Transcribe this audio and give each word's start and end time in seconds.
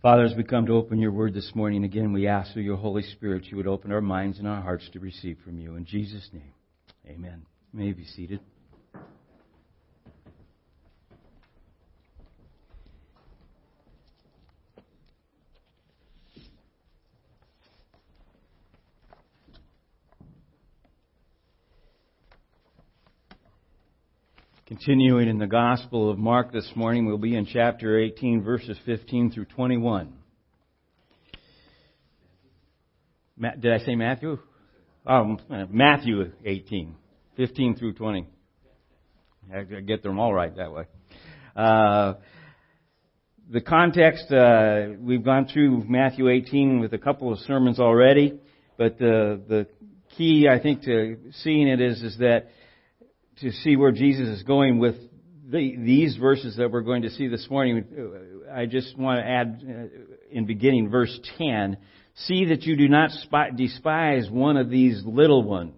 Father, 0.00 0.22
as 0.22 0.34
we 0.36 0.44
come 0.44 0.64
to 0.66 0.74
open 0.74 1.00
your 1.00 1.10
word 1.10 1.34
this 1.34 1.50
morning, 1.56 1.82
again, 1.82 2.12
we 2.12 2.28
ask 2.28 2.52
through 2.52 2.62
your 2.62 2.76
Holy 2.76 3.02
Spirit 3.02 3.46
you 3.46 3.56
would 3.56 3.66
open 3.66 3.90
our 3.90 4.00
minds 4.00 4.38
and 4.38 4.46
our 4.46 4.62
hearts 4.62 4.88
to 4.92 5.00
receive 5.00 5.38
from 5.44 5.58
you. 5.58 5.74
In 5.74 5.84
Jesus' 5.84 6.30
name, 6.32 6.52
amen. 7.04 7.44
You 7.72 7.80
may 7.80 7.92
be 7.92 8.04
seated. 8.04 8.38
Continuing 24.88 25.28
in 25.28 25.36
the 25.36 25.46
Gospel 25.46 26.10
of 26.10 26.16
Mark 26.16 26.50
this 26.50 26.72
morning, 26.74 27.04
we'll 27.04 27.18
be 27.18 27.36
in 27.36 27.44
chapter 27.44 28.00
18, 28.00 28.42
verses 28.42 28.78
15 28.86 29.32
through 29.32 29.44
21. 29.44 30.14
Ma- 33.36 33.50
did 33.60 33.70
I 33.70 33.84
say 33.84 33.96
Matthew? 33.96 34.38
Oh, 35.06 35.36
Matthew 35.68 36.32
18, 36.42 36.94
15 37.36 37.76
through 37.76 37.92
20. 37.92 38.26
I 39.54 39.62
get 39.62 40.02
them 40.02 40.18
all 40.18 40.32
right 40.32 40.56
that 40.56 40.72
way. 40.72 40.84
Uh, 41.54 42.14
the 43.50 43.60
context, 43.60 44.32
uh, 44.32 44.86
we've 44.98 45.22
gone 45.22 45.48
through 45.52 45.84
Matthew 45.86 46.30
18 46.30 46.80
with 46.80 46.94
a 46.94 46.98
couple 46.98 47.30
of 47.30 47.40
sermons 47.40 47.78
already, 47.78 48.40
but 48.78 48.96
the, 48.98 49.38
the 49.46 49.66
key, 50.16 50.48
I 50.50 50.58
think, 50.58 50.84
to 50.84 51.18
seeing 51.42 51.68
it 51.68 51.82
is, 51.82 52.00
is 52.00 52.16
that 52.20 52.46
to 53.40 53.52
see 53.52 53.76
where 53.76 53.92
Jesus 53.92 54.28
is 54.28 54.42
going 54.42 54.78
with 54.78 54.96
the, 55.48 55.76
these 55.76 56.16
verses 56.16 56.56
that 56.56 56.70
we're 56.70 56.82
going 56.82 57.02
to 57.02 57.10
see 57.10 57.28
this 57.28 57.46
morning, 57.48 57.84
I 58.52 58.66
just 58.66 58.98
want 58.98 59.20
to 59.20 59.26
add 59.26 59.64
uh, 59.64 60.04
in 60.30 60.46
beginning 60.46 60.90
verse 60.90 61.18
10, 61.38 61.78
see 62.14 62.46
that 62.46 62.62
you 62.62 62.76
do 62.76 62.88
not 62.88 63.10
despise 63.56 64.28
one 64.30 64.56
of 64.56 64.68
these 64.68 65.02
little 65.04 65.42
ones. 65.42 65.74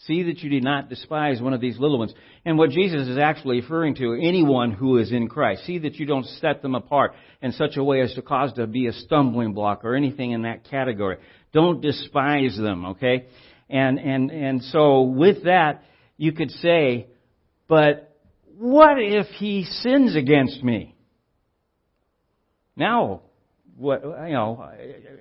See 0.00 0.24
that 0.24 0.38
you 0.38 0.50
do 0.50 0.60
not 0.60 0.88
despise 0.88 1.40
one 1.40 1.52
of 1.52 1.60
these 1.60 1.78
little 1.78 1.98
ones. 1.98 2.14
And 2.44 2.56
what 2.56 2.70
Jesus 2.70 3.08
is 3.08 3.18
actually 3.18 3.60
referring 3.60 3.94
to, 3.96 4.14
anyone 4.14 4.70
who 4.70 4.98
is 4.98 5.12
in 5.12 5.28
Christ. 5.28 5.64
See 5.66 5.78
that 5.80 5.96
you 5.96 6.06
don't 6.06 6.24
set 6.24 6.62
them 6.62 6.74
apart 6.74 7.14
in 7.42 7.52
such 7.52 7.76
a 7.76 7.84
way 7.84 8.00
as 8.00 8.14
to 8.14 8.22
cause 8.22 8.52
to 8.54 8.66
be 8.66 8.86
a 8.86 8.92
stumbling 8.92 9.54
block 9.54 9.84
or 9.84 9.94
anything 9.94 10.32
in 10.32 10.42
that 10.42 10.68
category. 10.70 11.16
Don't 11.52 11.80
despise 11.80 12.56
them, 12.56 12.86
okay? 12.86 13.26
And, 13.68 13.98
and, 13.98 14.30
and 14.30 14.62
so 14.62 15.02
with 15.02 15.44
that, 15.44 15.82
you 16.18 16.32
could 16.32 16.50
say, 16.50 17.06
but 17.68 18.16
what 18.58 18.96
if 18.98 19.26
he 19.36 19.64
sins 19.64 20.16
against 20.16 20.62
me? 20.62 20.96
Now, 22.76 23.22
what, 23.76 24.02
you 24.02 24.34
know, 24.34 24.68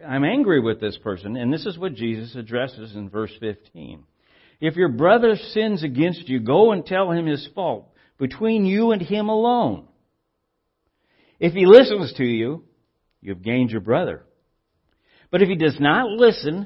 I'm 0.05 0.25
angry 0.25 0.59
with 0.59 0.81
this 0.81 0.97
person, 0.97 1.37
and 1.37 1.53
this 1.53 1.65
is 1.65 1.77
what 1.77 1.93
Jesus 1.93 2.35
addresses 2.35 2.95
in 2.95 3.09
verse 3.09 3.31
15. 3.39 4.03
If 4.59 4.75
your 4.75 4.89
brother 4.89 5.35
sins 5.51 5.83
against 5.83 6.27
you, 6.27 6.39
go 6.39 6.71
and 6.71 6.83
tell 6.83 7.11
him 7.11 7.27
his 7.27 7.47
fault 7.53 7.93
between 8.17 8.65
you 8.65 8.91
and 8.91 9.01
him 9.01 9.29
alone. 9.29 9.87
If 11.39 11.53
he 11.53 11.67
listens 11.67 12.13
to 12.13 12.23
you, 12.23 12.63
you 13.21 13.33
have 13.33 13.43
gained 13.43 13.69
your 13.69 13.81
brother. 13.81 14.23
But 15.29 15.43
if 15.43 15.49
he 15.49 15.55
does 15.55 15.77
not 15.79 16.07
listen, 16.07 16.65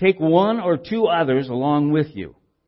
take 0.00 0.18
one 0.18 0.58
or 0.58 0.76
two 0.76 1.06
others 1.06 1.48
along 1.48 1.92
with 1.92 2.08
you 2.16 2.34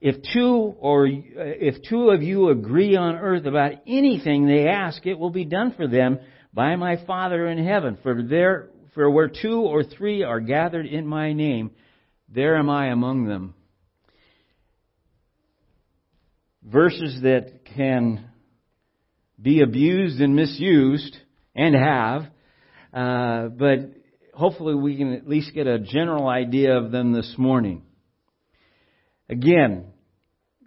if 0.00 0.16
two 0.32 0.74
or 0.78 1.06
if 1.06 1.82
two 1.88 2.08
of 2.10 2.22
you 2.22 2.48
agree 2.48 2.96
on 2.96 3.16
earth 3.16 3.44
about 3.44 3.72
anything 3.86 4.46
they 4.46 4.66
ask, 4.66 5.04
it 5.06 5.18
will 5.18 5.30
be 5.30 5.44
done 5.44 5.74
for 5.76 5.86
them 5.86 6.20
by 6.54 6.76
my 6.76 7.04
Father 7.06 7.46
in 7.46 7.64
heaven. 7.64 7.98
For 8.02 8.22
there, 8.22 8.70
for 8.94 9.10
where 9.10 9.28
two 9.28 9.60
or 9.60 9.84
three 9.84 10.22
are 10.22 10.40
gathered 10.40 10.86
in 10.86 11.06
my 11.06 11.34
name, 11.34 11.72
there 12.28 12.56
am 12.56 12.70
I 12.70 12.88
among 12.88 13.26
them. 13.26 13.54
Verses 16.62 17.20
that 17.22 17.64
can 17.74 18.30
be 19.40 19.60
abused 19.60 20.20
and 20.20 20.34
misused 20.34 21.16
and 21.54 21.74
have, 21.74 22.22
uh, 22.94 23.48
but 23.48 23.92
hopefully 24.34 24.74
we 24.74 24.96
can 24.96 25.12
at 25.12 25.28
least 25.28 25.52
get 25.54 25.66
a 25.66 25.78
general 25.78 26.26
idea 26.28 26.76
of 26.76 26.90
them 26.90 27.12
this 27.12 27.34
morning. 27.36 27.82
Again, 29.28 29.89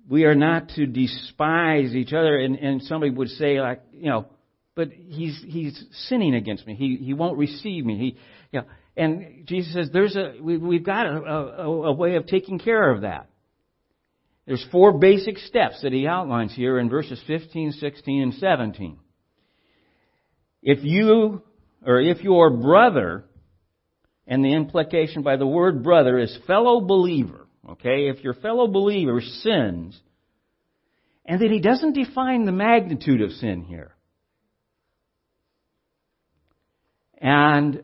we 0.09 0.25
are 0.25 0.35
not 0.35 0.69
to 0.69 0.85
despise 0.85 1.95
each 1.95 2.13
other. 2.13 2.37
And, 2.37 2.57
and 2.57 2.81
somebody 2.83 3.11
would 3.11 3.29
say, 3.29 3.59
like, 3.61 3.81
you 3.91 4.09
know, 4.09 4.25
but 4.75 4.89
he's 4.89 5.39
he's 5.45 5.83
sinning 6.07 6.33
against 6.33 6.65
me. 6.65 6.75
He 6.75 6.97
he 6.97 7.13
won't 7.13 7.37
receive 7.37 7.85
me. 7.85 7.97
He, 7.97 8.17
you 8.51 8.61
know, 8.61 8.65
and 8.97 9.45
Jesus 9.45 9.73
says 9.73 9.89
there's 9.93 10.15
a 10.15 10.33
we, 10.41 10.57
we've 10.57 10.83
got 10.83 11.05
a, 11.05 11.17
a, 11.19 11.67
a 11.89 11.93
way 11.93 12.15
of 12.15 12.25
taking 12.25 12.59
care 12.59 12.91
of 12.91 13.01
that. 13.01 13.27
There's 14.45 14.65
four 14.71 14.97
basic 14.97 15.37
steps 15.37 15.81
that 15.83 15.93
he 15.93 16.05
outlines 16.05 16.53
here 16.53 16.77
in 16.77 16.89
verses 16.89 17.21
15, 17.27 17.73
16, 17.73 18.21
and 18.21 18.33
17. 18.33 18.97
If 20.61 20.79
you, 20.83 21.41
or 21.85 22.01
if 22.01 22.21
your 22.21 22.49
brother, 22.49 23.23
and 24.27 24.43
the 24.43 24.53
implication 24.53 25.23
by 25.23 25.37
the 25.37 25.47
word 25.47 25.81
brother 25.83 26.19
is 26.19 26.37
fellow 26.45 26.81
believer, 26.81 27.42
Okay? 27.69 28.09
If 28.09 28.23
your 28.23 28.33
fellow 28.33 28.67
believer 28.67 29.21
sins, 29.21 29.99
and 31.25 31.41
then 31.41 31.51
he 31.51 31.59
doesn't 31.59 31.93
define 31.93 32.45
the 32.45 32.51
magnitude 32.51 33.21
of 33.21 33.31
sin 33.31 33.63
here. 33.63 33.95
And 37.17 37.83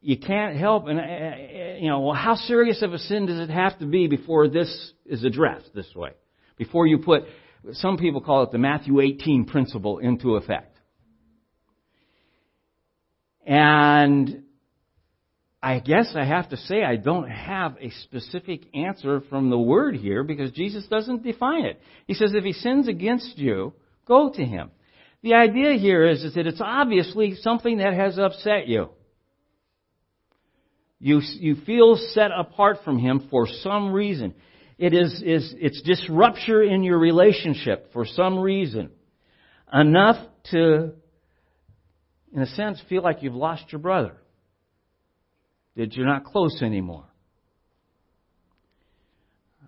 you 0.00 0.18
can't 0.18 0.56
help, 0.56 0.88
and 0.88 0.98
uh, 0.98 1.02
uh, 1.02 1.76
you 1.78 1.88
know, 1.88 2.00
well, 2.00 2.14
how 2.14 2.34
serious 2.34 2.82
of 2.82 2.92
a 2.92 2.98
sin 2.98 3.26
does 3.26 3.38
it 3.38 3.52
have 3.52 3.78
to 3.78 3.86
be 3.86 4.08
before 4.08 4.48
this 4.48 4.92
is 5.06 5.22
addressed 5.22 5.72
this 5.74 5.94
way? 5.94 6.10
Before 6.56 6.88
you 6.88 6.98
put, 6.98 7.22
some 7.74 7.96
people 7.96 8.20
call 8.20 8.42
it 8.42 8.50
the 8.50 8.58
Matthew 8.58 9.00
18 9.00 9.44
principle 9.44 9.98
into 9.98 10.34
effect. 10.34 10.76
And 13.46 14.41
I 15.62 15.78
guess 15.78 16.14
I 16.16 16.24
have 16.24 16.48
to 16.48 16.56
say 16.56 16.82
I 16.82 16.96
don't 16.96 17.28
have 17.28 17.76
a 17.80 17.90
specific 18.02 18.62
answer 18.74 19.22
from 19.30 19.48
the 19.48 19.58
word 19.58 19.94
here 19.94 20.24
because 20.24 20.50
Jesus 20.50 20.84
doesn't 20.88 21.22
define 21.22 21.66
it. 21.66 21.80
He 22.08 22.14
says 22.14 22.32
if 22.34 22.42
he 22.42 22.52
sins 22.52 22.88
against 22.88 23.38
you, 23.38 23.72
go 24.04 24.30
to 24.30 24.44
him. 24.44 24.72
The 25.22 25.34
idea 25.34 25.74
here 25.74 26.04
is, 26.04 26.24
is 26.24 26.34
that 26.34 26.48
it's 26.48 26.60
obviously 26.60 27.36
something 27.36 27.78
that 27.78 27.94
has 27.94 28.18
upset 28.18 28.66
you. 28.66 28.88
You, 30.98 31.20
you 31.38 31.54
feel 31.64 31.96
set 32.12 32.32
apart 32.36 32.78
from 32.84 32.98
him 32.98 33.28
for 33.30 33.46
some 33.46 33.92
reason. 33.92 34.34
It 34.78 34.94
is, 34.94 35.22
is, 35.24 35.54
it's 35.58 35.80
disruption 35.82 36.62
in 36.62 36.82
your 36.82 36.98
relationship 36.98 37.92
for 37.92 38.04
some 38.04 38.36
reason. 38.40 38.90
Enough 39.72 40.16
to, 40.50 40.92
in 42.34 42.42
a 42.42 42.46
sense, 42.46 42.82
feel 42.88 43.02
like 43.02 43.22
you've 43.22 43.34
lost 43.34 43.70
your 43.70 43.78
brother 43.78 44.16
that 45.76 45.94
you're 45.94 46.06
not 46.06 46.24
close 46.24 46.60
anymore. 46.62 47.04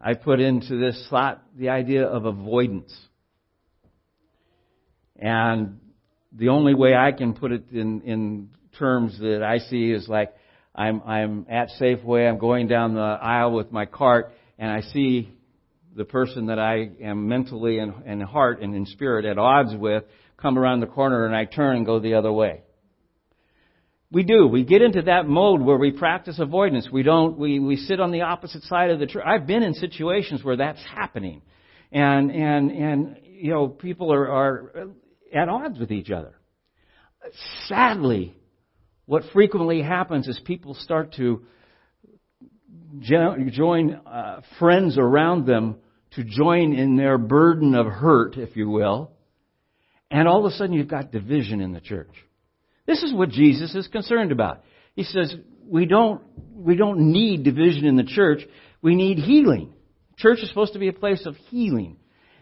I 0.03 0.15
put 0.15 0.39
into 0.39 0.79
this 0.79 1.07
thought 1.09 1.43
the 1.57 1.71
idea 1.71 2.07
of 2.07 2.27
avoidance. 2.27 2.95
And 5.19 5.81
the 6.33 6.51
only 6.51 6.75
way 6.75 6.95
I 6.95 7.13
can 7.13 7.33
put 7.33 7.53
it 7.53 7.65
in, 7.73 8.03
in 8.03 8.51
terms 8.79 9.19
that 9.21 9.43
I 9.43 9.59
see 9.59 9.91
is 9.91 10.07
like 10.09 10.35
I'm, 10.75 11.03
I'm 11.03 11.47
at 11.49 11.69
Safeway, 11.81 12.29
I'm 12.29 12.39
going 12.39 12.67
down 12.67 12.95
the 12.95 13.01
aisle 13.01 13.53
with 13.53 13.71
my 13.73 13.87
cart, 13.87 14.33
and 14.59 14.71
I 14.71 14.81
see 14.81 15.33
the 15.97 16.05
person 16.05 16.47
that 16.47 16.59
I 16.59 16.91
am 17.01 17.29
mentally 17.29 17.79
and, 17.79 17.95
and 18.05 18.23
heart 18.23 18.61
and 18.61 18.75
in 18.75 18.85
spirit 18.87 19.25
at 19.25 19.39
odds 19.39 19.75
with 19.75 20.05
come 20.37 20.59
around 20.59 20.81
the 20.81 20.87
corner 20.87 21.25
and 21.25 21.35
I 21.35 21.45
turn 21.45 21.77
and 21.77 21.87
go 21.87 22.01
the 22.01 22.15
other 22.15 22.33
way. 22.33 22.63
We 24.15 24.23
do. 24.23 24.47
We 24.47 24.63
get 24.63 24.81
into 24.81 25.03
that 25.03 25.27
mode 25.27 25.61
where 25.61 25.77
we 25.77 25.91
practice 25.91 26.39
avoidance. 26.39 26.89
We 26.91 27.03
don't, 27.03 27.37
we, 27.37 27.59
we 27.59 27.75
sit 27.75 27.99
on 27.99 28.13
the 28.13 28.21
opposite 28.21 28.63
side 28.63 28.91
of 28.91 29.01
the 29.01 29.07
tree. 29.07 29.23
I've 29.27 29.45
been 29.45 29.65
in 29.65 29.75
situations 29.75 30.45
where 30.45 30.57
that's 30.57 30.79
happening. 30.85 31.43
And, 31.91 32.31
and, 32.31 32.71
and, 32.71 33.17
you 33.25 33.51
know, 33.51 33.67
people 33.67 34.13
are, 34.13 34.31
are 34.31 34.73
at 35.35 35.49
odds 35.49 35.81
with 35.81 35.91
each 35.91 36.13
other. 36.13 36.37
Sadly, 37.67 38.37
what 39.07 39.25
frequently 39.33 39.83
happens 39.83 40.29
is 40.29 40.41
people 40.45 40.75
start 40.75 41.15
to 41.15 41.45
join 43.01 43.95
uh, 44.07 44.43
friends 44.61 44.97
around 44.97 45.45
them 45.45 45.77
to 46.13 46.23
join 46.23 46.73
in 46.73 46.95
their 46.95 47.19
burden 47.19 47.75
of 47.75 47.87
hurt, 47.87 48.37
if 48.37 48.55
you 48.55 48.71
will. 48.71 49.11
And 50.09 50.29
all 50.29 50.47
of 50.47 50.53
a 50.53 50.55
sudden 50.55 50.73
you've 50.73 50.87
got 50.87 51.11
division 51.11 51.61
in 51.61 51.73
the 51.73 51.81
church. 51.81 52.13
This 52.87 53.03
is 53.03 53.13
what 53.13 53.31
Jesus 53.31 53.75
is 53.75 53.87
concerned 53.89 54.33
about. 54.33 54.63
He 54.95 55.05
says, 55.05 55.35
we 55.67 55.87
don't, 55.87 56.23
we 56.55 56.77
don't 56.77 57.13
need 57.13 57.45
division 57.45 57.87
in 57.87 57.97
the 57.97 58.05
church. 58.05 58.41
We 58.83 58.95
need 58.95 59.19
healing. 59.19 59.73
Church 60.19 60.39
is 60.43 60.49
supposed 60.49 60.75
to 60.75 60.79
be 60.79 60.89
a 60.89 60.93
place 60.93 61.25
of 61.27 61.37
healing. 61.49 61.97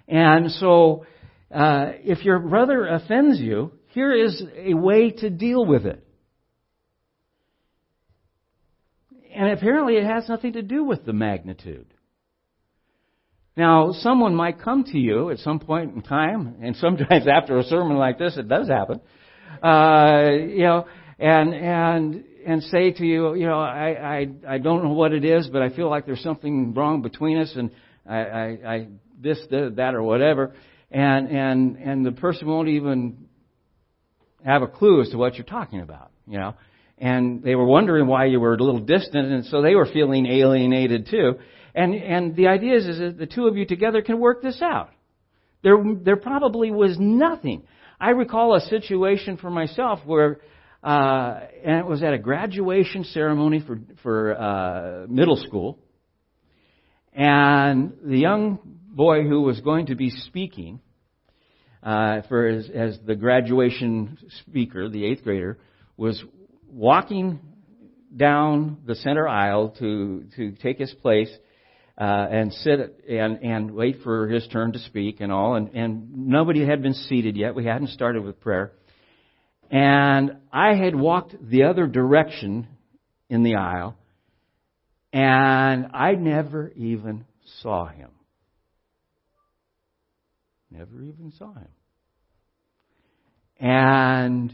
And 0.08 0.50
so, 0.50 1.06
uh, 1.50 1.92
if 2.04 2.24
your 2.24 2.40
brother 2.40 2.86
offends 2.86 3.38
you, 3.38 3.72
here 3.88 4.12
is 4.12 4.42
a 4.56 4.74
way 4.74 5.10
to 5.10 5.30
deal 5.30 5.64
with 5.64 5.86
it. 5.86 6.04
And 9.34 9.50
apparently 9.50 9.96
it 9.96 10.04
has 10.04 10.28
nothing 10.28 10.54
to 10.54 10.62
do 10.62 10.84
with 10.84 11.06
the 11.06 11.12
magnitude. 11.12 11.86
Now, 13.56 13.92
someone 13.92 14.34
might 14.34 14.60
come 14.60 14.84
to 14.84 14.98
you 14.98 15.30
at 15.30 15.38
some 15.38 15.60
point 15.60 15.94
in 15.94 16.02
time, 16.02 16.56
and 16.62 16.74
sometimes 16.76 17.26
after 17.32 17.58
a 17.58 17.64
sermon 17.64 17.96
like 17.96 18.18
this, 18.18 18.36
it 18.36 18.48
does 18.48 18.68
happen. 18.68 19.00
Uh, 19.62 20.30
you 20.48 20.64
know, 20.64 20.86
and 21.20 21.54
and 21.54 22.24
and 22.44 22.62
say 22.64 22.90
to 22.90 23.06
you, 23.06 23.34
you 23.34 23.46
know, 23.46 23.60
I, 23.60 24.18
I 24.20 24.54
I 24.54 24.58
don't 24.58 24.82
know 24.82 24.92
what 24.92 25.12
it 25.12 25.24
is, 25.24 25.48
but 25.48 25.62
I 25.62 25.70
feel 25.70 25.88
like 25.88 26.04
there's 26.04 26.22
something 26.22 26.74
wrong 26.74 27.02
between 27.02 27.38
us, 27.38 27.52
and 27.54 27.70
I 28.04 28.16
I, 28.16 28.44
I 28.66 28.88
this 29.20 29.38
that 29.50 29.94
or 29.94 30.02
whatever, 30.02 30.54
and 30.90 31.28
and 31.28 31.76
and 31.76 32.04
the 32.04 32.10
person 32.12 32.48
won't 32.48 32.68
even 32.68 33.28
have 34.44 34.62
a 34.62 34.66
clue 34.66 35.00
as 35.00 35.10
to 35.10 35.16
what 35.16 35.36
you're 35.36 35.44
talking 35.44 35.80
about, 35.80 36.10
you 36.26 36.38
know, 36.38 36.54
and 36.98 37.44
they 37.44 37.54
were 37.54 37.66
wondering 37.66 38.08
why 38.08 38.24
you 38.24 38.40
were 38.40 38.54
a 38.54 38.62
little 38.62 38.80
distant, 38.80 39.30
and 39.30 39.44
so 39.46 39.62
they 39.62 39.76
were 39.76 39.86
feeling 39.86 40.26
alienated 40.26 41.06
too, 41.08 41.34
and 41.72 41.94
and 41.94 42.34
the 42.34 42.48
idea 42.48 42.76
is 42.76 42.86
is 42.86 42.98
that 42.98 43.16
the 43.16 43.26
two 43.26 43.46
of 43.46 43.56
you 43.56 43.64
together 43.64 44.02
can 44.02 44.18
work 44.18 44.42
this 44.42 44.60
out. 44.60 44.90
There 45.62 45.76
there 46.02 46.16
probably 46.16 46.72
was 46.72 46.96
nothing. 46.98 47.62
I 48.02 48.10
recall 48.10 48.56
a 48.56 48.60
situation 48.62 49.36
for 49.36 49.48
myself 49.48 50.00
where 50.04 50.40
uh, 50.82 51.38
and 51.64 51.78
it 51.78 51.86
was 51.86 52.02
at 52.02 52.12
a 52.12 52.18
graduation 52.18 53.04
ceremony 53.04 53.62
for 53.64 53.78
for 54.02 54.36
uh, 54.36 55.06
middle 55.08 55.36
school. 55.36 55.78
And 57.12 57.92
the 58.04 58.18
young 58.18 58.58
boy 58.88 59.22
who 59.22 59.42
was 59.42 59.60
going 59.60 59.86
to 59.86 59.94
be 59.94 60.10
speaking 60.10 60.80
uh, 61.80 62.22
for 62.28 62.48
as, 62.48 62.68
as 62.74 62.98
the 63.06 63.14
graduation 63.14 64.18
speaker, 64.40 64.88
the 64.88 65.04
eighth 65.04 65.22
grader, 65.22 65.58
was 65.96 66.20
walking 66.68 67.38
down 68.16 68.78
the 68.84 68.96
center 68.96 69.28
aisle 69.28 69.76
to 69.78 70.24
to 70.34 70.50
take 70.56 70.80
his 70.80 70.92
place 71.02 71.30
uh, 71.98 72.26
and 72.30 72.52
sit 72.52 73.04
and 73.08 73.42
and 73.42 73.70
wait 73.70 73.98
for 74.02 74.28
his 74.28 74.46
turn 74.48 74.72
to 74.72 74.78
speak 74.78 75.20
and 75.20 75.30
all. 75.30 75.54
And 75.54 75.74
and 75.74 76.28
nobody 76.28 76.64
had 76.66 76.82
been 76.82 76.94
seated 76.94 77.36
yet. 77.36 77.54
We 77.54 77.64
hadn't 77.64 77.88
started 77.88 78.24
with 78.24 78.40
prayer. 78.40 78.72
And 79.70 80.36
I 80.52 80.74
had 80.74 80.94
walked 80.94 81.34
the 81.40 81.64
other 81.64 81.86
direction 81.86 82.68
in 83.30 83.42
the 83.42 83.54
aisle, 83.54 83.96
and 85.12 85.86
I 85.94 86.12
never 86.12 86.70
even 86.76 87.24
saw 87.62 87.86
him. 87.86 88.10
Never 90.70 91.02
even 91.02 91.32
saw 91.38 91.54
him. 91.54 91.68
And 93.58 94.52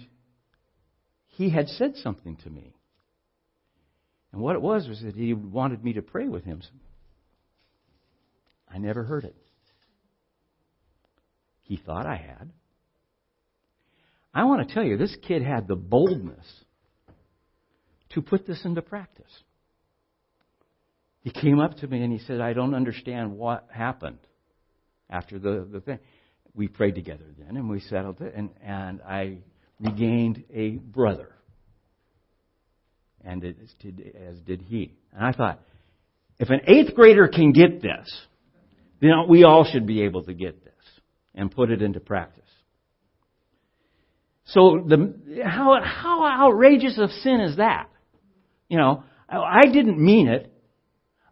he 1.28 1.50
had 1.50 1.68
said 1.68 1.96
something 1.96 2.36
to 2.44 2.50
me. 2.50 2.74
And 4.32 4.40
what 4.40 4.56
it 4.56 4.62
was 4.62 4.86
was 4.86 5.00
that 5.02 5.14
he 5.14 5.32
wanted 5.32 5.82
me 5.82 5.94
to 5.94 6.02
pray 6.02 6.28
with 6.28 6.44
him. 6.44 6.60
I 8.72 8.78
never 8.78 9.04
heard 9.04 9.24
it. 9.24 9.36
He 11.62 11.76
thought 11.76 12.06
I 12.06 12.16
had. 12.16 12.50
I 14.32 14.44
want 14.44 14.66
to 14.66 14.74
tell 14.74 14.84
you, 14.84 14.96
this 14.96 15.16
kid 15.26 15.42
had 15.42 15.68
the 15.68 15.76
boldness 15.76 16.46
to 18.10 18.22
put 18.22 18.46
this 18.46 18.64
into 18.64 18.82
practice. 18.82 19.30
He 21.20 21.30
came 21.30 21.60
up 21.60 21.76
to 21.78 21.86
me 21.86 22.02
and 22.02 22.12
he 22.12 22.20
said, 22.20 22.40
I 22.40 22.52
don't 22.52 22.74
understand 22.74 23.36
what 23.36 23.68
happened 23.70 24.18
after 25.10 25.38
the, 25.38 25.66
the 25.70 25.80
thing. 25.80 25.98
We 26.54 26.68
prayed 26.68 26.94
together 26.94 27.24
then 27.38 27.56
and 27.56 27.68
we 27.68 27.80
settled 27.80 28.20
it, 28.20 28.32
and, 28.34 28.50
and 28.64 29.00
I 29.02 29.38
regained 29.80 30.44
a 30.52 30.70
brother. 30.70 31.30
And 33.24 33.44
it, 33.44 33.56
as 34.26 34.38
did 34.40 34.62
he. 34.62 34.94
And 35.12 35.24
I 35.24 35.32
thought, 35.32 35.60
if 36.38 36.50
an 36.50 36.60
eighth 36.66 36.94
grader 36.94 37.28
can 37.28 37.52
get 37.52 37.82
this, 37.82 38.08
then 39.00 39.12
we 39.28 39.44
all 39.44 39.64
should 39.64 39.86
be 39.86 40.02
able 40.02 40.24
to 40.24 40.34
get 40.34 40.64
this 40.64 40.74
and 41.34 41.50
put 41.50 41.70
it 41.70 41.82
into 41.82 42.00
practice. 42.00 42.44
So 44.46 44.84
the, 44.86 45.42
how, 45.44 45.78
how 45.82 46.24
outrageous 46.24 46.98
of 46.98 47.10
sin 47.10 47.40
is 47.40 47.56
that? 47.58 47.88
You 48.68 48.78
know, 48.78 49.04
I 49.28 49.66
didn't 49.72 49.98
mean 50.02 50.28
it. 50.28 50.52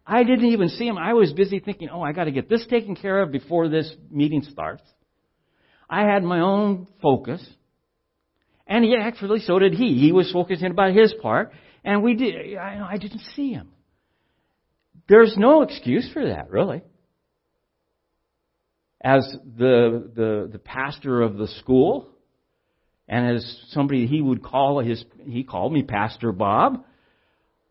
I 0.05 0.23
didn't 0.23 0.45
even 0.45 0.69
see 0.69 0.87
him. 0.87 0.97
I 0.97 1.13
was 1.13 1.33
busy 1.33 1.59
thinking, 1.59 1.89
oh, 1.91 2.01
I 2.01 2.13
got 2.13 2.25
to 2.25 2.31
get 2.31 2.47
this 2.47 2.65
taken 2.67 2.95
care 2.95 3.21
of 3.21 3.31
before 3.31 3.67
this 3.67 3.91
meeting 4.09 4.43
starts. 4.49 4.83
I 5.89 6.01
had 6.03 6.23
my 6.23 6.39
own 6.39 6.87
focus. 7.01 7.45
And 8.65 8.83
he 8.85 8.95
actually, 8.95 9.39
so 9.39 9.59
did 9.59 9.73
he. 9.73 9.97
He 9.99 10.11
was 10.11 10.31
focusing 10.31 10.71
about 10.71 10.93
his 10.93 11.13
part. 11.21 11.51
And 11.83 12.03
we 12.03 12.15
did, 12.15 12.55
I, 12.55 12.87
I 12.91 12.97
didn't 12.97 13.21
see 13.35 13.51
him. 13.51 13.69
There's 15.09 15.35
no 15.37 15.63
excuse 15.63 16.09
for 16.13 16.25
that, 16.25 16.49
really. 16.49 16.83
As 19.01 19.23
the, 19.57 20.09
the, 20.15 20.49
the 20.51 20.59
pastor 20.59 21.21
of 21.21 21.37
the 21.37 21.47
school, 21.47 22.07
and 23.07 23.37
as 23.37 23.61
somebody 23.69 24.07
he 24.07 24.21
would 24.21 24.43
call 24.43 24.79
his, 24.79 25.03
he 25.23 25.43
called 25.43 25.71
me 25.71 25.83
Pastor 25.83 26.31
Bob, 26.31 26.83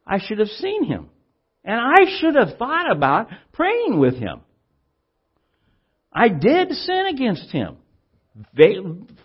I 0.06 0.18
should 0.20 0.38
have 0.38 0.48
seen 0.48 0.84
him. 0.84 1.10
And 1.64 1.80
I 1.80 2.18
should 2.20 2.36
have 2.36 2.56
thought 2.58 2.90
about 2.90 3.28
praying 3.52 3.98
with 3.98 4.14
him. 4.14 4.40
I 6.12 6.28
did 6.28 6.70
sin 6.70 7.06
against 7.10 7.50
him. 7.50 7.76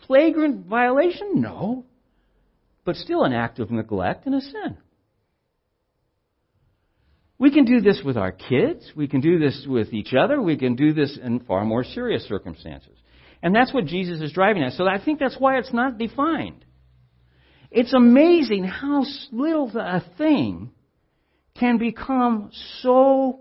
Flagrant 0.07 0.65
violation? 0.65 1.41
No. 1.41 1.85
But 2.83 2.95
still 2.95 3.23
an 3.23 3.33
act 3.33 3.59
of 3.59 3.69
neglect 3.69 4.25
and 4.25 4.35
a 4.35 4.41
sin. 4.41 4.77
We 7.41 7.49
can 7.49 7.65
do 7.65 7.81
this 7.81 7.99
with 8.05 8.17
our 8.17 8.31
kids. 8.31 8.91
We 8.95 9.07
can 9.07 9.19
do 9.19 9.39
this 9.39 9.65
with 9.67 9.95
each 9.95 10.13
other. 10.13 10.39
We 10.39 10.57
can 10.57 10.75
do 10.75 10.93
this 10.93 11.17
in 11.19 11.39
far 11.39 11.65
more 11.65 11.83
serious 11.83 12.23
circumstances. 12.27 12.95
And 13.41 13.55
that's 13.55 13.73
what 13.73 13.85
Jesus 13.87 14.21
is 14.21 14.31
driving 14.31 14.61
at. 14.61 14.73
So 14.73 14.87
I 14.87 15.03
think 15.03 15.17
that's 15.17 15.37
why 15.39 15.57
it's 15.57 15.73
not 15.73 15.97
defined. 15.97 16.63
It's 17.71 17.93
amazing 17.93 18.65
how 18.65 19.05
little 19.31 19.71
a 19.75 20.05
thing 20.19 20.69
can 21.59 21.79
become 21.79 22.51
so 22.81 23.39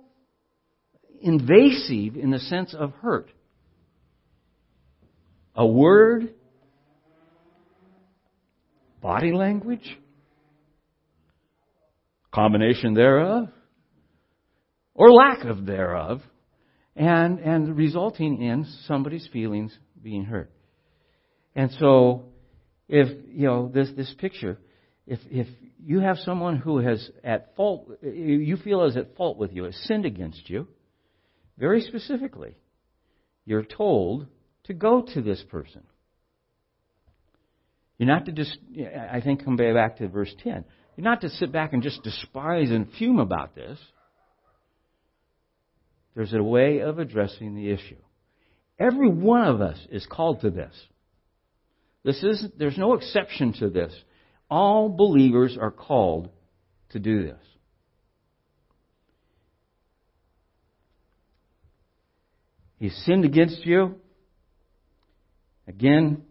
invasive 1.21 2.16
in 2.16 2.30
the 2.30 2.38
sense 2.38 2.73
of 2.73 2.92
hurt. 3.02 3.30
A 5.54 5.66
word, 5.66 6.33
body 9.02 9.35
language, 9.35 9.99
combination 12.33 12.95
thereof, 12.95 13.50
or 15.00 15.11
lack 15.11 15.47
of 15.47 15.64
thereof, 15.64 16.21
and, 16.95 17.38
and 17.38 17.75
resulting 17.75 18.42
in 18.42 18.66
somebody's 18.87 19.26
feelings 19.33 19.75
being 20.02 20.26
hurt. 20.26 20.52
And 21.57 21.71
so, 21.78 22.26
if, 22.87 23.09
you 23.30 23.47
know, 23.47 23.71
this, 23.73 23.88
this 23.97 24.14
picture, 24.19 24.59
if, 25.07 25.19
if 25.30 25.47
you 25.83 26.00
have 26.00 26.19
someone 26.19 26.59
who 26.59 26.80
has 26.80 27.11
at 27.25 27.57
fault, 27.57 27.88
you 28.02 28.59
feel 28.59 28.85
is 28.85 28.99
at 28.99 29.16
fault 29.16 29.38
with 29.38 29.54
you, 29.54 29.64
has 29.64 29.75
sinned 29.87 30.04
against 30.04 30.50
you, 30.50 30.69
very 31.57 31.80
specifically, 31.80 32.54
you're 33.47 33.64
told 33.64 34.26
to 34.64 34.75
go 34.75 35.00
to 35.14 35.23
this 35.23 35.42
person. 35.50 35.83
You're 37.97 38.07
not 38.07 38.26
to 38.26 38.33
just, 38.33 38.54
I 39.11 39.23
think, 39.23 39.47
come 39.47 39.57
back 39.57 39.97
to 39.97 40.09
verse 40.09 40.35
10. 40.45 40.62
You're 40.99 41.04
not 41.04 41.23
to 41.23 41.30
sit 41.30 41.52
back 41.52 41.73
and 41.73 41.83
just 41.83 42.02
despise 42.02 42.69
and 42.69 42.87
fume 42.99 43.19
about 43.19 43.54
this. 43.54 43.78
There's 46.14 46.35
a 46.35 46.43
way 46.43 46.81
of 46.81 46.99
addressing 46.99 47.55
the 47.55 47.71
issue. 47.71 47.97
Every 48.79 49.09
one 49.09 49.47
of 49.47 49.61
us 49.61 49.79
is 49.90 50.07
called 50.07 50.40
to 50.40 50.50
this. 50.50 50.75
This 52.02 52.23
is, 52.23 52.47
there's 52.59 52.79
no 52.79 52.95
exception 52.95 53.52
to 53.61 53.69
this. 53.69 53.93
All 54.49 54.88
believers 54.88 55.57
are 55.61 55.71
called 55.71 56.31
to 56.90 56.99
do 56.99 57.23
this. 57.23 57.38
He's 62.79 62.97
sinned 63.05 63.26
against 63.26 63.64
you. 63.67 63.97
Again, 65.69 66.23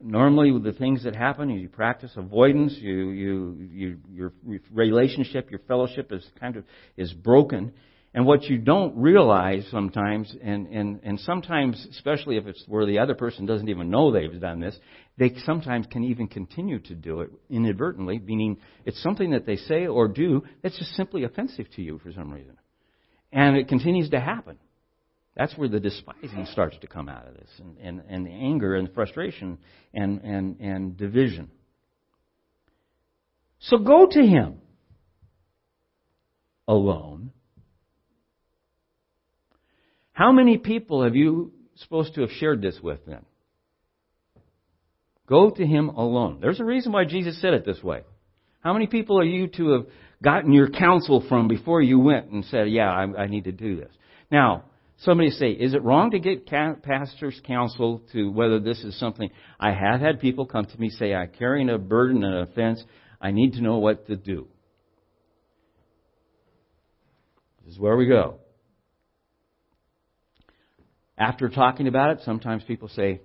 normally 0.00 0.50
with 0.50 0.64
the 0.64 0.72
things 0.72 1.04
that 1.04 1.14
happen, 1.14 1.48
you 1.48 1.68
practice 1.68 2.10
avoidance, 2.16 2.76
you, 2.76 3.10
you, 3.10 3.68
you, 3.72 3.98
your 4.12 4.32
relationship, 4.72 5.50
your 5.50 5.60
fellowship 5.60 6.12
is 6.12 6.26
kind 6.40 6.56
of, 6.56 6.64
is 6.96 7.12
broken. 7.12 7.72
And 8.16 8.26
what 8.26 8.44
you 8.44 8.58
don't 8.58 8.96
realize 8.96 9.66
sometimes, 9.72 10.32
and, 10.40 10.68
and, 10.68 11.00
and 11.02 11.18
sometimes, 11.18 11.84
especially 11.90 12.36
if 12.36 12.46
it's 12.46 12.62
where 12.68 12.86
the 12.86 13.00
other 13.00 13.16
person 13.16 13.44
doesn't 13.44 13.68
even 13.68 13.90
know 13.90 14.12
they've 14.12 14.40
done 14.40 14.60
this, 14.60 14.78
they 15.18 15.32
sometimes 15.44 15.88
can 15.90 16.04
even 16.04 16.28
continue 16.28 16.78
to 16.78 16.94
do 16.94 17.22
it 17.22 17.30
inadvertently, 17.50 18.20
meaning 18.20 18.58
it's 18.84 19.02
something 19.02 19.32
that 19.32 19.46
they 19.46 19.56
say 19.56 19.88
or 19.88 20.06
do 20.06 20.44
that's 20.62 20.78
just 20.78 20.94
simply 20.94 21.24
offensive 21.24 21.66
to 21.74 21.82
you 21.82 21.98
for 21.98 22.12
some 22.12 22.32
reason. 22.32 22.56
And 23.32 23.56
it 23.56 23.66
continues 23.66 24.10
to 24.10 24.20
happen. 24.20 24.58
That's 25.36 25.56
where 25.58 25.68
the 25.68 25.80
despising 25.80 26.46
starts 26.52 26.76
to 26.82 26.86
come 26.86 27.08
out 27.08 27.26
of 27.26 27.34
this, 27.34 27.50
and, 27.58 27.76
and, 27.78 28.02
and 28.08 28.24
the 28.24 28.30
anger 28.30 28.76
and 28.76 28.86
the 28.86 28.92
frustration 28.92 29.58
and, 29.92 30.20
and, 30.20 30.60
and 30.60 30.96
division. 30.96 31.50
So 33.58 33.78
go 33.78 34.06
to 34.08 34.22
him 34.22 34.58
alone 36.68 37.32
how 40.14 40.30
many 40.30 40.58
people 40.58 41.02
have 41.02 41.16
you 41.16 41.52
supposed 41.74 42.14
to 42.14 42.22
have 42.22 42.30
shared 42.30 42.62
this 42.62 42.78
with 42.80 43.04
then? 43.04 43.24
Go 45.26 45.50
to 45.50 45.66
him 45.66 45.88
alone. 45.88 46.38
There's 46.40 46.60
a 46.60 46.64
reason 46.64 46.92
why 46.92 47.04
Jesus 47.04 47.40
said 47.40 47.52
it 47.52 47.66
this 47.66 47.82
way. 47.82 48.02
How 48.60 48.72
many 48.72 48.86
people 48.86 49.18
are 49.18 49.24
you 49.24 49.48
to 49.48 49.72
have 49.72 49.86
gotten 50.22 50.52
your 50.52 50.70
counsel 50.70 51.24
from 51.28 51.48
before 51.48 51.82
you 51.82 51.98
went 51.98 52.30
and 52.30 52.44
said, 52.44 52.70
yeah, 52.70 52.90
I, 52.90 53.22
I 53.22 53.26
need 53.26 53.44
to 53.44 53.52
do 53.52 53.74
this? 53.74 53.90
Now, 54.30 54.66
somebody 54.98 55.30
say, 55.30 55.50
is 55.50 55.74
it 55.74 55.82
wrong 55.82 56.12
to 56.12 56.20
get 56.20 56.46
pastor's 56.46 57.40
counsel 57.44 58.00
to 58.12 58.30
whether 58.30 58.60
this 58.60 58.84
is 58.84 58.98
something? 59.00 59.30
I 59.58 59.72
have 59.72 60.00
had 60.00 60.20
people 60.20 60.46
come 60.46 60.66
to 60.66 60.80
me 60.80 60.90
say, 60.90 61.12
I'm 61.12 61.30
carrying 61.36 61.70
a 61.70 61.78
burden 61.78 62.22
an 62.22 62.36
offense. 62.36 62.82
I 63.20 63.32
need 63.32 63.54
to 63.54 63.62
know 63.62 63.78
what 63.78 64.06
to 64.06 64.14
do. 64.14 64.46
This 67.64 67.74
is 67.74 67.80
where 67.80 67.96
we 67.96 68.06
go. 68.06 68.38
After 71.16 71.48
talking 71.48 71.86
about 71.86 72.10
it, 72.10 72.20
sometimes 72.24 72.64
people 72.64 72.88
say, 72.88 73.20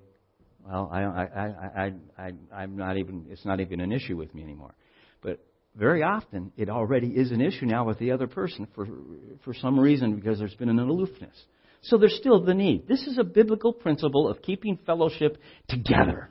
well, 0.65 0.89
I, 0.91 1.01
I, 1.01 1.23
I, 1.23 1.93
I, 2.17 2.31
I'm 2.53 2.77
not 2.77 2.97
even, 2.97 3.25
it's 3.29 3.45
not 3.45 3.59
even 3.59 3.79
an 3.81 3.91
issue 3.91 4.15
with 4.15 4.33
me 4.35 4.43
anymore. 4.43 4.75
But 5.21 5.43
very 5.75 6.03
often, 6.03 6.51
it 6.57 6.69
already 6.69 7.07
is 7.07 7.31
an 7.31 7.41
issue 7.41 7.65
now 7.65 7.85
with 7.85 7.97
the 7.97 8.11
other 8.11 8.27
person 8.27 8.67
for, 8.75 8.87
for 9.43 9.53
some 9.53 9.79
reason 9.79 10.15
because 10.15 10.37
there's 10.37 10.55
been 10.55 10.69
an 10.69 10.77
aloofness. 10.79 11.35
So 11.81 11.97
there's 11.97 12.15
still 12.17 12.43
the 12.43 12.53
need. 12.53 12.87
This 12.87 13.07
is 13.07 13.17
a 13.17 13.23
biblical 13.23 13.73
principle 13.73 14.27
of 14.27 14.41
keeping 14.41 14.77
fellowship 14.85 15.37
together. 15.67 16.29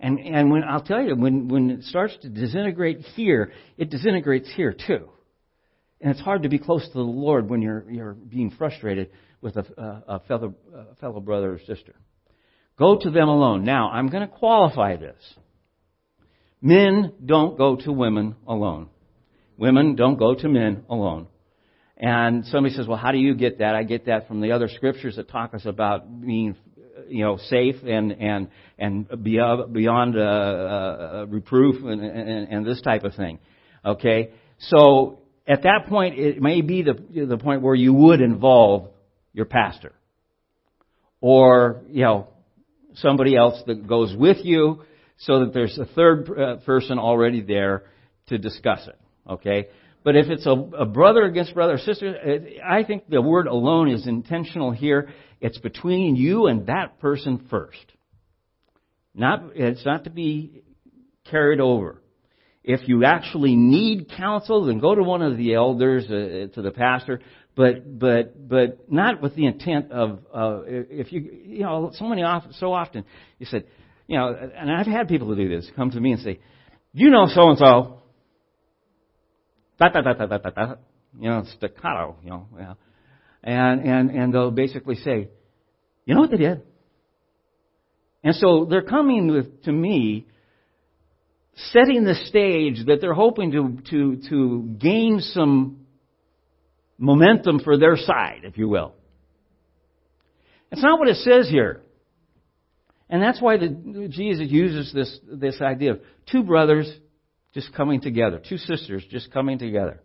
And, 0.00 0.18
and 0.18 0.50
when, 0.50 0.64
I'll 0.64 0.82
tell 0.82 1.02
you, 1.02 1.14
when, 1.14 1.48
when 1.48 1.70
it 1.70 1.84
starts 1.84 2.16
to 2.22 2.28
disintegrate 2.28 3.00
here, 3.14 3.52
it 3.76 3.90
disintegrates 3.90 4.50
here 4.54 4.74
too. 4.74 5.08
And 6.00 6.10
it's 6.10 6.20
hard 6.20 6.42
to 6.42 6.48
be 6.48 6.58
close 6.58 6.84
to 6.86 6.92
the 6.92 7.00
Lord 7.00 7.48
when 7.48 7.60
you're, 7.60 7.84
you're 7.90 8.14
being 8.14 8.50
frustrated 8.50 9.10
with 9.40 9.56
a, 9.56 10.02
a 10.06 10.20
fellow, 10.20 10.54
a 10.74 10.94
fellow 10.96 11.20
brother 11.20 11.52
or 11.52 11.58
sister. 11.58 11.94
Go 12.78 12.98
to 12.98 13.10
them 13.10 13.28
alone. 13.28 13.64
Now, 13.64 13.90
I'm 13.90 14.08
going 14.08 14.26
to 14.26 14.34
qualify 14.34 14.96
this. 14.96 15.16
Men 16.62 17.12
don't 17.24 17.56
go 17.56 17.76
to 17.76 17.92
women 17.92 18.36
alone. 18.46 18.88
Women 19.56 19.96
don't 19.96 20.18
go 20.18 20.34
to 20.34 20.48
men 20.48 20.84
alone. 20.88 21.26
And 21.96 22.46
somebody 22.46 22.74
says, 22.74 22.86
well, 22.86 22.96
how 22.96 23.12
do 23.12 23.18
you 23.18 23.34
get 23.34 23.58
that? 23.58 23.74
I 23.74 23.82
get 23.82 24.06
that 24.06 24.26
from 24.26 24.40
the 24.40 24.52
other 24.52 24.68
scriptures 24.68 25.16
that 25.16 25.28
talk 25.28 25.52
us 25.52 25.66
about 25.66 26.20
being, 26.22 26.56
you 27.08 27.24
know, 27.24 27.36
safe 27.36 27.76
and, 27.86 28.12
and, 28.12 28.48
and 28.78 29.22
beyond, 29.22 30.16
uh, 30.16 30.20
uh, 30.20 31.26
reproof 31.28 31.84
and, 31.84 32.02
and, 32.02 32.48
and 32.48 32.66
this 32.66 32.80
type 32.80 33.04
of 33.04 33.14
thing. 33.14 33.38
Okay? 33.84 34.30
So, 34.58 35.20
at 35.46 35.62
that 35.64 35.86
point, 35.88 36.18
it 36.18 36.40
may 36.40 36.62
be 36.62 36.82
the, 36.82 37.26
the 37.26 37.36
point 37.36 37.60
where 37.60 37.74
you 37.74 37.92
would 37.92 38.20
involve 38.20 38.88
your 39.32 39.46
pastor. 39.46 39.92
Or, 41.20 41.82
you 41.88 42.02
know, 42.02 42.28
somebody 42.94 43.36
else 43.36 43.60
that 43.66 43.86
goes 43.86 44.14
with 44.16 44.38
you 44.42 44.82
so 45.18 45.40
that 45.40 45.52
there's 45.52 45.78
a 45.78 45.84
third 45.84 46.30
uh, 46.30 46.56
person 46.64 46.98
already 46.98 47.42
there 47.42 47.84
to 48.28 48.38
discuss 48.38 48.86
it. 48.86 48.98
Okay? 49.28 49.68
But 50.02 50.16
if 50.16 50.28
it's 50.28 50.46
a, 50.46 50.50
a 50.50 50.86
brother 50.86 51.24
against 51.24 51.54
brother 51.54 51.74
or 51.74 51.78
sister, 51.78 52.16
I 52.66 52.84
think 52.84 53.08
the 53.08 53.20
word 53.20 53.46
alone 53.46 53.90
is 53.90 54.06
intentional 54.06 54.70
here. 54.70 55.10
It's 55.40 55.58
between 55.58 56.16
you 56.16 56.46
and 56.46 56.66
that 56.66 57.00
person 57.00 57.46
first. 57.50 57.84
Not, 59.14 59.50
it's 59.54 59.84
not 59.84 60.04
to 60.04 60.10
be 60.10 60.62
carried 61.30 61.60
over. 61.60 62.00
If 62.62 62.88
you 62.88 63.04
actually 63.04 63.56
need 63.56 64.10
counsel, 64.16 64.66
then 64.66 64.80
go 64.80 64.94
to 64.94 65.02
one 65.02 65.22
of 65.22 65.36
the 65.36 65.54
elders, 65.54 66.04
uh, 66.04 66.54
to 66.54 66.62
the 66.62 66.70
pastor 66.70 67.20
but 67.56 67.98
but 67.98 68.48
but 68.48 68.90
not 68.90 69.20
with 69.20 69.34
the 69.34 69.46
intent 69.46 69.92
of 69.92 70.20
uh, 70.34 70.60
if 70.66 71.12
you 71.12 71.20
you 71.44 71.62
know 71.62 71.90
so 71.94 72.04
many 72.06 72.22
often, 72.22 72.52
so 72.54 72.72
often 72.72 73.04
you 73.38 73.46
said 73.46 73.64
you 74.06 74.16
know 74.16 74.34
and 74.56 74.70
I've 74.70 74.86
had 74.86 75.08
people 75.08 75.34
do 75.34 75.48
this 75.48 75.70
come 75.76 75.90
to 75.90 76.00
me 76.00 76.12
and 76.12 76.20
say 76.20 76.40
you 76.92 77.10
know 77.10 77.26
so 77.28 77.50
and 77.50 77.58
so 77.58 78.02
da 79.78 79.88
da 79.88 80.00
da 80.00 80.12
da 80.12 80.38
da 80.38 80.50
da. 80.50 80.74
You 81.18 81.30
know 81.30 81.44
staccato 81.56 82.16
you 82.22 82.30
know 82.30 82.46
yeah. 82.58 82.74
and 83.42 83.80
and 83.82 84.10
and 84.10 84.34
they'll 84.34 84.50
basically 84.50 84.96
say 84.96 85.28
you 86.04 86.14
know 86.14 86.22
what 86.22 86.30
they 86.30 86.38
did? 86.38 86.62
And 88.22 88.34
so 88.34 88.66
they're 88.68 88.82
coming 88.82 89.28
with 89.28 89.62
to 89.64 89.72
me 89.72 90.26
setting 91.72 92.04
the 92.04 92.14
stage 92.26 92.86
that 92.86 93.00
they're 93.00 93.14
hoping 93.14 93.52
to 93.52 93.78
to 93.90 94.28
to 94.28 94.76
gain 94.78 95.20
some 95.20 95.79
momentum 97.00 97.58
for 97.58 97.78
their 97.78 97.96
side, 97.96 98.42
if 98.44 98.58
you 98.58 98.68
will. 98.68 98.94
It's 100.70 100.82
not 100.82 100.98
what 101.00 101.08
it 101.08 101.16
says 101.16 101.48
here. 101.48 101.80
And 103.08 103.20
that's 103.20 103.40
why 103.40 103.56
the, 103.56 104.08
Jesus 104.08 104.48
uses 104.48 104.92
this, 104.92 105.18
this 105.26 105.60
idea 105.60 105.92
of 105.92 106.00
two 106.30 106.44
brothers 106.44 106.88
just 107.54 107.74
coming 107.74 108.00
together, 108.00 108.40
two 108.46 108.58
sisters 108.58 109.04
just 109.10 109.32
coming 109.32 109.58
together. 109.58 110.00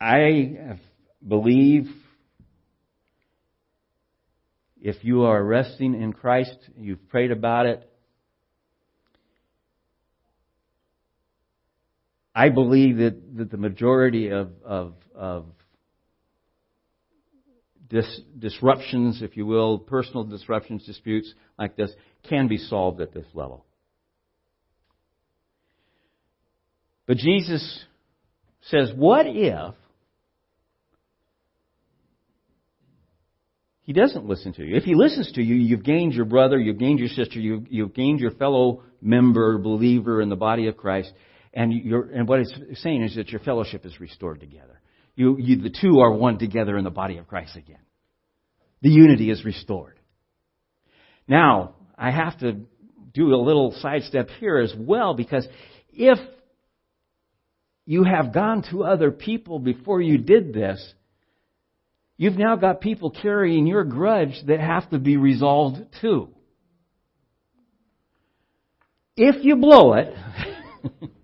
I 0.00 0.78
believe 1.26 1.88
if 4.80 5.04
you 5.04 5.22
are 5.22 5.42
resting 5.42 5.94
in 5.94 6.12
Christ, 6.12 6.56
you've 6.76 7.08
prayed 7.08 7.30
about 7.30 7.66
it, 7.66 7.88
I 12.34 12.48
believe 12.48 12.98
that, 12.98 13.36
that 13.36 13.50
the 13.50 13.56
majority 13.56 14.30
of, 14.30 14.50
of, 14.64 14.94
of 15.14 15.46
dis, 17.88 18.20
disruptions, 18.38 19.22
if 19.22 19.36
you 19.36 19.46
will, 19.46 19.78
personal 19.78 20.24
disruptions, 20.24 20.84
disputes 20.84 21.32
like 21.58 21.76
this, 21.76 21.92
can 22.28 22.48
be 22.48 22.56
solved 22.56 23.00
at 23.00 23.14
this 23.14 23.26
level. 23.34 23.64
But 27.06 27.18
Jesus 27.18 27.84
says, 28.62 28.90
what 28.96 29.26
if 29.28 29.74
he 33.82 33.92
doesn't 33.92 34.24
listen 34.24 34.54
to 34.54 34.64
you? 34.64 34.76
If 34.76 34.84
he 34.84 34.94
listens 34.94 35.30
to 35.32 35.42
you, 35.42 35.54
you've 35.54 35.84
gained 35.84 36.14
your 36.14 36.24
brother, 36.24 36.58
you've 36.58 36.78
gained 36.78 36.98
your 36.98 37.08
sister, 37.08 37.38
you've, 37.38 37.66
you've 37.70 37.92
gained 37.92 38.20
your 38.20 38.30
fellow 38.30 38.82
member, 39.02 39.58
believer 39.58 40.22
in 40.22 40.30
the 40.30 40.36
body 40.36 40.66
of 40.66 40.78
Christ. 40.78 41.12
And, 41.54 41.72
and 41.72 42.28
what 42.28 42.40
it's 42.40 42.82
saying 42.82 43.02
is 43.04 43.14
that 43.14 43.28
your 43.28 43.40
fellowship 43.40 43.86
is 43.86 44.00
restored 44.00 44.40
together. 44.40 44.80
You, 45.14 45.36
you, 45.38 45.62
the 45.62 45.74
two 45.80 46.00
are 46.00 46.12
one 46.12 46.38
together 46.38 46.76
in 46.76 46.82
the 46.82 46.90
body 46.90 47.18
of 47.18 47.28
Christ 47.28 47.56
again. 47.56 47.78
The 48.82 48.90
unity 48.90 49.30
is 49.30 49.44
restored. 49.44 49.98
Now, 51.28 51.76
I 51.96 52.10
have 52.10 52.38
to 52.40 52.60
do 53.14 53.34
a 53.34 53.40
little 53.40 53.72
sidestep 53.80 54.28
here 54.40 54.58
as 54.58 54.74
well 54.76 55.14
because 55.14 55.46
if 55.92 56.18
you 57.86 58.02
have 58.02 58.34
gone 58.34 58.64
to 58.70 58.82
other 58.82 59.12
people 59.12 59.60
before 59.60 60.00
you 60.00 60.18
did 60.18 60.52
this, 60.52 60.84
you've 62.16 62.36
now 62.36 62.56
got 62.56 62.80
people 62.80 63.10
carrying 63.10 63.68
your 63.68 63.84
grudge 63.84 64.42
that 64.48 64.58
have 64.58 64.90
to 64.90 64.98
be 64.98 65.16
resolved 65.16 65.78
too. 66.00 66.30
If 69.16 69.44
you 69.44 69.54
blow 69.54 69.94
it, 69.94 70.12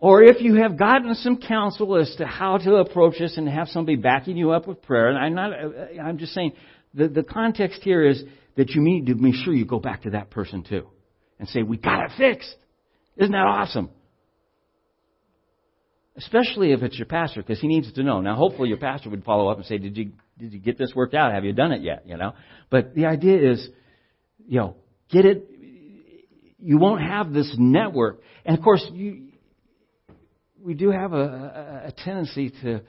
Or 0.00 0.22
if 0.22 0.40
you 0.40 0.56
have 0.56 0.78
gotten 0.78 1.14
some 1.16 1.38
counsel 1.38 1.96
as 1.96 2.14
to 2.16 2.26
how 2.26 2.58
to 2.58 2.76
approach 2.76 3.18
this 3.18 3.36
and 3.36 3.48
have 3.48 3.68
somebody 3.68 3.96
backing 3.96 4.36
you 4.36 4.52
up 4.52 4.68
with 4.68 4.80
prayer, 4.82 5.08
and 5.08 5.18
I'm 5.18 5.34
not, 5.34 5.52
I'm 6.00 6.18
just 6.18 6.34
saying, 6.34 6.52
the, 6.94 7.08
the 7.08 7.24
context 7.24 7.82
here 7.82 8.06
is 8.06 8.22
that 8.56 8.70
you 8.70 8.80
need 8.80 9.06
to 9.06 9.14
make 9.14 9.34
sure 9.34 9.52
you 9.52 9.64
go 9.64 9.80
back 9.80 10.02
to 10.02 10.10
that 10.10 10.30
person 10.30 10.62
too. 10.62 10.86
And 11.40 11.48
say, 11.48 11.62
we 11.62 11.76
got 11.76 12.04
it 12.04 12.12
fixed. 12.16 12.54
Isn't 13.16 13.32
that 13.32 13.46
awesome? 13.46 13.90
especially 16.18 16.72
if 16.72 16.82
it's 16.82 16.98
your 16.98 17.06
pastor, 17.06 17.40
because 17.40 17.60
he 17.60 17.68
needs 17.68 17.90
to 17.92 18.02
know. 18.02 18.20
Now, 18.20 18.34
hopefully, 18.34 18.68
your 18.68 18.78
pastor 18.78 19.08
would 19.10 19.24
follow 19.24 19.48
up 19.48 19.56
and 19.56 19.66
say, 19.66 19.78
"Did 19.78 19.96
you 19.96 20.12
did 20.36 20.52
you 20.52 20.58
get 20.58 20.76
this 20.76 20.92
worked 20.94 21.14
out? 21.14 21.32
Have 21.32 21.44
you 21.44 21.52
done 21.52 21.72
it 21.72 21.82
yet?" 21.82 22.02
You 22.06 22.16
know. 22.16 22.34
But 22.70 22.94
the 22.94 23.06
idea 23.06 23.52
is, 23.52 23.68
you 24.46 24.58
know, 24.58 24.76
get 25.08 25.24
it. 25.24 25.48
You 26.58 26.78
won't 26.78 27.02
have 27.02 27.32
this 27.32 27.54
network, 27.56 28.20
and 28.44 28.58
of 28.58 28.62
course, 28.62 28.84
you. 28.92 29.27
We 30.62 30.74
do 30.74 30.90
have 30.90 31.12
a, 31.12 31.16
a, 31.16 31.88
a 31.88 31.92
tendency 32.04 32.50
to, 32.62 32.82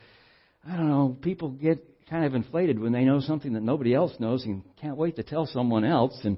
I 0.68 0.76
don't 0.76 0.90
know, 0.90 1.18
people 1.22 1.50
get 1.50 1.86
kind 2.10 2.26
of 2.26 2.34
inflated 2.34 2.80
when 2.80 2.92
they 2.92 3.04
know 3.04 3.20
something 3.20 3.54
that 3.54 3.64
nobody 3.64 3.94
else 3.94 4.14
knows 4.20 4.44
and 4.44 4.64
can't 4.82 4.98
wait 4.98 5.18
to 5.18 5.24
tell 5.24 5.46
someone 5.46 5.86
else. 5.86 6.20
And 6.24 6.38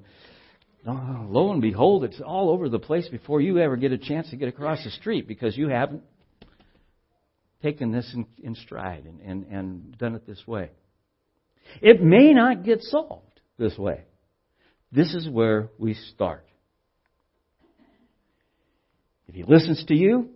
oh, 0.85 1.25
lo 1.29 1.51
and 1.51 1.61
behold, 1.61 2.03
it's 2.03 2.19
all 2.19 2.49
over 2.49 2.69
the 2.69 2.79
place 2.79 3.07
before 3.07 3.41
you 3.41 3.57
ever 3.59 3.77
get 3.77 3.91
a 3.91 3.97
chance 3.97 4.29
to 4.31 4.35
get 4.35 4.49
across 4.49 4.83
the 4.83 4.91
street 4.91 5.27
because 5.27 5.55
you 5.55 5.69
haven't 5.69 6.03
taken 7.61 7.91
this 7.91 8.11
in, 8.13 8.25
in 8.43 8.55
stride 8.55 9.05
and, 9.05 9.21
and, 9.21 9.45
and 9.45 9.97
done 9.97 10.15
it 10.15 10.25
this 10.27 10.41
way. 10.45 10.71
It 11.81 12.01
may 12.01 12.33
not 12.33 12.63
get 12.65 12.81
solved 12.81 13.39
this 13.57 13.77
way. 13.77 14.01
This 14.91 15.13
is 15.13 15.29
where 15.29 15.69
we 15.77 15.93
start. 15.93 16.45
If 19.27 19.35
he 19.35 19.43
listens 19.43 19.85
to 19.85 19.95
you, 19.95 20.31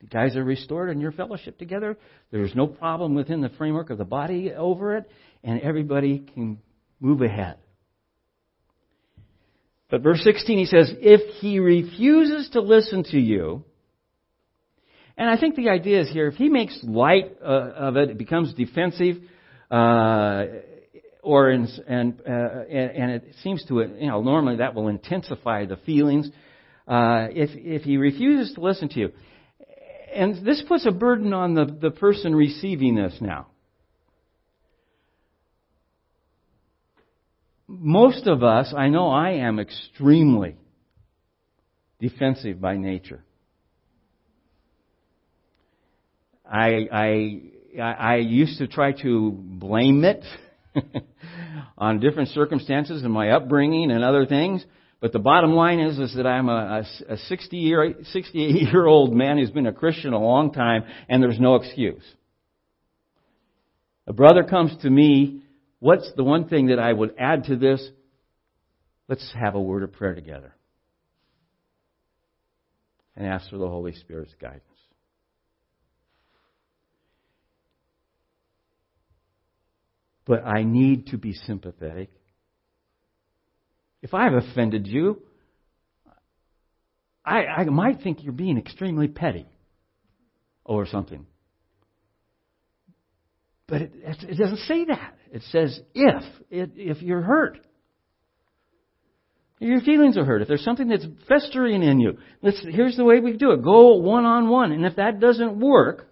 the 0.00 0.06
guys 0.06 0.36
are 0.36 0.44
restored 0.44 0.90
in 0.90 1.00
your 1.00 1.12
fellowship 1.12 1.58
together. 1.58 1.96
There's 2.30 2.54
no 2.54 2.66
problem 2.66 3.14
within 3.14 3.40
the 3.40 3.48
framework 3.50 3.90
of 3.90 3.98
the 3.98 4.04
body 4.04 4.52
over 4.52 4.96
it, 4.96 5.10
and 5.42 5.60
everybody 5.60 6.20
can 6.20 6.58
move 7.00 7.22
ahead. 7.22 7.56
But 9.90 10.02
verse 10.02 10.22
16, 10.22 10.58
he 10.58 10.66
says, 10.66 10.92
if 11.00 11.40
he 11.40 11.58
refuses 11.58 12.50
to 12.50 12.60
listen 12.60 13.04
to 13.04 13.18
you, 13.18 13.64
and 15.16 15.28
I 15.28 15.36
think 15.36 15.56
the 15.56 15.70
idea 15.70 16.02
is 16.02 16.10
here, 16.10 16.28
if 16.28 16.34
he 16.34 16.48
makes 16.48 16.78
light 16.82 17.36
uh, 17.42 17.46
of 17.46 17.96
it, 17.96 18.10
it 18.10 18.18
becomes 18.18 18.54
defensive, 18.54 19.16
uh, 19.70 20.44
or 21.22 21.50
in, 21.50 21.66
and, 21.88 22.20
uh, 22.20 22.30
and 22.30 23.10
it 23.10 23.34
seems 23.42 23.64
to, 23.66 23.80
you 23.98 24.06
know, 24.06 24.22
normally 24.22 24.56
that 24.56 24.74
will 24.74 24.88
intensify 24.88 25.64
the 25.64 25.76
feelings. 25.76 26.30
Uh, 26.86 27.26
if, 27.30 27.50
if 27.54 27.82
he 27.82 27.96
refuses 27.96 28.54
to 28.54 28.60
listen 28.60 28.88
to 28.90 29.00
you, 29.00 29.12
and 30.14 30.44
this 30.44 30.62
puts 30.66 30.86
a 30.86 30.90
burden 30.90 31.32
on 31.32 31.54
the, 31.54 31.64
the 31.64 31.90
person 31.90 32.34
receiving 32.34 32.94
this 32.96 33.14
now. 33.20 33.48
Most 37.66 38.26
of 38.26 38.42
us, 38.42 38.72
I 38.76 38.88
know 38.88 39.08
I 39.08 39.32
am 39.32 39.58
extremely 39.58 40.56
defensive 42.00 42.60
by 42.60 42.76
nature. 42.76 43.22
I, 46.50 46.88
I, 46.90 47.82
I 47.82 48.16
used 48.16 48.58
to 48.58 48.68
try 48.68 48.92
to 49.02 49.30
blame 49.32 50.04
it 50.04 50.24
on 51.78 52.00
different 52.00 52.30
circumstances 52.30 53.02
in 53.02 53.10
my 53.10 53.30
upbringing 53.30 53.90
and 53.90 54.02
other 54.02 54.24
things. 54.24 54.64
But 55.00 55.12
the 55.12 55.18
bottom 55.20 55.52
line 55.52 55.78
is, 55.78 55.98
is 55.98 56.16
that 56.16 56.26
I'm 56.26 56.48
a, 56.48 56.82
a, 57.08 57.12
a 57.14 57.16
60 57.16 57.56
year, 57.56 57.94
68 58.02 58.72
year 58.72 58.86
old 58.86 59.14
man 59.14 59.38
who's 59.38 59.50
been 59.50 59.66
a 59.66 59.72
Christian 59.72 60.12
a 60.12 60.18
long 60.18 60.52
time, 60.52 60.84
and 61.08 61.22
there's 61.22 61.38
no 61.38 61.54
excuse. 61.56 62.02
A 64.06 64.12
brother 64.12 64.42
comes 64.42 64.74
to 64.82 64.90
me, 64.90 65.42
what's 65.78 66.10
the 66.16 66.24
one 66.24 66.48
thing 66.48 66.68
that 66.68 66.78
I 66.78 66.92
would 66.92 67.14
add 67.18 67.44
to 67.44 67.56
this? 67.56 67.86
Let's 69.06 69.32
have 69.38 69.54
a 69.54 69.60
word 69.60 69.82
of 69.82 69.92
prayer 69.92 70.14
together. 70.14 70.54
And 73.14 73.26
ask 73.26 73.50
for 73.50 73.58
the 73.58 73.68
Holy 73.68 73.94
Spirit's 73.94 74.34
guidance. 74.40 74.62
But 80.26 80.44
I 80.44 80.62
need 80.62 81.08
to 81.08 81.18
be 81.18 81.32
sympathetic 81.32 82.10
if 84.02 84.14
I've 84.14 84.34
offended 84.34 84.86
you, 84.86 85.22
I, 87.24 87.44
I 87.44 87.64
might 87.64 88.00
think 88.02 88.22
you're 88.22 88.32
being 88.32 88.58
extremely 88.58 89.08
petty 89.08 89.46
or 90.64 90.86
something. 90.86 91.26
But 93.66 93.82
it, 93.82 93.92
it 94.02 94.38
doesn't 94.38 94.60
say 94.60 94.86
that. 94.86 95.14
It 95.30 95.42
says 95.50 95.78
if, 95.94 96.24
it, 96.50 96.72
if 96.74 97.02
you're 97.02 97.20
hurt. 97.20 97.58
Your 99.60 99.80
feelings 99.80 100.16
are 100.16 100.24
hurt. 100.24 100.40
If 100.40 100.48
there's 100.48 100.64
something 100.64 100.88
that's 100.88 101.06
festering 101.28 101.82
in 101.82 102.00
you, 102.00 102.18
let's, 102.42 102.64
here's 102.64 102.96
the 102.96 103.04
way 103.04 103.20
we 103.20 103.36
do 103.36 103.50
it. 103.50 103.62
Go 103.62 103.96
one 103.96 104.24
on 104.24 104.48
one. 104.48 104.72
And 104.72 104.86
if 104.86 104.96
that 104.96 105.20
doesn't 105.20 105.58
work, 105.58 106.07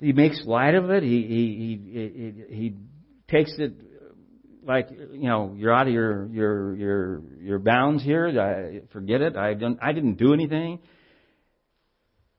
he 0.00 0.12
makes 0.12 0.42
light 0.46 0.74
of 0.74 0.90
it. 0.90 1.02
He 1.02 1.22
he 1.22 2.44
he 2.48 2.54
he, 2.54 2.74
takes 3.28 3.52
it 3.58 3.72
like 4.66 4.88
you 4.90 5.28
know 5.28 5.54
you're 5.56 5.72
out 5.72 5.86
of 5.86 5.92
your 5.92 6.26
your 6.28 6.74
your 6.74 7.22
your 7.40 7.58
bounds 7.58 8.02
here. 8.02 8.28
I, 8.28 8.92
forget 8.92 9.20
it. 9.20 9.36
I 9.36 9.54
didn't 9.54 9.78
I 9.82 9.92
didn't 9.92 10.14
do 10.14 10.32
anything. 10.32 10.80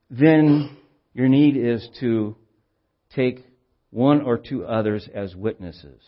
Then 0.09 0.75
your 1.13 1.29
need 1.29 1.55
is 1.55 1.87
to 1.99 2.35
take 3.15 3.45
one 3.91 4.21
or 4.21 4.37
two 4.37 4.65
others 4.65 5.07
as 5.13 5.35
witnesses 5.35 6.01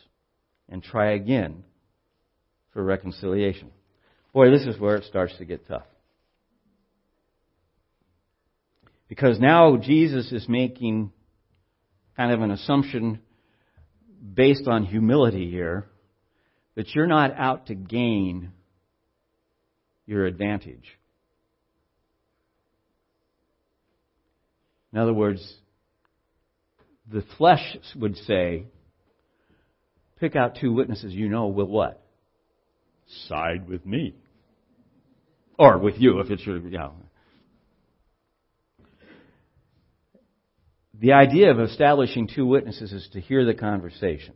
and 0.67 0.83
try 0.83 1.11
again 1.11 1.63
for 2.71 2.83
reconciliation. 2.83 3.71
Boy, 4.33 4.49
this 4.49 4.65
is 4.65 4.79
where 4.79 4.95
it 4.95 5.05
starts 5.05 5.37
to 5.37 5.45
get 5.45 5.67
tough. 5.67 5.85
Because 9.07 9.39
now 9.39 9.77
Jesus 9.77 10.31
is 10.31 10.49
making 10.49 11.11
kind 12.15 12.31
of 12.31 12.41
an 12.41 12.51
assumption 12.51 13.19
based 14.33 14.67
on 14.67 14.85
humility 14.85 15.49
here 15.49 15.85
that 16.75 16.93
you're 16.93 17.07
not 17.07 17.35
out 17.37 17.67
to 17.67 17.75
gain 17.75 18.51
your 20.05 20.25
advantage. 20.25 20.85
In 24.91 24.99
other 24.99 25.13
words, 25.13 25.55
the 27.11 27.23
flesh 27.37 27.77
would 27.95 28.15
say, 28.17 28.65
pick 30.19 30.35
out 30.35 30.57
two 30.59 30.71
witnesses 30.71 31.13
you 31.13 31.29
know 31.29 31.47
will 31.47 31.65
what? 31.65 32.01
Side 33.27 33.67
with 33.67 33.85
me. 33.85 34.15
Or 35.57 35.77
with 35.77 35.95
you 35.97 36.19
if 36.19 36.29
it's 36.29 36.45
your, 36.45 36.57
you 36.57 36.77
know, 36.77 36.93
The 40.99 41.13
idea 41.13 41.51
of 41.51 41.59
establishing 41.59 42.27
two 42.27 42.45
witnesses 42.45 42.91
is 42.91 43.07
to 43.13 43.21
hear 43.21 43.45
the 43.45 43.53
conversation. 43.53 44.35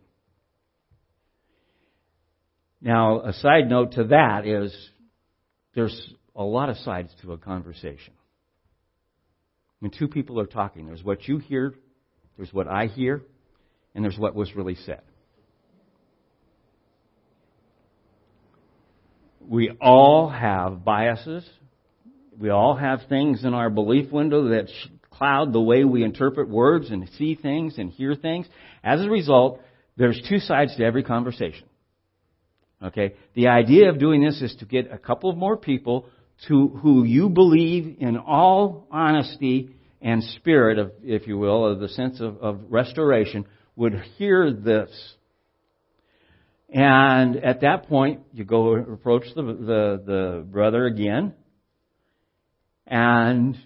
Now, 2.82 3.22
a 3.22 3.34
side 3.34 3.70
note 3.70 3.94
to 3.94 4.06
that 4.06 4.46
is 4.46 4.76
there's 5.76 6.14
a 6.36 6.44
lot 6.44 6.70
of 6.70 6.78
sides 6.78 7.10
to 7.22 7.34
a 7.34 7.38
conversation. 7.38 8.14
When 9.80 9.92
two 9.92 10.08
people 10.08 10.40
are 10.40 10.48
talking, 10.48 10.88
there's 10.88 11.04
what 11.04 11.28
you 11.28 11.38
hear, 11.38 11.74
there's 12.36 12.52
what 12.52 12.68
I 12.68 12.88
hear, 12.88 13.22
and 13.94 14.04
there's 14.04 14.18
what 14.18 14.36
was 14.36 14.56
really 14.56 14.76
said. 14.76 15.02
We 19.48 19.72
all 19.80 20.30
have 20.30 20.84
biases. 20.84 21.48
We 22.38 22.50
all 22.50 22.76
have 22.76 23.02
things 23.08 23.44
in 23.44 23.54
our 23.54 23.70
belief 23.70 24.12
window 24.12 24.50
that 24.50 24.68
cloud 25.18 25.54
the 25.54 25.62
way 25.62 25.84
we 25.84 26.04
interpret 26.04 26.50
words 26.50 26.90
and 26.90 27.10
see 27.18 27.36
things 27.36 27.78
and 27.78 27.90
hear 27.90 28.16
things. 28.16 28.48
As 28.84 29.02
a 29.02 29.10
result, 29.10 29.62
there's 29.98 30.22
two 30.30 30.40
sides 30.40 30.76
to 30.78 30.84
every 30.84 31.04
conversation. 31.04 31.68
Okay? 32.84 33.16
The 33.34 33.48
idea 33.48 33.90
of 33.90 34.00
doing 34.00 34.24
this 34.24 34.42
is 34.42 34.56
to 34.60 34.66
get 34.66 34.92
a 34.92 34.98
couple 34.98 35.30
of 35.30 35.38
more 35.38 35.58
people 35.58 36.06
to 36.48 36.68
who 36.68 37.04
you 37.04 37.30
believe 37.30 37.98
in 38.00 38.18
all 38.18 38.88
honesty 38.92 39.76
and 40.02 40.24
spirit 40.24 40.78
of, 40.78 40.92
if 41.04 41.28
you 41.28 41.38
will, 41.38 41.66
of 41.66 41.80
the 41.80 41.90
sense 41.90 42.22
of, 42.22 42.38
of 42.38 42.60
restoration, 42.70 43.46
would 43.76 43.94
hear 44.18 44.52
this. 44.52 44.90
And 46.70 47.38
at 47.38 47.62
that 47.62 47.88
point, 47.88 48.22
you 48.34 48.44
go 48.44 48.76
approach 48.76 49.24
the, 49.36 49.42
the, 49.42 50.04
the 50.06 50.46
brother 50.48 50.86
again, 50.86 51.34
and 52.86 53.58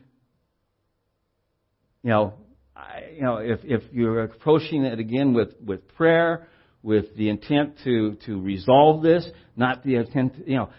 you 2.03 2.09
know, 2.09 2.33
I, 2.75 3.11
you 3.15 3.21
know, 3.21 3.37
if, 3.37 3.59
if 3.63 3.83
you're 3.91 4.23
approaching 4.23 4.83
it 4.83 4.99
again 4.99 5.33
with, 5.33 5.49
with 5.63 5.87
prayer, 5.95 6.47
with 6.83 7.15
the 7.15 7.29
intent 7.29 7.75
to, 7.83 8.17
to 8.25 8.41
resolve 8.41 9.03
this, 9.03 9.27
not 9.55 9.83
the 9.83 9.95
intent, 9.95 10.33
you 10.47 10.55
know, 10.55 10.69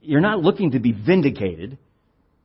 you're 0.00 0.20
not 0.20 0.40
looking 0.40 0.72
to 0.72 0.80
be 0.80 0.92
vindicated. 0.92 1.78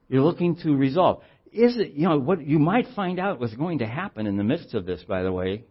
You're 0.08 0.22
looking 0.22 0.56
to 0.58 0.76
resolve. 0.76 1.22
Is 1.52 1.78
it, 1.78 1.94
you 1.94 2.08
know, 2.08 2.20
what 2.20 2.46
you 2.46 2.60
might 2.60 2.88
find 2.96 3.20
out 3.20 3.40
what's 3.40 3.56
going 3.56 3.80
to 3.80 3.88
happen 3.88 4.28
in 4.28 4.38
the 4.38 4.44
midst 4.44 4.74
of 4.74 4.86
this, 4.86 5.04
by 5.08 5.24
the 5.24 5.32
way, 5.32 5.66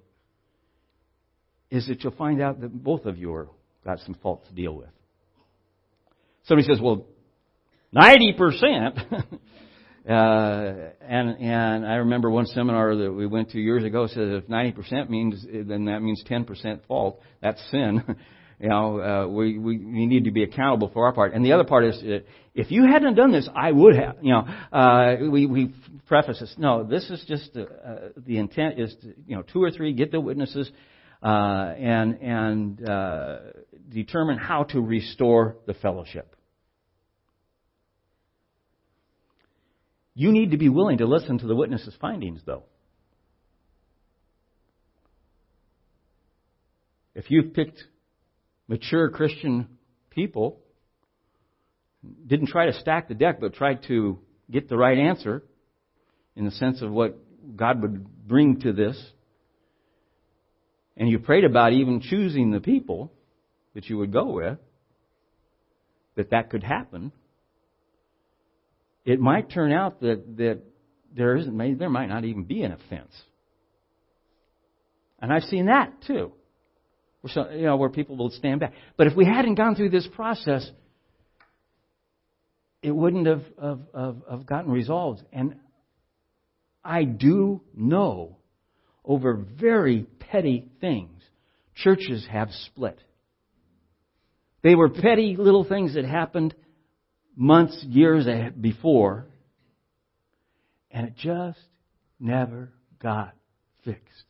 is 1.71 1.87
that 1.87 2.03
you'll 2.03 2.15
find 2.15 2.43
out 2.43 2.61
that 2.61 2.83
both 2.83 3.07
of 3.07 3.17
you 3.17 3.33
are 3.35 3.49
got 3.85 4.01
some 4.01 4.15
fault 4.15 4.45
to 4.49 4.55
deal 4.55 4.75
with. 4.75 4.89
Somebody 6.45 6.67
says, 6.67 6.81
well, 6.81 7.07
Ninety 7.93 8.35
percent. 8.37 8.99
Uh, 10.09 10.93
and 11.03 11.37
and 11.41 11.87
I 11.87 11.97
remember 11.97 12.31
one 12.31 12.47
seminar 12.47 12.97
that 12.97 13.13
we 13.13 13.27
went 13.27 13.51
to 13.51 13.61
years 13.61 13.85
ago 13.85 14.07
said 14.07 14.29
if 14.29 14.49
ninety 14.49 14.73
percent 14.73 15.11
means 15.11 15.45
then 15.45 15.85
that 15.87 16.01
means 16.01 16.23
ten 16.27 16.45
percent 16.45 16.83
fault. 16.87 17.21
That's 17.43 17.61
sin. 17.71 18.03
you 18.61 18.69
know, 18.69 19.01
uh, 19.01 19.29
we, 19.29 19.59
we 19.59 19.79
we 19.79 20.07
need 20.07 20.25
to 20.25 20.31
be 20.31 20.43
accountable 20.43 20.91
for 20.93 21.05
our 21.05 21.13
part. 21.13 21.35
And 21.35 21.45
the 21.45 21.53
other 21.53 21.65
part 21.65 21.85
is 21.85 22.03
uh, 22.03 22.21
if 22.55 22.71
you 22.71 22.87
hadn't 22.87 23.15
done 23.15 23.31
this, 23.31 23.49
I 23.55 23.73
would 23.73 23.95
have. 23.97 24.17
You 24.23 24.33
know, 24.33 24.47
uh, 24.73 25.17
we 25.31 25.45
we 25.45 25.75
preface 26.07 26.41
this. 26.41 26.55
No, 26.57 26.83
this 26.83 27.11
is 27.11 27.23
just 27.29 27.55
uh, 27.55 27.65
the 28.17 28.39
intent 28.39 28.81
is 28.81 28.95
to, 29.03 29.09
you 29.27 29.37
know 29.37 29.43
two 29.43 29.63
or 29.63 29.71
three 29.71 29.93
get 29.93 30.13
the 30.13 30.21
witnesses. 30.21 30.71
Uh, 31.23 31.75
and 31.79 32.15
and 32.23 32.89
uh, 32.89 33.39
determine 33.91 34.39
how 34.39 34.63
to 34.63 34.81
restore 34.81 35.57
the 35.67 35.75
fellowship. 35.75 36.35
You 40.21 40.33
need 40.33 40.51
to 40.51 40.59
be 40.59 40.69
willing 40.69 40.99
to 40.99 41.07
listen 41.07 41.39
to 41.39 41.47
the 41.47 41.57
witness's 41.57 41.95
findings, 41.99 42.43
though. 42.45 42.65
If 47.15 47.31
you've 47.31 47.55
picked 47.55 47.83
mature 48.69 49.09
Christian 49.09 49.79
people, 50.11 50.61
didn't 52.27 52.49
try 52.49 52.67
to 52.67 52.75
stack 52.75 53.09
the 53.09 53.15
deck, 53.15 53.41
but 53.41 53.55
tried 53.55 53.85
to 53.85 54.19
get 54.51 54.69
the 54.69 54.77
right 54.77 54.99
answer 54.99 55.43
in 56.37 56.45
the 56.45 56.51
sense 56.51 56.83
of 56.83 56.93
what 56.93 57.17
God 57.57 57.81
would 57.81 58.29
bring 58.29 58.61
to 58.61 58.75
this, 58.75 59.03
and 60.99 61.09
you 61.09 61.19
prayed 61.19 61.45
about 61.45 61.73
even 61.73 62.03
choosing 62.03 62.51
the 62.51 62.61
people 62.61 63.11
that 63.73 63.87
you 63.87 63.97
would 63.97 64.13
go 64.13 64.33
with, 64.33 64.59
that 66.17 66.29
that 66.29 66.51
could 66.51 66.63
happen, 66.63 67.11
it 69.05 69.21
might 69.21 69.51
turn 69.51 69.73
out 69.73 70.01
that, 70.01 70.37
that 70.37 70.61
there 71.15 71.37
isn't, 71.37 71.79
there 71.79 71.91
might 71.91 72.09
not 72.09 72.25
even 72.25 72.45
be 72.45 72.63
an 72.63 72.73
offense. 72.73 73.13
And 75.21 75.33
I've 75.33 75.43
seen 75.45 75.67
that 75.67 75.93
too. 76.07 76.33
Where, 77.21 77.55
you 77.55 77.67
know, 77.67 77.77
where 77.77 77.91
people 77.91 78.17
will 78.17 78.31
stand 78.31 78.61
back. 78.61 78.73
But 78.97 79.07
if 79.07 79.17
we 79.17 79.27
hadn't 79.27 79.57
gone 79.57 79.75
through 79.75 79.91
this 79.91 80.09
process, 80.15 80.69
it 82.83 82.91
wouldn't 82.91 83.27
have, 83.27 83.45
have, 83.61 83.81
have, 83.95 84.17
have 84.31 84.47
gotten 84.47 84.71
resolved. 84.71 85.23
And 85.33 85.57
I 86.83 87.05
do 87.05 87.61
know 87.75 88.39
over 89.05 89.35
very 89.35 90.07
petty 90.31 90.69
things, 90.81 91.21
churches 91.75 92.27
have 92.31 92.51
split. 92.67 92.99
They 94.63 94.75
were 94.75 94.89
petty 94.89 95.37
little 95.39 95.65
things 95.65 95.95
that 95.95 96.05
happened 96.05 96.55
months, 97.37 97.85
years 97.89 98.27
before, 98.61 99.27
and 100.91 101.07
it 101.07 101.17
just 101.17 101.59
never 102.19 102.73
got 103.03 103.35
fixed. 103.85 104.25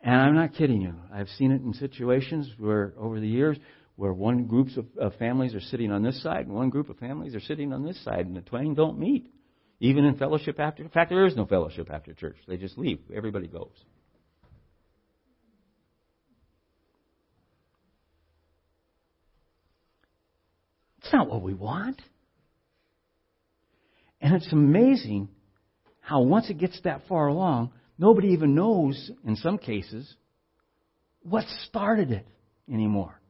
And 0.00 0.14
I'm 0.14 0.34
not 0.34 0.54
kidding 0.54 0.80
you. 0.82 0.94
I've 1.12 1.28
seen 1.28 1.50
it 1.50 1.62
in 1.62 1.72
situations 1.74 2.50
where, 2.58 2.92
over 2.98 3.20
the 3.20 3.26
years, 3.26 3.56
where 3.96 4.12
one 4.12 4.44
group 4.44 4.68
of, 4.98 5.14
families 5.14 5.54
are 5.54 5.60
sitting 5.60 5.90
on 5.90 6.02
this 6.02 6.22
side 6.22 6.46
and 6.46 6.54
one 6.54 6.68
group 6.68 6.90
of 6.90 6.98
families 6.98 7.34
are 7.34 7.40
sitting 7.40 7.72
on 7.72 7.84
this 7.84 8.02
side, 8.04 8.26
and 8.26 8.36
the 8.36 8.42
twain 8.42 8.74
don't 8.74 8.98
meet. 8.98 9.30
Even 9.80 10.04
in 10.04 10.16
fellowship 10.16 10.60
after. 10.60 10.82
In 10.82 10.88
fact, 10.88 11.10
there 11.10 11.26
is 11.26 11.36
no 11.36 11.46
fellowship 11.46 11.90
after 11.90 12.14
church. 12.14 12.36
They 12.46 12.56
just 12.56 12.78
leave. 12.78 13.00
Everybody 13.14 13.48
goes. 13.48 13.72
It's 21.04 21.12
not 21.12 21.28
what 21.28 21.42
we 21.42 21.52
want. 21.52 22.00
And 24.22 24.34
it's 24.34 24.50
amazing 24.52 25.28
how 26.00 26.22
once 26.22 26.48
it 26.48 26.56
gets 26.56 26.80
that 26.84 27.02
far 27.08 27.26
along, 27.26 27.72
nobody 27.98 28.28
even 28.28 28.54
knows, 28.54 29.10
in 29.26 29.36
some 29.36 29.58
cases, 29.58 30.14
what 31.22 31.44
started 31.66 32.10
it 32.10 32.26
anymore. 32.72 33.20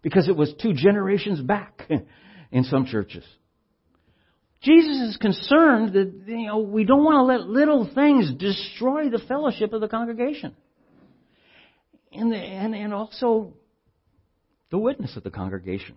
Because 0.00 0.26
it 0.26 0.36
was 0.36 0.54
two 0.60 0.72
generations 0.72 1.42
back 1.42 1.86
in 2.50 2.64
some 2.64 2.86
churches. 2.86 3.24
Jesus 4.62 5.10
is 5.10 5.16
concerned 5.18 5.92
that 5.92 6.12
you 6.26 6.46
know, 6.46 6.60
we 6.60 6.84
don't 6.84 7.04
want 7.04 7.16
to 7.16 7.24
let 7.24 7.46
little 7.46 7.90
things 7.94 8.32
destroy 8.38 9.10
the 9.10 9.20
fellowship 9.28 9.74
of 9.74 9.82
the 9.82 9.88
congregation. 9.88 10.56
And, 12.10 12.32
the, 12.32 12.36
and, 12.36 12.74
and 12.74 12.94
also 12.94 13.52
the 14.70 14.78
witness 14.78 15.14
of 15.14 15.24
the 15.24 15.30
congregation. 15.30 15.96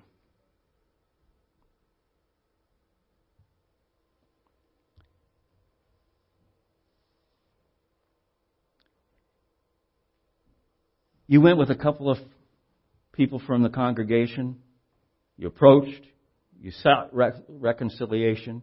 You 11.27 11.41
went 11.41 11.57
with 11.57 11.71
a 11.71 11.75
couple 11.75 12.09
of 12.09 12.17
people 13.13 13.41
from 13.45 13.63
the 13.63 13.69
congregation. 13.69 14.57
You 15.37 15.47
approached. 15.47 16.05
You 16.61 16.71
sought 16.71 17.13
rec- 17.13 17.43
reconciliation. 17.49 18.61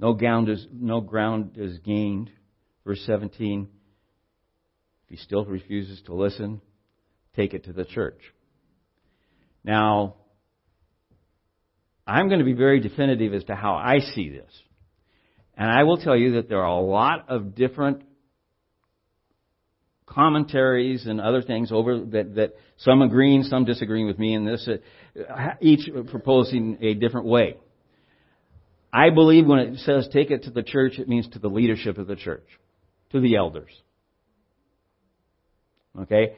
No 0.00 0.16
is, 0.48 0.66
no 0.72 1.00
ground 1.00 1.52
is 1.56 1.78
gained. 1.78 2.30
Verse 2.84 3.02
17. 3.06 3.68
If 5.04 5.10
he 5.10 5.16
still 5.16 5.44
refuses 5.44 6.02
to 6.06 6.14
listen, 6.14 6.60
take 7.36 7.54
it 7.54 7.64
to 7.64 7.72
the 7.72 7.84
church. 7.84 8.20
Now, 9.64 10.16
I'm 12.06 12.28
going 12.28 12.40
to 12.40 12.44
be 12.44 12.54
very 12.54 12.80
definitive 12.80 13.34
as 13.34 13.44
to 13.44 13.54
how 13.54 13.74
I 13.74 13.98
see 14.14 14.30
this. 14.30 14.50
And 15.56 15.70
I 15.70 15.84
will 15.84 15.98
tell 15.98 16.16
you 16.16 16.32
that 16.32 16.48
there 16.48 16.62
are 16.62 16.78
a 16.78 16.80
lot 16.80 17.28
of 17.28 17.54
different 17.54 18.02
commentaries 20.18 21.06
and 21.06 21.20
other 21.20 21.42
things 21.42 21.70
over 21.70 22.00
that, 22.00 22.34
that 22.34 22.56
some 22.78 23.02
agreeing, 23.02 23.44
some 23.44 23.64
disagreeing 23.64 24.08
with 24.08 24.18
me 24.18 24.34
in 24.34 24.44
this, 24.44 24.68
uh, 24.68 25.50
each 25.60 25.88
proposing 26.10 26.76
a 26.80 26.94
different 26.94 27.26
way. 27.26 27.56
I 28.92 29.10
believe 29.10 29.46
when 29.46 29.60
it 29.60 29.78
says 29.80 30.08
take 30.12 30.32
it 30.32 30.42
to 30.44 30.50
the 30.50 30.64
church, 30.64 30.98
it 30.98 31.08
means 31.08 31.28
to 31.28 31.38
the 31.38 31.46
leadership 31.46 31.98
of 31.98 32.08
the 32.08 32.16
church, 32.16 32.46
to 33.12 33.20
the 33.20 33.36
elders. 33.36 33.70
Okay? 36.00 36.34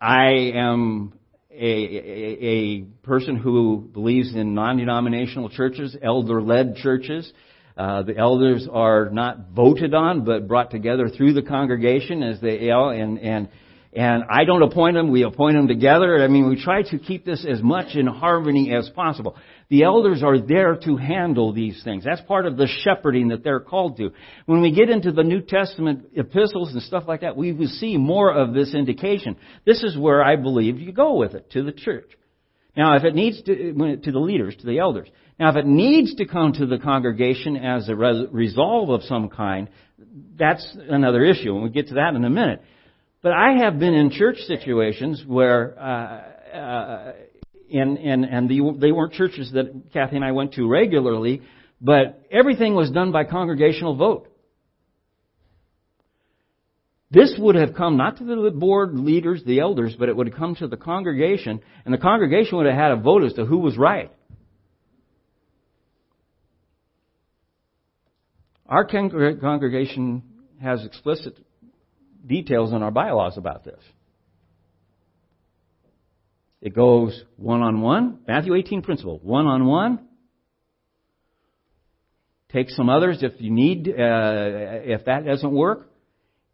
I 0.00 0.52
am 0.54 1.12
a, 1.50 1.54
a, 1.62 2.46
a 2.46 2.80
person 3.02 3.36
who 3.36 3.86
believes 3.92 4.34
in 4.34 4.54
non-denominational 4.54 5.50
churches, 5.50 5.94
elder-led 6.02 6.76
churches. 6.76 7.30
Uh, 7.76 8.02
the 8.02 8.16
elders 8.16 8.68
are 8.70 9.08
not 9.10 9.50
voted 9.54 9.94
on, 9.94 10.24
but 10.24 10.46
brought 10.46 10.70
together 10.70 11.08
through 11.08 11.32
the 11.32 11.42
congregation 11.42 12.22
as 12.22 12.40
they, 12.40 12.68
and, 12.68 13.18
and, 13.18 13.48
and 13.92 14.22
I 14.30 14.44
don't 14.44 14.62
appoint 14.62 14.94
them, 14.94 15.10
we 15.10 15.22
appoint 15.22 15.56
them 15.56 15.66
together. 15.66 16.22
I 16.22 16.28
mean, 16.28 16.48
we 16.48 16.62
try 16.62 16.82
to 16.82 16.98
keep 16.98 17.24
this 17.24 17.46
as 17.48 17.62
much 17.62 17.96
in 17.96 18.06
harmony 18.06 18.72
as 18.72 18.88
possible. 18.90 19.36
The 19.68 19.84
elders 19.84 20.22
are 20.22 20.38
there 20.38 20.76
to 20.84 20.96
handle 20.96 21.52
these 21.52 21.80
things. 21.82 22.04
That's 22.04 22.20
part 22.22 22.46
of 22.46 22.56
the 22.56 22.68
shepherding 22.82 23.28
that 23.28 23.42
they're 23.42 23.60
called 23.60 23.96
to. 23.96 24.10
When 24.46 24.62
we 24.62 24.72
get 24.72 24.90
into 24.90 25.10
the 25.10 25.24
New 25.24 25.40
Testament 25.40 26.10
epistles 26.14 26.72
and 26.72 26.82
stuff 26.82 27.04
like 27.08 27.22
that, 27.22 27.36
we 27.36 27.52
will 27.52 27.68
see 27.68 27.96
more 27.96 28.32
of 28.32 28.52
this 28.52 28.74
indication. 28.74 29.36
This 29.64 29.82
is 29.82 29.96
where 29.96 30.22
I 30.22 30.36
believe 30.36 30.78
you 30.78 30.92
go 30.92 31.14
with 31.16 31.34
it, 31.34 31.50
to 31.52 31.62
the 31.62 31.72
church. 31.72 32.10
Now, 32.76 32.96
if 32.96 33.04
it 33.04 33.14
needs 33.14 33.42
to, 33.42 33.96
to 33.96 34.12
the 34.12 34.18
leaders, 34.18 34.56
to 34.56 34.66
the 34.66 34.78
elders. 34.78 35.08
Now, 35.40 35.48
if 35.48 35.56
it 35.56 35.66
needs 35.66 36.16
to 36.16 36.26
come 36.26 36.52
to 36.52 36.66
the 36.66 36.76
congregation 36.76 37.56
as 37.56 37.88
a 37.88 37.96
resolve 37.96 38.90
of 38.90 39.02
some 39.04 39.30
kind, 39.30 39.70
that's 40.38 40.76
another 40.86 41.24
issue, 41.24 41.54
and 41.54 41.62
we'll 41.62 41.72
get 41.72 41.88
to 41.88 41.94
that 41.94 42.14
in 42.14 42.22
a 42.22 42.28
minute. 42.28 42.62
But 43.22 43.32
I 43.32 43.52
have 43.62 43.78
been 43.78 43.94
in 43.94 44.10
church 44.10 44.36
situations 44.40 45.24
where, 45.26 45.78
uh, 45.80 46.56
uh, 46.56 47.12
and, 47.72 47.96
and, 47.96 48.24
and 48.26 48.50
the, 48.50 48.76
they 48.78 48.92
weren't 48.92 49.14
churches 49.14 49.50
that 49.52 49.90
Kathy 49.94 50.16
and 50.16 50.24
I 50.26 50.32
went 50.32 50.52
to 50.54 50.68
regularly, 50.68 51.40
but 51.80 52.22
everything 52.30 52.74
was 52.74 52.90
done 52.90 53.10
by 53.10 53.24
congregational 53.24 53.96
vote. 53.96 54.28
This 57.10 57.34
would 57.38 57.54
have 57.54 57.72
come 57.74 57.96
not 57.96 58.18
to 58.18 58.24
the 58.24 58.50
board 58.50 58.94
leaders, 58.94 59.42
the 59.46 59.60
elders, 59.60 59.96
but 59.98 60.10
it 60.10 60.16
would 60.16 60.28
have 60.28 60.36
come 60.36 60.54
to 60.56 60.68
the 60.68 60.76
congregation, 60.76 61.62
and 61.86 61.94
the 61.94 61.98
congregation 61.98 62.58
would 62.58 62.66
have 62.66 62.76
had 62.76 62.92
a 62.92 62.96
vote 62.96 63.24
as 63.24 63.32
to 63.34 63.46
who 63.46 63.56
was 63.56 63.78
right. 63.78 64.10
Our 68.70 68.84
congregation 68.84 70.22
has 70.62 70.84
explicit 70.84 71.36
details 72.24 72.72
in 72.72 72.82
our 72.84 72.92
bylaws 72.92 73.36
about 73.36 73.64
this. 73.64 73.80
It 76.62 76.74
goes 76.74 77.20
one 77.36 77.62
on 77.62 77.80
one. 77.80 78.20
Matthew 78.28 78.54
18 78.54 78.82
principle. 78.82 79.18
One 79.22 79.46
on 79.46 79.66
one. 79.66 80.06
Take 82.52 82.70
some 82.70 82.88
others 82.88 83.18
if 83.22 83.40
you 83.40 83.50
need, 83.50 83.88
uh, 83.88 83.92
if 84.84 85.04
that 85.06 85.24
doesn't 85.24 85.52
work. 85.52 85.90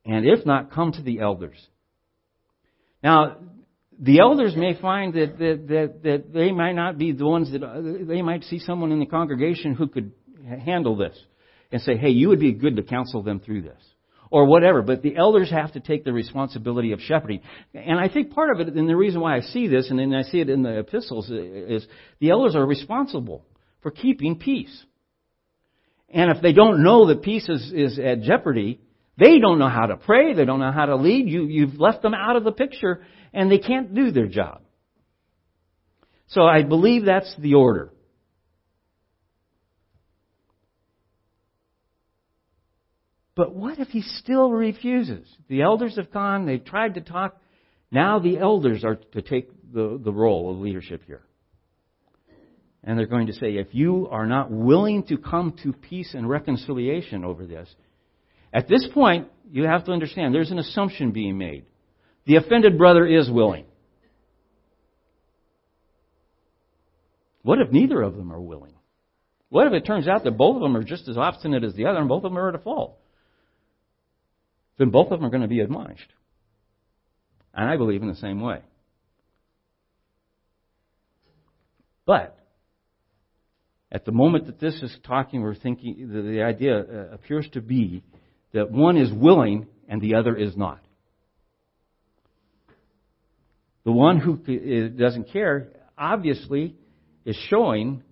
And 0.07 0.24
if 0.24 0.46
not, 0.46 0.70
come 0.72 0.92
to 0.92 1.02
the 1.02 1.20
elders. 1.20 1.59
Now, 3.02 3.37
the 3.98 4.20
elders 4.20 4.55
may 4.57 4.79
find 4.81 5.12
that, 5.14 5.38
that, 5.38 5.66
that, 5.68 6.02
that 6.05 6.33
they 6.33 6.52
might 6.52 6.74
not 6.74 6.96
be 6.96 7.12
the 7.12 7.26
ones 7.26 7.50
that, 7.52 8.05
they 8.09 8.22
might 8.22 8.44
see 8.44 8.59
someone 8.59 8.92
in 8.92 9.00
the 9.00 9.07
congregation 9.07 9.74
who 9.74 9.88
could 9.88 10.12
handle 10.64 10.96
this 10.96 11.18
and 11.72 11.81
say, 11.83 11.96
hey, 11.96 12.11
you 12.11 12.29
would 12.29 12.40
be 12.40 12.52
good 12.52 12.76
to 12.76 12.83
counsel 12.83 13.22
them 13.22 13.40
through 13.40 13.62
this. 13.62 13.83
Or 14.29 14.44
whatever, 14.44 14.83
but 14.83 15.02
the 15.02 15.16
elders 15.16 15.50
have 15.50 15.74
to 15.74 15.81
take 15.81 16.05
the 16.05 16.12
responsibility 16.12 16.90
of 16.90 17.00
shepherding. 17.00 17.42
And 17.74 18.00
I 18.00 18.09
think 18.09 18.35
part 18.35 18.50
of 18.50 18.66
it, 18.66 18.74
and 18.74 18.88
the 18.88 18.96
reason 18.96 19.20
why 19.20 19.37
I 19.37 19.40
see 19.40 19.68
this, 19.68 19.88
and 19.88 20.00
then 20.00 20.12
I 20.12 20.22
see 20.22 20.40
it 20.40 20.50
in 20.50 20.62
the 20.62 20.81
epistles, 20.81 21.31
is 21.31 21.87
the 22.18 22.31
elders 22.31 22.57
are 22.57 22.66
responsible 22.66 23.44
for 23.83 23.92
keeping 23.92 24.37
peace. 24.40 24.85
And 26.09 26.31
if 26.31 26.42
they 26.42 26.52
don't 26.52 26.83
know 26.83 27.07
that 27.07 27.22
peace 27.22 27.48
is, 27.48 27.72
is 27.72 27.98
at 28.00 28.22
jeopardy, 28.22 28.81
they 29.16 29.38
don't 29.38 29.61
know 29.61 29.68
how 29.68 29.87
to 29.87 29.96
pray, 29.96 30.35
they 30.35 30.44
don't 30.44 30.61
know 30.61 30.72
how 30.72 30.87
to 30.87 30.96
lead, 30.96 31.29
you, 31.29 31.44
you've 31.44 31.79
left 31.81 32.02
them 32.02 32.12
out 32.12 32.35
of 32.35 32.42
the 32.42 32.52
picture, 32.52 33.02
and 33.33 33.50
they 33.50 33.59
can't 33.59 33.94
do 33.94 34.11
their 34.11 34.26
job. 34.26 34.62
So 36.29 36.42
I 36.42 36.62
believe 36.62 37.05
that's 37.05 37.33
the 37.38 37.55
order. 37.55 37.92
But 43.37 43.55
what 43.55 43.79
if 43.79 43.88
he 43.88 44.01
still 44.01 44.51
refuses? 44.51 45.29
The 45.49 45.61
elders 45.61 45.96
have 45.96 46.11
gone, 46.11 46.46
they've 46.46 46.64
tried 46.64 46.94
to 46.94 47.03
talk. 47.03 47.37
Now 47.92 48.18
the 48.18 48.38
elders 48.38 48.83
are 48.83 48.96
to 48.96 49.22
take 49.22 49.51
the, 49.72 50.01
the 50.03 50.12
role 50.12 50.51
of 50.51 50.59
leadership 50.59 51.03
here. 51.07 51.22
And 52.83 52.99
they're 52.99 53.07
going 53.07 53.27
to 53.27 53.35
say, 53.35 53.57
if 53.57 53.68
you 53.72 54.09
are 54.11 54.27
not 54.27 54.51
willing 54.51 55.03
to 55.05 55.18
come 55.18 55.55
to 55.62 55.72
peace 55.72 56.14
and 56.14 56.29
reconciliation 56.29 57.25
over 57.25 57.46
this, 57.46 57.68
at 58.53 58.68
this 58.68 58.88
point, 58.94 59.29
you 59.51 59.64
have 59.64 59.85
to 59.85 59.92
understand 59.92 60.35
there's 60.35 60.51
an 60.51 60.59
assumption 60.59 61.11
being 61.11 61.37
made. 61.37 61.66
The 62.25 62.37
offended 62.37 62.79
brother 62.79 63.07
is 63.07 63.31
willing. 63.31 63.66
What 67.42 67.61
if 67.61 67.70
neither 67.70 68.01
of 68.01 68.16
them 68.16 68.33
are 68.33 68.40
willing? 68.40 68.72
What 69.51 69.66
if 69.66 69.72
it 69.72 69.85
turns 69.85 70.09
out 70.09 70.25
that 70.25 70.38
both 70.38 70.57
of 70.57 70.62
them 70.62 70.77
are 70.77 70.83
just 70.83 71.07
as 71.07 71.16
obstinate 71.16 71.64
as 71.64 71.75
the 71.75 71.87
other 71.87 71.99
and 71.99 72.09
both 72.09 72.25
of 72.25 72.31
them 72.31 72.38
are 72.38 72.55
at 72.55 72.64
fault? 72.64 72.99
Then 74.78 74.90
both 74.90 75.10
of 75.10 75.18
them 75.18 75.26
are 75.26 75.30
going 75.30 75.42
to 75.42 75.48
be 75.48 75.60
admonished. 75.60 76.12
And 77.54 77.68
I 77.68 77.76
believe 77.76 78.02
in 78.02 78.08
the 78.08 78.16
same 78.16 78.40
way. 78.40 78.60
But 82.04 82.38
at 83.90 84.04
the 84.04 84.12
moment 84.12 84.46
that 84.46 84.60
this 84.60 84.74
is 84.82 84.96
talking, 85.06 85.42
we're 85.42 85.54
thinking 85.54 86.10
the, 86.12 86.22
the 86.22 86.42
idea 86.42 86.78
uh, 86.78 87.14
appears 87.14 87.48
to 87.52 87.60
be 87.60 88.02
that 88.52 88.70
one 88.70 88.96
is 88.96 89.12
willing 89.12 89.66
and 89.88 90.00
the 90.00 90.14
other 90.14 90.36
is 90.36 90.56
not. 90.56 90.80
The 93.84 93.92
one 93.92 94.18
who 94.18 94.36
doesn't 94.88 95.32
care 95.32 95.68
obviously 95.96 96.74
is 97.24 97.36
showing 97.48 98.02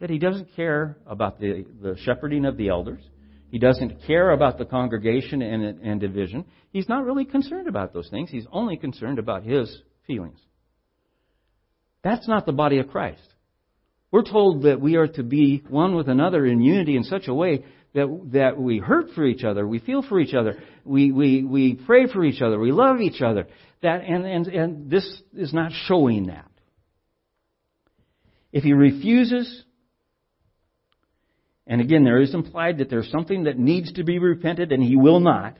that 0.00 0.10
he 0.10 0.18
doesn't 0.18 0.54
care 0.54 0.98
about 1.06 1.40
the, 1.40 1.64
the 1.80 1.96
shepherding 2.04 2.44
of 2.44 2.56
the 2.56 2.68
elders. 2.68 3.02
He 3.54 3.60
doesn't 3.60 4.04
care 4.04 4.32
about 4.32 4.58
the 4.58 4.64
congregation 4.64 5.40
and, 5.40 5.62
and 5.80 6.00
division. 6.00 6.44
He's 6.72 6.88
not 6.88 7.04
really 7.04 7.24
concerned 7.24 7.68
about 7.68 7.92
those 7.94 8.08
things. 8.10 8.28
He's 8.28 8.48
only 8.50 8.76
concerned 8.76 9.20
about 9.20 9.44
his 9.44 9.72
feelings. 10.08 10.40
That's 12.02 12.26
not 12.26 12.46
the 12.46 12.52
body 12.52 12.80
of 12.80 12.88
Christ. 12.88 13.22
We're 14.10 14.24
told 14.24 14.64
that 14.64 14.80
we 14.80 14.96
are 14.96 15.06
to 15.06 15.22
be 15.22 15.62
one 15.68 15.94
with 15.94 16.08
another 16.08 16.44
in 16.44 16.62
unity 16.62 16.96
in 16.96 17.04
such 17.04 17.28
a 17.28 17.32
way 17.32 17.64
that, 17.94 18.30
that 18.32 18.58
we 18.58 18.78
hurt 18.80 19.10
for 19.14 19.24
each 19.24 19.44
other, 19.44 19.64
we 19.64 19.78
feel 19.78 20.02
for 20.02 20.18
each 20.18 20.34
other, 20.34 20.60
we, 20.84 21.12
we, 21.12 21.44
we 21.44 21.74
pray 21.74 22.08
for 22.12 22.24
each 22.24 22.42
other, 22.42 22.58
we 22.58 22.72
love 22.72 23.00
each 23.00 23.22
other. 23.22 23.46
That, 23.82 24.00
and, 24.00 24.26
and, 24.26 24.48
and 24.48 24.90
this 24.90 25.08
is 25.32 25.54
not 25.54 25.70
showing 25.86 26.26
that. 26.26 26.50
If 28.50 28.64
he 28.64 28.72
refuses, 28.72 29.62
and 31.66 31.80
again, 31.80 32.04
there 32.04 32.20
is 32.20 32.34
implied 32.34 32.78
that 32.78 32.90
there's 32.90 33.10
something 33.10 33.44
that 33.44 33.58
needs 33.58 33.92
to 33.94 34.04
be 34.04 34.18
repented 34.18 34.70
and 34.72 34.82
he 34.82 34.96
will 34.96 35.20
not, 35.20 35.56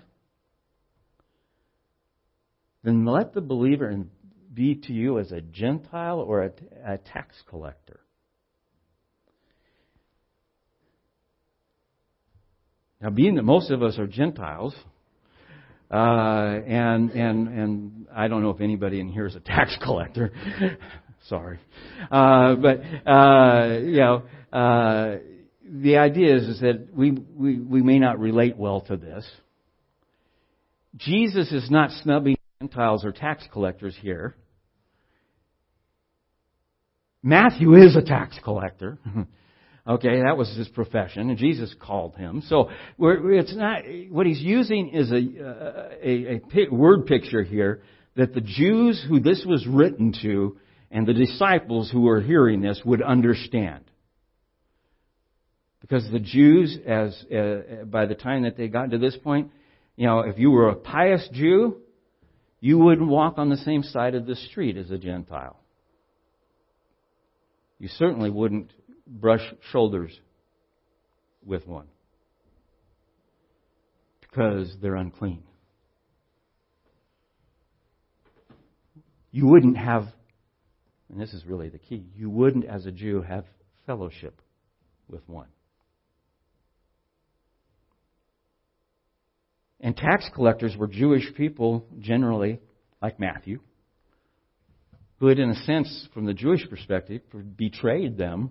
then 2.82 3.06
let 3.06 3.32
the 3.32 3.40
believer 3.40 4.04
be 4.52 4.74
to 4.74 4.92
you 4.92 5.18
as 5.18 5.32
a 5.32 5.40
Gentile 5.40 6.20
or 6.20 6.44
a, 6.44 6.50
a 6.86 6.98
tax 6.98 7.34
collector. 7.48 8.00
Now, 13.00 13.10
being 13.10 13.34
that 13.34 13.42
most 13.42 13.70
of 13.70 13.82
us 13.82 13.98
are 13.98 14.06
Gentiles, 14.06 14.74
uh, 15.90 15.94
and 15.94 17.10
and 17.10 17.48
and 17.48 18.06
I 18.14 18.28
don't 18.28 18.42
know 18.42 18.50
if 18.50 18.62
anybody 18.62 18.98
in 18.98 19.08
here 19.08 19.26
is 19.26 19.36
a 19.36 19.40
tax 19.40 19.76
collector. 19.84 20.32
Sorry, 21.28 21.58
uh, 22.10 22.54
but 22.54 22.80
uh, 23.06 23.78
you 23.82 23.96
know, 23.96 24.22
uh, 24.52 25.16
the 25.66 25.96
idea 25.96 26.36
is, 26.36 26.44
is 26.44 26.60
that 26.60 26.88
we, 26.92 27.10
we 27.10 27.58
we 27.58 27.82
may 27.82 27.98
not 27.98 28.18
relate 28.18 28.56
well 28.56 28.82
to 28.82 28.96
this. 28.96 29.26
Jesus 30.96 31.50
is 31.52 31.70
not 31.70 31.90
snubbing 32.02 32.36
Gentiles 32.60 33.04
or 33.04 33.12
tax 33.12 33.44
collectors 33.52 33.96
here. 34.00 34.36
Matthew 37.22 37.74
is 37.74 37.96
a 37.96 38.02
tax 38.02 38.38
collector. 38.42 38.98
Okay, 39.86 40.22
that 40.22 40.38
was 40.38 40.48
his 40.56 40.66
profession, 40.68 41.28
and 41.28 41.36
Jesus 41.36 41.74
called 41.78 42.16
him. 42.16 42.42
So 42.48 42.70
it's 42.98 43.54
not 43.54 43.82
what 44.08 44.26
he's 44.26 44.40
using 44.40 44.88
is 44.88 45.12
a, 45.12 45.16
a, 46.02 46.40
a 46.40 46.74
word 46.74 47.04
picture 47.04 47.42
here 47.42 47.82
that 48.16 48.32
the 48.32 48.40
Jews 48.40 49.04
who 49.06 49.20
this 49.20 49.44
was 49.46 49.66
written 49.66 50.14
to 50.22 50.56
and 50.90 51.06
the 51.06 51.12
disciples 51.12 51.90
who 51.90 52.00
were 52.00 52.22
hearing 52.22 52.62
this 52.62 52.80
would 52.82 53.02
understand. 53.02 53.84
Because 55.86 56.10
the 56.10 56.18
Jews, 56.18 56.78
as 56.86 57.14
uh, 57.30 57.84
by 57.84 58.06
the 58.06 58.14
time 58.14 58.44
that 58.44 58.56
they 58.56 58.68
got 58.68 58.92
to 58.92 58.98
this 58.98 59.18
point, 59.18 59.50
you 59.96 60.06
know, 60.06 60.20
if 60.20 60.38
you 60.38 60.50
were 60.50 60.70
a 60.70 60.74
pious 60.74 61.28
Jew, 61.30 61.76
you 62.58 62.78
wouldn't 62.78 63.06
walk 63.06 63.34
on 63.36 63.50
the 63.50 63.58
same 63.58 63.82
side 63.82 64.14
of 64.14 64.24
the 64.24 64.34
street 64.34 64.78
as 64.78 64.90
a 64.90 64.96
Gentile. 64.96 65.60
You 67.78 67.88
certainly 67.88 68.30
wouldn't 68.30 68.70
brush 69.06 69.42
shoulders 69.72 70.18
with 71.44 71.66
one 71.66 71.88
because 74.22 74.74
they're 74.80 74.96
unclean. 74.96 75.42
You 79.32 79.48
wouldn't 79.48 79.76
have, 79.76 80.06
and 81.10 81.20
this 81.20 81.34
is 81.34 81.44
really 81.44 81.68
the 81.68 81.78
key, 81.78 82.06
you 82.16 82.30
wouldn't, 82.30 82.64
as 82.64 82.86
a 82.86 82.90
Jew, 82.90 83.20
have 83.20 83.44
fellowship 83.84 84.40
with 85.10 85.28
one. 85.28 85.48
And 89.84 89.94
tax 89.94 90.30
collectors 90.34 90.74
were 90.78 90.86
Jewish 90.86 91.34
people, 91.36 91.86
generally, 92.00 92.58
like 93.02 93.20
Matthew, 93.20 93.60
who 95.18 95.26
had, 95.26 95.38
in 95.38 95.50
a 95.50 95.64
sense, 95.66 96.08
from 96.14 96.24
the 96.24 96.32
Jewish 96.32 96.66
perspective, 96.70 97.20
betrayed 97.54 98.16
them 98.16 98.50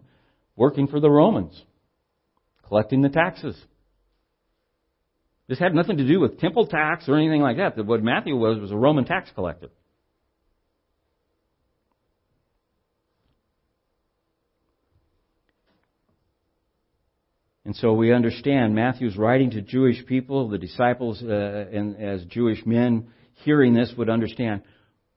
working 0.55 0.85
for 0.85 0.99
the 0.99 1.09
Romans, 1.09 1.59
collecting 2.67 3.01
the 3.01 3.09
taxes. 3.09 3.59
This 5.47 5.57
had 5.57 5.73
nothing 5.73 5.97
to 5.97 6.07
do 6.07 6.19
with 6.19 6.39
temple 6.39 6.67
tax 6.67 7.09
or 7.09 7.17
anything 7.17 7.41
like 7.41 7.57
that. 7.57 7.83
What 7.83 8.03
Matthew 8.03 8.37
was 8.37 8.59
was 8.59 8.71
a 8.71 8.77
Roman 8.77 9.05
tax 9.05 9.31
collector. 9.33 9.69
And 17.73 17.79
so 17.79 17.93
we 17.93 18.13
understand 18.13 18.75
Matthew's 18.75 19.17
writing 19.17 19.49
to 19.49 19.61
Jewish 19.63 20.05
people, 20.05 20.47
the 20.47 20.59
disciples 20.59 21.23
uh, 21.23 21.25
and 21.27 21.99
as 21.99 22.23
Jewish 22.25 22.63
men 22.67 23.07
hearing 23.45 23.73
this 23.73 23.91
would 23.97 24.11
understand 24.11 24.61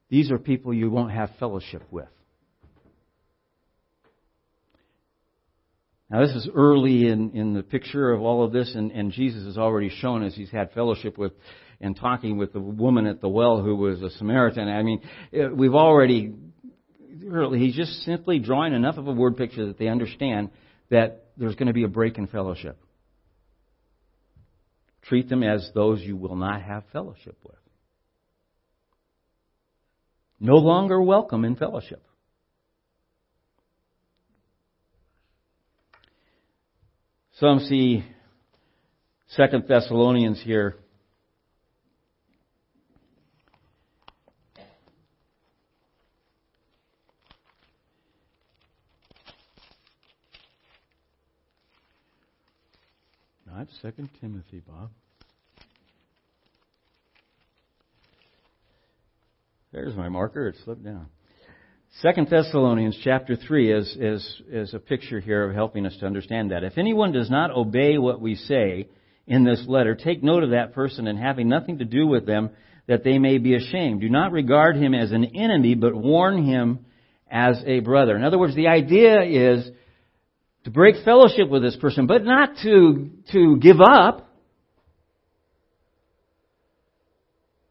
these 0.09 0.31
are 0.31 0.39
people 0.39 0.73
you 0.73 0.89
won't 0.89 1.11
have 1.11 1.29
fellowship 1.39 1.83
with. 1.91 2.07
Now, 6.09 6.25
this 6.25 6.31
is 6.31 6.49
early 6.51 7.07
in, 7.07 7.29
in 7.35 7.53
the 7.53 7.61
picture 7.61 8.11
of 8.11 8.23
all 8.23 8.43
of 8.43 8.51
this, 8.51 8.73
and, 8.73 8.91
and 8.91 9.11
Jesus 9.11 9.45
has 9.45 9.59
already 9.59 9.89
shown 9.89 10.23
us 10.23 10.33
he's 10.33 10.49
had 10.49 10.71
fellowship 10.71 11.15
with 11.15 11.33
and 11.79 11.95
talking 11.95 12.37
with 12.37 12.53
the 12.53 12.59
woman 12.59 13.05
at 13.05 13.21
the 13.21 13.29
well 13.29 13.61
who 13.61 13.75
was 13.75 14.01
a 14.01 14.09
Samaritan. 14.09 14.67
I 14.67 14.81
mean, 14.81 15.01
uh, 15.31 15.53
we've 15.53 15.75
already, 15.75 16.33
he's 17.53 17.75
just 17.75 18.01
simply 18.01 18.39
drawing 18.39 18.73
enough 18.73 18.97
of 18.97 19.07
a 19.07 19.13
word 19.13 19.37
picture 19.37 19.67
that 19.67 19.77
they 19.77 19.89
understand 19.89 20.49
that 20.89 21.25
there's 21.37 21.55
going 21.55 21.67
to 21.67 21.73
be 21.73 21.83
a 21.83 21.87
break 21.87 22.17
in 22.17 22.27
fellowship. 22.27 22.77
Treat 25.03 25.29
them 25.29 25.43
as 25.43 25.69
those 25.73 26.01
you 26.01 26.17
will 26.17 26.35
not 26.35 26.61
have 26.61 26.83
fellowship 26.91 27.37
with. 27.43 27.55
No 30.39 30.55
longer 30.55 31.01
welcome 31.01 31.45
in 31.45 31.55
fellowship. 31.55 32.03
Some 37.39 37.59
see 37.59 38.03
Second 39.29 39.65
Thessalonians 39.67 40.41
here. 40.43 40.75
Not 53.57 53.67
Second 53.81 54.07
Timothy, 54.21 54.61
Bob. 54.67 54.91
There's 59.71 59.95
my 59.95 60.09
marker. 60.09 60.49
It 60.49 60.57
slipped 60.63 60.83
down. 60.83 61.07
Second 62.01 62.27
Thessalonians 62.29 62.99
chapter 63.03 63.35
3 63.35 63.73
is, 63.73 63.97
is, 63.99 64.41
is 64.51 64.73
a 64.75 64.79
picture 64.79 65.19
here 65.19 65.49
of 65.49 65.55
helping 65.55 65.87
us 65.87 65.97
to 66.01 66.05
understand 66.05 66.51
that. 66.51 66.63
If 66.63 66.77
anyone 66.77 67.11
does 67.11 67.31
not 67.31 67.49
obey 67.49 67.97
what 67.97 68.21
we 68.21 68.35
say 68.35 68.89
in 69.25 69.43
this 69.43 69.65
letter, 69.67 69.95
take 69.95 70.21
note 70.21 70.43
of 70.43 70.51
that 70.51 70.73
person 70.75 71.07
and 71.07 71.17
having 71.17 71.49
nothing 71.49 71.79
to 71.79 71.85
do 71.85 72.05
with 72.05 72.27
them, 72.27 72.51
that 72.85 73.03
they 73.03 73.17
may 73.17 73.39
be 73.39 73.55
ashamed. 73.55 74.01
Do 74.01 74.09
not 74.09 74.33
regard 74.33 74.75
him 74.75 74.93
as 74.93 75.11
an 75.11 75.35
enemy, 75.35 75.73
but 75.73 75.95
warn 75.95 76.45
him 76.45 76.85
as 77.27 77.59
a 77.65 77.79
brother. 77.79 78.15
In 78.15 78.23
other 78.23 78.37
words, 78.37 78.55
the 78.55 78.67
idea 78.67 79.23
is 79.23 79.67
to 80.63 80.71
break 80.71 81.03
fellowship 81.03 81.49
with 81.49 81.61
this 81.61 81.75
person, 81.75 82.07
but 82.07 82.23
not 82.23 82.57
to, 82.63 83.09
to 83.31 83.57
give 83.57 83.77
up. 83.79 84.23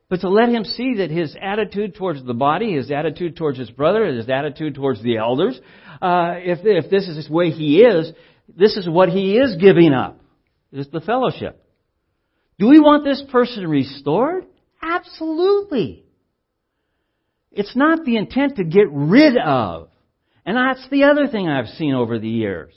But 0.08 0.20
to 0.20 0.28
let 0.28 0.48
him 0.48 0.64
see 0.64 0.96
that 0.98 1.10
his 1.10 1.36
attitude 1.40 1.96
towards 1.96 2.24
the 2.24 2.34
body, 2.34 2.74
his 2.74 2.90
attitude 2.90 3.36
towards 3.36 3.58
his 3.58 3.70
brother, 3.70 4.06
his 4.06 4.28
attitude 4.28 4.76
towards 4.76 5.02
the 5.02 5.16
elders, 5.16 5.60
uh, 6.00 6.34
if, 6.36 6.60
if 6.62 6.90
this 6.90 7.08
is 7.08 7.26
the 7.26 7.32
way 7.32 7.50
he 7.50 7.80
is, 7.80 8.12
this 8.48 8.76
is 8.76 8.88
what 8.88 9.08
he 9.08 9.36
is 9.36 9.56
giving 9.56 9.92
up. 9.92 10.20
Is 10.72 10.88
the 10.88 11.00
fellowship. 11.00 11.62
Do 12.58 12.68
we 12.68 12.78
want 12.78 13.04
this 13.04 13.22
person 13.30 13.66
restored? 13.66 14.46
Absolutely. 14.82 16.04
It's 17.50 17.74
not 17.74 18.04
the 18.04 18.16
intent 18.16 18.56
to 18.56 18.64
get 18.64 18.86
rid 18.90 19.36
of. 19.36 19.88
And 20.46 20.56
that's 20.56 20.88
the 20.90 21.04
other 21.04 21.26
thing 21.26 21.48
I've 21.48 21.66
seen 21.70 21.92
over 21.92 22.20
the 22.20 22.28
years. 22.28 22.72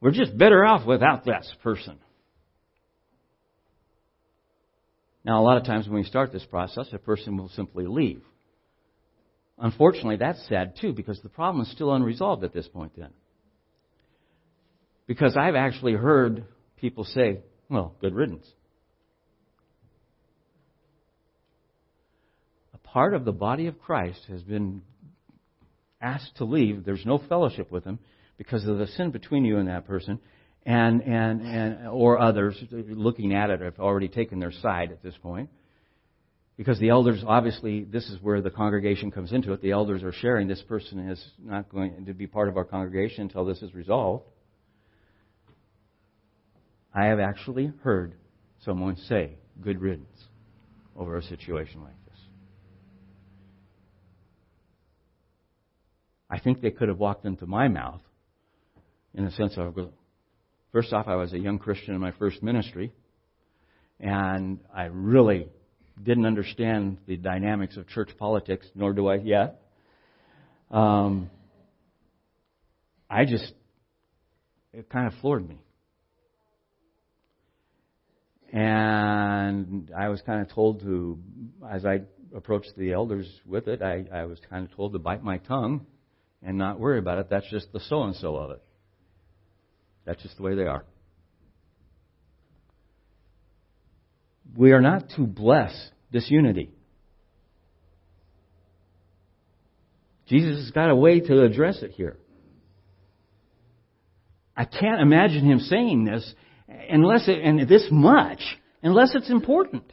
We're 0.00 0.12
just 0.12 0.38
better 0.38 0.64
off 0.64 0.86
without 0.86 1.24
this 1.24 1.52
person. 1.62 1.98
Now, 5.24 5.40
a 5.40 5.44
lot 5.44 5.58
of 5.58 5.64
times 5.64 5.86
when 5.86 5.96
we 5.96 6.04
start 6.04 6.32
this 6.32 6.44
process, 6.44 6.88
a 6.92 6.98
person 6.98 7.36
will 7.36 7.50
simply 7.50 7.86
leave. 7.86 8.22
Unfortunately, 9.58 10.16
that's 10.16 10.48
sad 10.48 10.74
too, 10.80 10.92
because 10.92 11.20
the 11.20 11.28
problem 11.28 11.62
is 11.62 11.72
still 11.72 11.92
unresolved 11.92 12.44
at 12.44 12.54
this 12.54 12.68
point 12.68 12.92
then. 12.96 13.10
Because 15.06 15.36
I've 15.36 15.56
actually 15.56 15.92
heard 15.92 16.44
people 16.76 17.04
say, 17.04 17.40
well, 17.68 17.94
good 18.00 18.14
riddance. 18.14 18.46
A 22.72 22.78
part 22.78 23.12
of 23.14 23.24
the 23.24 23.32
body 23.32 23.66
of 23.66 23.80
Christ 23.80 24.20
has 24.28 24.42
been 24.42 24.82
asked 26.00 26.36
to 26.36 26.44
leave. 26.44 26.84
There's 26.84 27.06
no 27.06 27.18
fellowship 27.28 27.70
with 27.70 27.84
them 27.84 27.98
because 28.38 28.66
of 28.66 28.78
the 28.78 28.86
sin 28.86 29.10
between 29.10 29.44
you 29.44 29.58
and 29.58 29.68
that 29.68 29.86
person 29.86 30.18
and, 30.64 31.02
and, 31.02 31.42
and, 31.42 31.88
or 31.88 32.18
others 32.18 32.56
looking 32.70 33.34
at 33.34 33.50
it 33.50 33.60
have 33.60 33.78
already 33.78 34.08
taken 34.08 34.38
their 34.38 34.52
side 34.52 34.92
at 34.92 35.02
this 35.02 35.14
point. 35.22 35.50
Because 36.56 36.78
the 36.78 36.90
elders, 36.90 37.24
obviously, 37.26 37.84
this 37.84 38.06
is 38.10 38.20
where 38.20 38.42
the 38.42 38.50
congregation 38.50 39.10
comes 39.10 39.32
into 39.32 39.54
it. 39.54 39.62
The 39.62 39.70
elders 39.70 40.02
are 40.02 40.12
sharing 40.12 40.46
this 40.46 40.60
person 40.60 41.08
is 41.08 41.24
not 41.42 41.70
going 41.70 42.04
to 42.04 42.12
be 42.12 42.26
part 42.26 42.48
of 42.50 42.58
our 42.58 42.66
congregation 42.66 43.22
until 43.22 43.46
this 43.46 43.62
is 43.62 43.74
resolved. 43.74 44.24
I 46.92 47.06
have 47.06 47.20
actually 47.20 47.72
heard 47.82 48.14
someone 48.64 48.96
say, 49.08 49.38
good 49.62 49.80
riddance, 49.80 50.08
over 50.94 51.16
a 51.16 51.22
situation 51.22 51.82
like 51.82 51.94
this. 52.04 52.18
I 56.30 56.38
think 56.38 56.60
they 56.60 56.70
could 56.70 56.88
have 56.88 56.98
walked 56.98 57.24
into 57.24 57.46
my 57.46 57.68
mouth 57.68 58.00
in 59.14 59.24
the 59.24 59.30
sense 59.32 59.54
of, 59.56 59.76
First 60.72 60.92
off, 60.92 61.08
I 61.08 61.16
was 61.16 61.32
a 61.32 61.38
young 61.38 61.58
Christian 61.58 61.94
in 61.94 62.00
my 62.00 62.12
first 62.12 62.44
ministry, 62.44 62.92
and 63.98 64.60
I 64.72 64.84
really 64.84 65.48
didn't 66.00 66.26
understand 66.26 66.98
the 67.08 67.16
dynamics 67.16 67.76
of 67.76 67.88
church 67.88 68.10
politics, 68.16 68.66
nor 68.76 68.92
do 68.92 69.08
I 69.08 69.16
yet. 69.16 69.60
Um, 70.70 71.28
I 73.10 73.24
just, 73.24 73.52
it 74.72 74.88
kind 74.88 75.08
of 75.08 75.14
floored 75.20 75.48
me. 75.48 75.60
And 78.52 79.90
I 79.96 80.08
was 80.08 80.22
kind 80.22 80.40
of 80.40 80.54
told 80.54 80.80
to, 80.82 81.18
as 81.68 81.84
I 81.84 82.02
approached 82.32 82.74
the 82.76 82.92
elders 82.92 83.28
with 83.44 83.66
it, 83.66 83.82
I, 83.82 84.04
I 84.12 84.24
was 84.26 84.38
kind 84.48 84.64
of 84.64 84.74
told 84.76 84.92
to 84.92 85.00
bite 85.00 85.24
my 85.24 85.38
tongue 85.38 85.84
and 86.42 86.58
not 86.58 86.80
worry 86.80 86.98
about 86.98 87.18
it. 87.18 87.28
That's 87.30 87.48
just 87.50 87.72
the 87.72 87.80
so 87.80 88.02
and 88.02 88.14
so 88.16 88.36
of 88.36 88.50
it. 88.52 88.62
That's 90.04 90.22
just 90.22 90.36
the 90.36 90.42
way 90.42 90.54
they 90.54 90.66
are. 90.66 90.84
We 94.56 94.72
are 94.72 94.80
not 94.80 95.10
to 95.16 95.22
bless 95.22 95.90
disunity. 96.10 96.70
Jesus 100.28 100.62
has 100.64 100.70
got 100.70 100.90
a 100.90 100.96
way 100.96 101.20
to 101.20 101.42
address 101.42 101.82
it 101.82 101.92
here. 101.92 102.16
I 104.56 104.64
can't 104.64 105.00
imagine 105.00 105.44
him 105.44 105.60
saying 105.60 106.04
this 106.04 106.34
unless 106.88 107.28
it, 107.28 107.38
and 107.42 107.68
this 107.68 107.88
much, 107.90 108.40
unless 108.82 109.14
it's 109.14 109.30
important. 109.30 109.92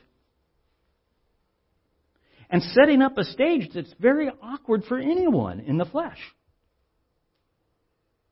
And 2.49 2.61
setting 2.61 3.01
up 3.01 3.17
a 3.17 3.23
stage 3.23 3.69
that's 3.73 3.93
very 3.99 4.29
awkward 4.41 4.83
for 4.85 4.97
anyone 4.97 5.59
in 5.59 5.77
the 5.77 5.85
flesh. 5.85 6.17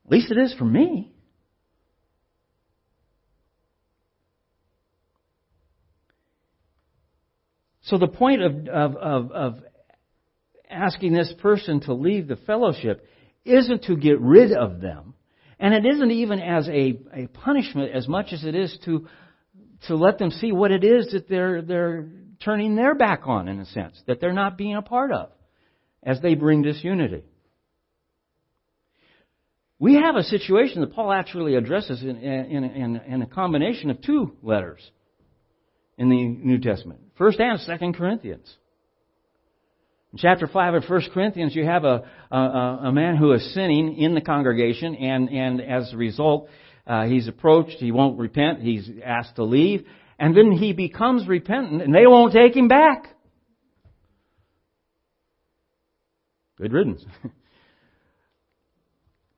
At 0.06 0.12
least 0.12 0.30
it 0.30 0.38
is 0.38 0.54
for 0.54 0.64
me. 0.64 1.12
So 7.82 7.98
the 7.98 8.08
point 8.08 8.42
of, 8.42 8.68
of, 8.68 8.96
of, 8.96 9.32
of 9.32 9.54
asking 10.70 11.12
this 11.12 11.32
person 11.40 11.80
to 11.82 11.94
leave 11.94 12.28
the 12.28 12.36
fellowship 12.36 13.04
isn't 13.44 13.84
to 13.84 13.96
get 13.96 14.20
rid 14.20 14.52
of 14.52 14.80
them. 14.80 15.14
And 15.58 15.74
it 15.74 15.84
isn't 15.86 16.10
even 16.10 16.40
as 16.40 16.68
a, 16.68 17.00
a 17.12 17.26
punishment 17.28 17.92
as 17.92 18.06
much 18.06 18.32
as 18.32 18.44
it 18.44 18.54
is 18.54 18.76
to, 18.84 19.08
to 19.88 19.96
let 19.96 20.18
them 20.18 20.30
see 20.30 20.52
what 20.52 20.70
it 20.70 20.84
is 20.84 21.12
that 21.12 21.28
they're, 21.28 21.62
they're 21.62 22.08
turning 22.44 22.76
their 22.76 22.94
back 22.94 23.22
on, 23.26 23.48
in 23.48 23.58
a 23.58 23.66
sense, 23.66 24.00
that 24.06 24.20
they're 24.20 24.32
not 24.32 24.58
being 24.58 24.76
a 24.76 24.82
part 24.82 25.10
of 25.10 25.30
as 26.02 26.20
they 26.20 26.34
bring 26.34 26.62
disunity. 26.62 27.24
We 29.78 29.94
have 29.94 30.16
a 30.16 30.22
situation 30.22 30.80
that 30.80 30.94
Paul 30.94 31.12
actually 31.12 31.54
addresses 31.54 32.02
in, 32.02 32.16
in, 32.16 32.64
in, 32.64 32.96
in 32.96 33.22
a 33.22 33.26
combination 33.26 33.90
of 33.90 34.00
two 34.00 34.32
letters 34.42 34.80
in 35.98 36.08
the 36.08 36.16
New 36.16 36.58
Testament. 36.58 37.00
First 37.18 37.40
and 37.40 37.60
Second 37.60 37.94
Corinthians. 37.94 38.56
In 40.12 40.18
chapter 40.18 40.46
5 40.46 40.74
of 40.74 40.84
First 40.84 41.10
Corinthians, 41.12 41.54
you 41.54 41.64
have 41.64 41.84
a, 41.84 42.08
a, 42.30 42.36
a 42.84 42.92
man 42.92 43.16
who 43.16 43.32
is 43.32 43.52
sinning 43.52 43.98
in 43.98 44.14
the 44.14 44.22
congregation, 44.22 44.94
and, 44.94 45.28
and 45.28 45.60
as 45.60 45.92
a 45.92 45.96
result, 45.96 46.48
uh, 46.86 47.04
he's 47.04 47.28
approached, 47.28 47.76
he 47.78 47.92
won't 47.92 48.18
repent, 48.18 48.62
he's 48.62 48.88
asked 49.04 49.36
to 49.36 49.44
leave, 49.44 49.84
and 50.18 50.34
then 50.34 50.52
he 50.52 50.72
becomes 50.72 51.28
repentant, 51.28 51.82
and 51.82 51.94
they 51.94 52.06
won't 52.06 52.32
take 52.32 52.56
him 52.56 52.68
back. 52.68 53.08
Good 56.56 56.72
riddance. 56.72 57.04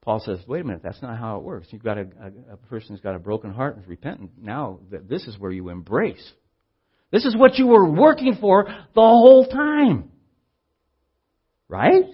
Paul 0.03 0.21
says, 0.21 0.39
wait 0.47 0.63
a 0.63 0.65
minute, 0.65 0.83
that's 0.83 1.03
not 1.03 1.19
how 1.19 1.37
it 1.37 1.43
works. 1.43 1.69
You've 1.71 1.83
got 1.83 1.99
a, 1.99 2.03
a, 2.03 2.55
a 2.55 2.57
person 2.57 2.91
who's 2.91 3.01
got 3.01 3.15
a 3.15 3.19
broken 3.19 3.53
heart 3.53 3.75
and 3.75 3.85
is 3.85 3.89
repentant. 3.89 4.31
Now, 4.41 4.81
this 4.91 5.27
is 5.27 5.39
where 5.39 5.51
you 5.51 5.69
embrace 5.69 6.33
this 7.11 7.25
is 7.25 7.37
what 7.37 7.57
you 7.57 7.67
were 7.67 7.91
working 7.91 8.37
for 8.41 8.65
the 8.67 9.01
whole 9.01 9.47
time. 9.47 10.11
Right? 11.69 12.05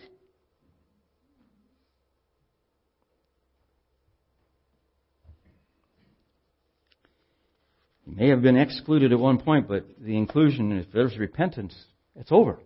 You 8.06 8.16
may 8.16 8.28
have 8.28 8.42
been 8.42 8.56
excluded 8.56 9.12
at 9.12 9.18
one 9.18 9.40
point, 9.40 9.66
but 9.66 9.86
the 9.98 10.16
inclusion, 10.16 10.72
if 10.72 10.92
there's 10.92 11.16
repentance, 11.18 11.74
it's 12.14 12.30
over. 12.30 12.60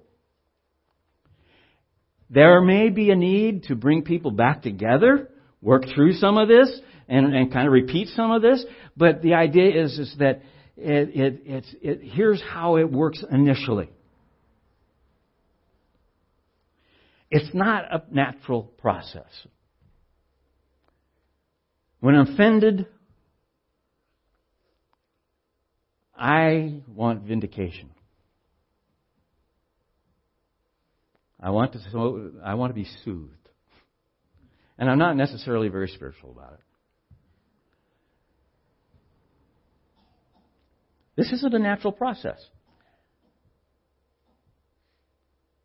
There 2.30 2.60
may 2.60 2.90
be 2.90 3.10
a 3.10 3.16
need 3.16 3.64
to 3.64 3.74
bring 3.74 4.02
people 4.02 4.30
back 4.30 4.62
together, 4.62 5.30
work 5.62 5.84
through 5.94 6.12
some 6.14 6.36
of 6.36 6.48
this, 6.48 6.70
and, 7.08 7.34
and 7.34 7.52
kind 7.52 7.66
of 7.66 7.72
repeat 7.72 8.08
some 8.08 8.30
of 8.30 8.42
this, 8.42 8.64
but 8.96 9.22
the 9.22 9.34
idea 9.34 9.82
is, 9.82 9.98
is 9.98 10.14
that 10.18 10.42
it, 10.76 11.16
it, 11.16 11.42
it's, 11.46 11.74
it, 11.80 12.00
here's 12.02 12.42
how 12.42 12.76
it 12.76 12.90
works 12.90 13.24
initially. 13.30 13.90
It's 17.30 17.52
not 17.54 17.84
a 17.92 18.02
natural 18.10 18.62
process. 18.62 19.30
When 22.00 22.14
offended, 22.14 22.86
I 26.16 26.82
want 26.94 27.22
vindication. 27.22 27.90
I 31.40 31.50
want 31.50 31.72
to, 31.72 32.32
I 32.44 32.54
want 32.54 32.70
to 32.70 32.74
be 32.74 32.88
soothed. 33.04 33.32
And 34.78 34.90
I'm 34.90 34.98
not 34.98 35.16
necessarily 35.16 35.68
very 35.68 35.88
spiritual 35.88 36.30
about 36.30 36.54
it. 36.54 36.60
This 41.16 41.32
isn't 41.32 41.52
a 41.52 41.58
natural 41.58 41.92
process. 41.92 42.38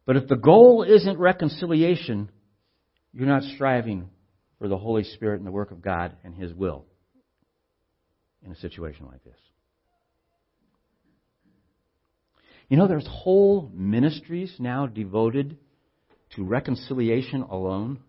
But 0.06 0.18
if 0.18 0.28
the 0.28 0.36
goal 0.36 0.84
isn't 0.84 1.18
reconciliation, 1.18 2.30
you're 3.14 3.28
not 3.28 3.44
striving 3.56 4.10
for 4.58 4.68
the 4.68 4.78
Holy 4.78 5.04
Spirit 5.04 5.38
and 5.38 5.48
the 5.48 5.52
work 5.52 5.72
of 5.72 5.82
God 5.82 6.18
and 6.24 6.34
His 6.34 6.54
will 6.54 6.86
in 8.44 8.52
a 8.52 8.56
situation 8.56 9.06
like 9.06 9.24
this. 9.24 9.38
You 12.74 12.80
know, 12.80 12.88
there's 12.88 13.08
whole 13.08 13.70
ministries 13.72 14.52
now 14.58 14.88
devoted 14.88 15.58
to 16.36 16.44
reconciliation 16.44 17.44
alone. 17.44 18.00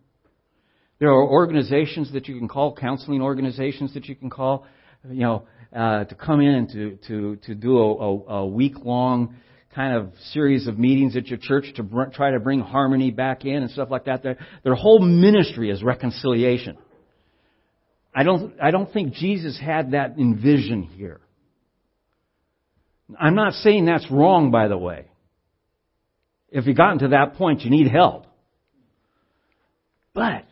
There 0.99 1.11
are 1.11 1.23
organizations 1.23 2.15
that 2.15 2.29
you 2.29 2.39
can 2.39 2.49
call, 2.49 2.75
counseling 2.75 3.21
organizations 3.21 3.93
that 3.93 4.07
you 4.07 4.17
can 4.17 4.31
call, 4.31 4.65
you 5.07 5.21
know, 5.21 5.47
uh, 5.77 6.05
to 6.05 6.15
come 6.15 6.41
in 6.41 6.55
and 6.55 6.69
to, 6.71 6.99
to, 7.09 7.37
to 7.45 7.55
do 7.55 7.77
a, 7.77 7.93
a, 7.93 8.37
a 8.37 8.47
week 8.47 8.77
long 8.83 9.37
kind 9.75 9.99
of 9.99 10.15
series 10.33 10.67
of 10.67 10.79
meetings 10.79 11.15
at 11.15 11.27
your 11.27 11.39
church 11.43 11.67
to 11.77 11.83
br- 11.83 12.05
try 12.05 12.31
to 12.31 12.41
bring 12.41 12.61
harmony 12.61 13.11
back 13.11 13.45
in 13.45 13.57
and 13.57 13.71
stuff 13.71 13.91
like 13.91 14.07
that. 14.07 14.23
Their, 14.23 14.39
their 14.63 14.75
whole 14.75 14.99
ministry 14.99 15.69
is 15.69 15.83
reconciliation. 15.83 16.79
I 18.15 18.23
don't, 18.23 18.59
I 18.63 18.71
don't 18.71 18.91
think 18.91 19.13
Jesus 19.13 19.61
had 19.61 19.91
that 19.91 20.17
in 20.17 20.41
vision 20.41 20.85
here. 20.85 21.21
I'm 23.19 23.35
not 23.35 23.53
saying 23.55 23.85
that's 23.85 24.11
wrong, 24.11 24.51
by 24.51 24.69
the 24.69 24.79
way. 24.79 25.07
If 26.51 26.67
you've 26.67 26.77
gotten 26.77 27.01
to 27.01 27.09
that 27.09 27.35
point, 27.35 27.63
you 27.63 27.71
need 27.71 27.91
help. 27.91 28.27
But, 30.15 30.45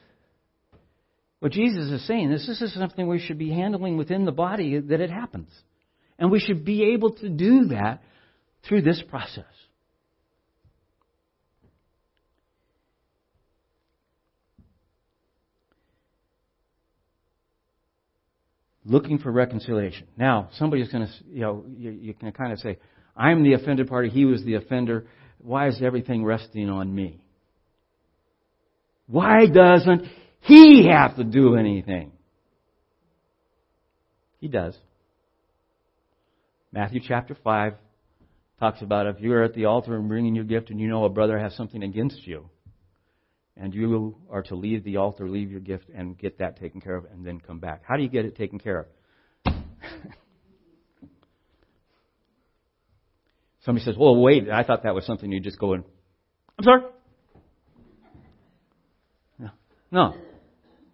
what 1.38 1.53
Jesus 1.53 1.90
is 1.90 2.07
saying 2.07 2.32
is 2.32 2.46
this 2.46 2.61
is 2.61 2.74
something 2.74 3.07
we 3.07 3.20
should 3.20 3.38
be 3.38 3.50
handling 3.50 3.96
within 3.96 4.24
the 4.24 4.32
body 4.32 4.78
that 4.78 5.00
it 5.00 5.11
happens. 5.11 5.48
And 6.18 6.30
we 6.30 6.40
should 6.40 6.64
be 6.64 6.92
able 6.94 7.12
to 7.14 7.28
do 7.28 7.66
that 7.66 8.03
through 8.68 8.82
this 8.82 9.03
process. 9.09 9.44
Looking 18.85 19.18
for 19.18 19.30
reconciliation. 19.30 20.07
Now, 20.16 20.49
somebody's 20.55 20.89
going 20.89 21.07
to, 21.07 21.12
you 21.30 21.41
know, 21.41 21.64
you, 21.76 21.91
you 21.91 22.14
can 22.14 22.33
kind 22.33 22.53
of 22.53 22.59
say, 22.59 22.78
I'm 23.16 23.45
the 23.45 23.55
offended 23.55 23.89
party, 23.89 24.09
he 24.09 24.24
was 24.24 24.45
the 24.45 24.55
offender. 24.55 25.07
Why 25.39 25.68
is 25.68 25.80
everything 25.83 26.24
resting 26.24 26.68
on 26.68 26.93
me? 26.93 27.20
Why 29.07 29.47
doesn't 29.47 30.07
he 30.41 30.89
have 30.89 31.16
to 31.16 31.24
do 31.24 31.57
anything? 31.57 32.12
He 34.41 34.49
does. 34.49 34.76
Matthew 36.72 37.01
chapter 37.07 37.37
5, 37.45 37.74
talks 38.62 38.80
about 38.80 39.09
if 39.09 39.18
you're 39.18 39.43
at 39.43 39.55
the 39.55 39.64
altar 39.64 39.97
and 39.97 40.09
bringing 40.09 40.37
your 40.37 40.45
gift 40.45 40.70
and 40.70 40.80
you 40.80 40.87
know 40.87 41.05
a 41.05 41.09
brother 41.09 41.37
has 41.37 41.53
something 41.57 41.83
against 41.83 42.24
you, 42.26 42.49
and 43.57 43.74
you 43.74 44.16
are 44.30 44.42
to 44.44 44.55
leave 44.55 44.84
the 44.84 44.96
altar, 44.96 45.28
leave 45.28 45.50
your 45.50 45.61
gift, 45.61 45.90
and 45.94 46.16
get 46.18 46.38
that 46.38 46.59
taken 46.59 46.80
care 46.80 46.96
of, 46.96 47.05
and 47.07 47.24
then 47.24 47.38
come 47.40 47.59
back. 47.59 47.82
How 47.86 47.96
do 47.96 48.03
you 48.03 48.09
get 48.09 48.24
it 48.24 48.36
taken 48.36 48.59
care 48.59 48.86
of? 49.46 49.55
Somebody 53.64 53.84
says, 53.84 53.96
well, 53.96 54.16
wait, 54.16 54.48
I 54.50 54.62
thought 54.64 54.82
that 54.84 54.94
was 54.94 55.05
something 55.07 55.30
you 55.30 55.40
just 55.40 55.59
go 55.59 55.74
and, 55.74 55.84
I'm 56.59 56.64
sorry? 56.64 56.82
No. 59.38 59.50
No. 59.90 60.14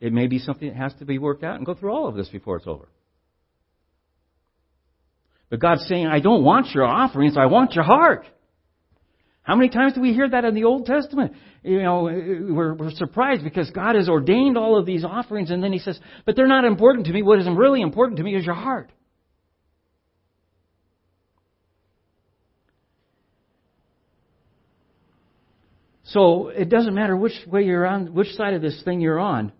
It 0.00 0.12
may 0.12 0.26
be 0.26 0.38
something 0.38 0.68
that 0.68 0.76
has 0.76 0.92
to 0.98 1.04
be 1.04 1.18
worked 1.18 1.44
out 1.44 1.56
and 1.56 1.64
go 1.64 1.74
through 1.74 1.92
all 1.92 2.08
of 2.08 2.14
this 2.14 2.28
before 2.28 2.56
it's 2.56 2.66
over. 2.66 2.88
But 5.50 5.60
God's 5.60 5.86
saying, 5.88 6.06
I 6.06 6.20
don't 6.20 6.44
want 6.44 6.68
your 6.74 6.84
offerings, 6.84 7.36
I 7.38 7.46
want 7.46 7.72
your 7.72 7.84
heart. 7.84 8.26
How 9.48 9.56
many 9.56 9.70
times 9.70 9.94
do 9.94 10.02
we 10.02 10.12
hear 10.12 10.28
that 10.28 10.44
in 10.44 10.54
the 10.54 10.64
Old 10.64 10.84
Testament? 10.84 11.32
You 11.62 11.82
know, 11.82 12.02
we're, 12.02 12.74
we're, 12.74 12.90
surprised 12.90 13.42
because 13.42 13.70
God 13.70 13.94
has 13.94 14.06
ordained 14.06 14.58
all 14.58 14.78
of 14.78 14.84
these 14.84 15.04
offerings 15.04 15.50
and 15.50 15.64
then 15.64 15.72
He 15.72 15.78
says, 15.78 15.98
but 16.26 16.36
they're 16.36 16.46
not 16.46 16.66
important 16.66 17.06
to 17.06 17.14
me. 17.14 17.22
What 17.22 17.38
is 17.38 17.46
really 17.48 17.80
important 17.80 18.18
to 18.18 18.24
me 18.24 18.36
is 18.36 18.44
your 18.44 18.54
heart. 18.54 18.92
So 26.04 26.48
it 26.48 26.68
doesn't 26.68 26.94
matter 26.94 27.16
which 27.16 27.32
way 27.46 27.62
you're 27.62 27.86
on, 27.86 28.12
which 28.12 28.34
side 28.34 28.52
of 28.52 28.60
this 28.60 28.82
thing 28.84 29.00
you're 29.00 29.18
on. 29.18 29.52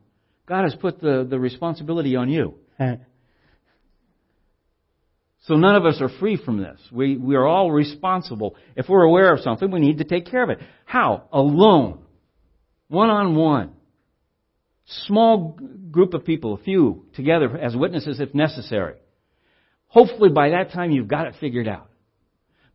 God 0.45 0.65
has 0.65 0.75
put 0.75 1.01
the, 1.01 1.27
the 1.29 1.39
responsibility 1.39 2.15
on 2.15 2.29
you. 2.29 2.57
So 5.49 5.55
none 5.55 5.77
of 5.77 5.87
us 5.87 5.99
are 6.03 6.11
free 6.21 6.37
from 6.37 6.59
this. 6.59 6.79
We, 6.93 7.17
we 7.17 7.35
are 7.35 7.47
all 7.47 7.73
responsible. 7.73 8.55
If 8.77 8.87
we're 8.87 9.05
aware 9.05 9.33
of 9.33 9.41
something, 9.41 9.71
we 9.71 9.81
need 9.81 9.97
to 9.97 10.05
take 10.05 10.27
care 10.27 10.43
of 10.43 10.51
it. 10.51 10.59
How? 10.85 11.25
Alone. 11.33 12.01
One 12.89 13.09
on 13.09 13.35
one. 13.35 13.73
Small 15.07 15.59
group 15.91 16.13
of 16.13 16.27
people, 16.27 16.53
a 16.53 16.59
few, 16.59 17.07
together 17.15 17.57
as 17.57 17.75
witnesses 17.75 18.21
if 18.21 18.35
necessary. 18.35 18.97
Hopefully 19.87 20.29
by 20.29 20.51
that 20.51 20.73
time 20.73 20.91
you've 20.91 21.09
got 21.09 21.27
it 21.27 21.35
figured 21.41 21.67
out. 21.67 21.89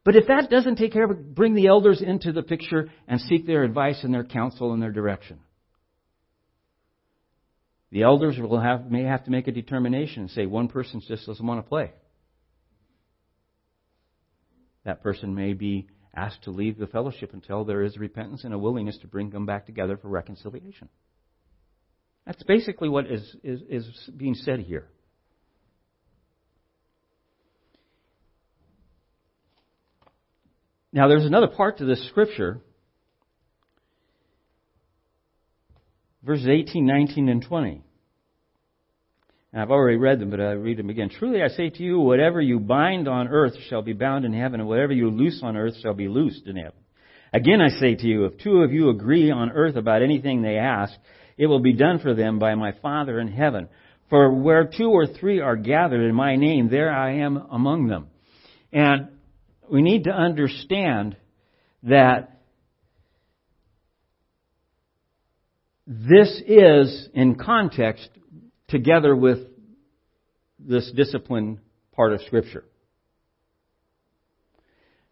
But 0.04 0.16
if 0.16 0.26
that 0.28 0.50
doesn't 0.50 0.78
take 0.78 0.94
care 0.94 1.06
of 1.06 1.12
it, 1.12 1.36
bring 1.36 1.54
the 1.54 1.68
elders 1.68 2.02
into 2.02 2.32
the 2.32 2.42
picture 2.42 2.90
and 3.08 3.22
seek 3.22 3.46
their 3.46 3.64
advice 3.64 4.00
and 4.04 4.12
their 4.12 4.24
counsel 4.24 4.74
and 4.74 4.82
their 4.82 4.92
direction. 4.92 5.40
The 7.92 8.02
elders 8.02 8.40
will 8.40 8.60
have, 8.60 8.90
may 8.90 9.04
have 9.04 9.26
to 9.26 9.32
make 9.32 9.48
a 9.48 9.52
determination 9.52 10.24
and 10.24 10.32
say 10.32 10.48
one 10.48 10.70
person 10.70 11.04
just 11.08 11.28
doesn't 11.28 11.46
want 11.46 11.64
to 11.64 11.70
play 11.70 11.92
that 14.86 15.02
person 15.02 15.34
may 15.34 15.54
be 15.54 15.88
asked 16.16 16.44
to 16.44 16.52
leave 16.52 16.78
the 16.78 16.88
fellowship 16.88 17.34
until 17.34 17.64
there 17.64 17.84
is 17.84 17.98
repentance 17.98 18.44
and 18.44 18.54
a 18.54 18.58
willingness 18.58 18.98
to 19.00 19.08
bring 19.08 19.30
them 19.30 19.46
back 19.46 19.66
together 19.66 19.98
for 19.98 20.10
reconciliation. 20.10 20.90
That's 22.26 22.44
basically 22.44 22.90
what 22.90 23.08
is, 23.08 23.36
is, 23.44 23.62
is 23.70 24.10
being 24.16 24.36
said 24.36 24.60
here. 24.60 24.88
Now, 30.94 31.08
there's 31.08 31.26
another 31.26 31.48
part 31.48 31.80
to 31.80 31.86
this 31.86 32.08
scripture. 32.10 32.62
Verses 36.24 36.48
18, 36.48 36.86
19, 36.86 37.30
and 37.30 37.42
20. 37.44 37.82
And 39.54 39.62
I've 39.62 39.70
already 39.70 39.98
read 39.98 40.20
them, 40.20 40.32
but 40.32 40.42
I 40.42 40.52
read 40.54 40.80
them 40.80 40.90
again. 40.90 41.10
Truly 41.10 41.44
I 41.44 41.48
say 41.48 41.70
to 41.70 41.84
you, 41.84 42.00
whatever 42.00 42.42
you 42.42 42.60
bind 42.60 43.08
on 43.08 43.28
earth 43.28 43.54
shall 43.70 43.84
be 43.84 43.94
bound 43.94 44.26
in 44.26 44.34
heaven, 44.34 44.60
and 44.60 44.68
whatever 44.68 44.94
you 44.94 45.12
loose 45.12 45.42
on 45.44 45.56
earth 45.56 45.76
shall 45.82 45.94
be 45.94 46.08
loosed 46.08 46.48
in 46.48 46.56
heaven. 46.56 46.74
Again 47.32 47.62
I 47.62 47.70
say 47.80 47.94
to 47.96 48.08
you, 48.08 48.26
if 48.26 48.40
two 48.40 48.64
of 48.64 48.74
you 48.74 48.90
agree 48.90 49.30
on 49.30 49.52
earth 49.52 49.76
about 49.76 50.02
anything 50.02 50.42
they 50.42 50.58
ask, 50.58 50.94
it 51.38 51.46
will 51.46 51.60
be 51.60 51.74
done 51.74 52.00
for 52.00 52.16
them 52.16 52.40
by 52.40 52.56
my 52.56 52.74
Father 52.82 53.20
in 53.20 53.28
heaven. 53.28 53.70
For 54.10 54.34
where 54.34 54.66
two 54.66 54.90
or 54.90 55.08
three 55.08 55.40
are 55.40 55.56
gathered 55.56 56.08
in 56.08 56.16
my 56.16 56.36
name, 56.36 56.70
there 56.70 56.92
I 56.92 57.18
am 57.18 57.38
among 57.38 57.88
them. 57.88 58.08
And 58.72 59.10
we 59.72 59.82
need 59.82 60.06
to 60.06 60.12
understand 60.12 61.16
that 61.84 62.40
this 65.86 66.42
is, 66.48 67.10
in 67.14 67.36
context, 67.36 68.10
together 68.74 69.16
with 69.16 69.38
this 70.58 70.92
discipline 70.96 71.60
part 71.96 72.12
of 72.12 72.22
Scripture. 72.22 72.66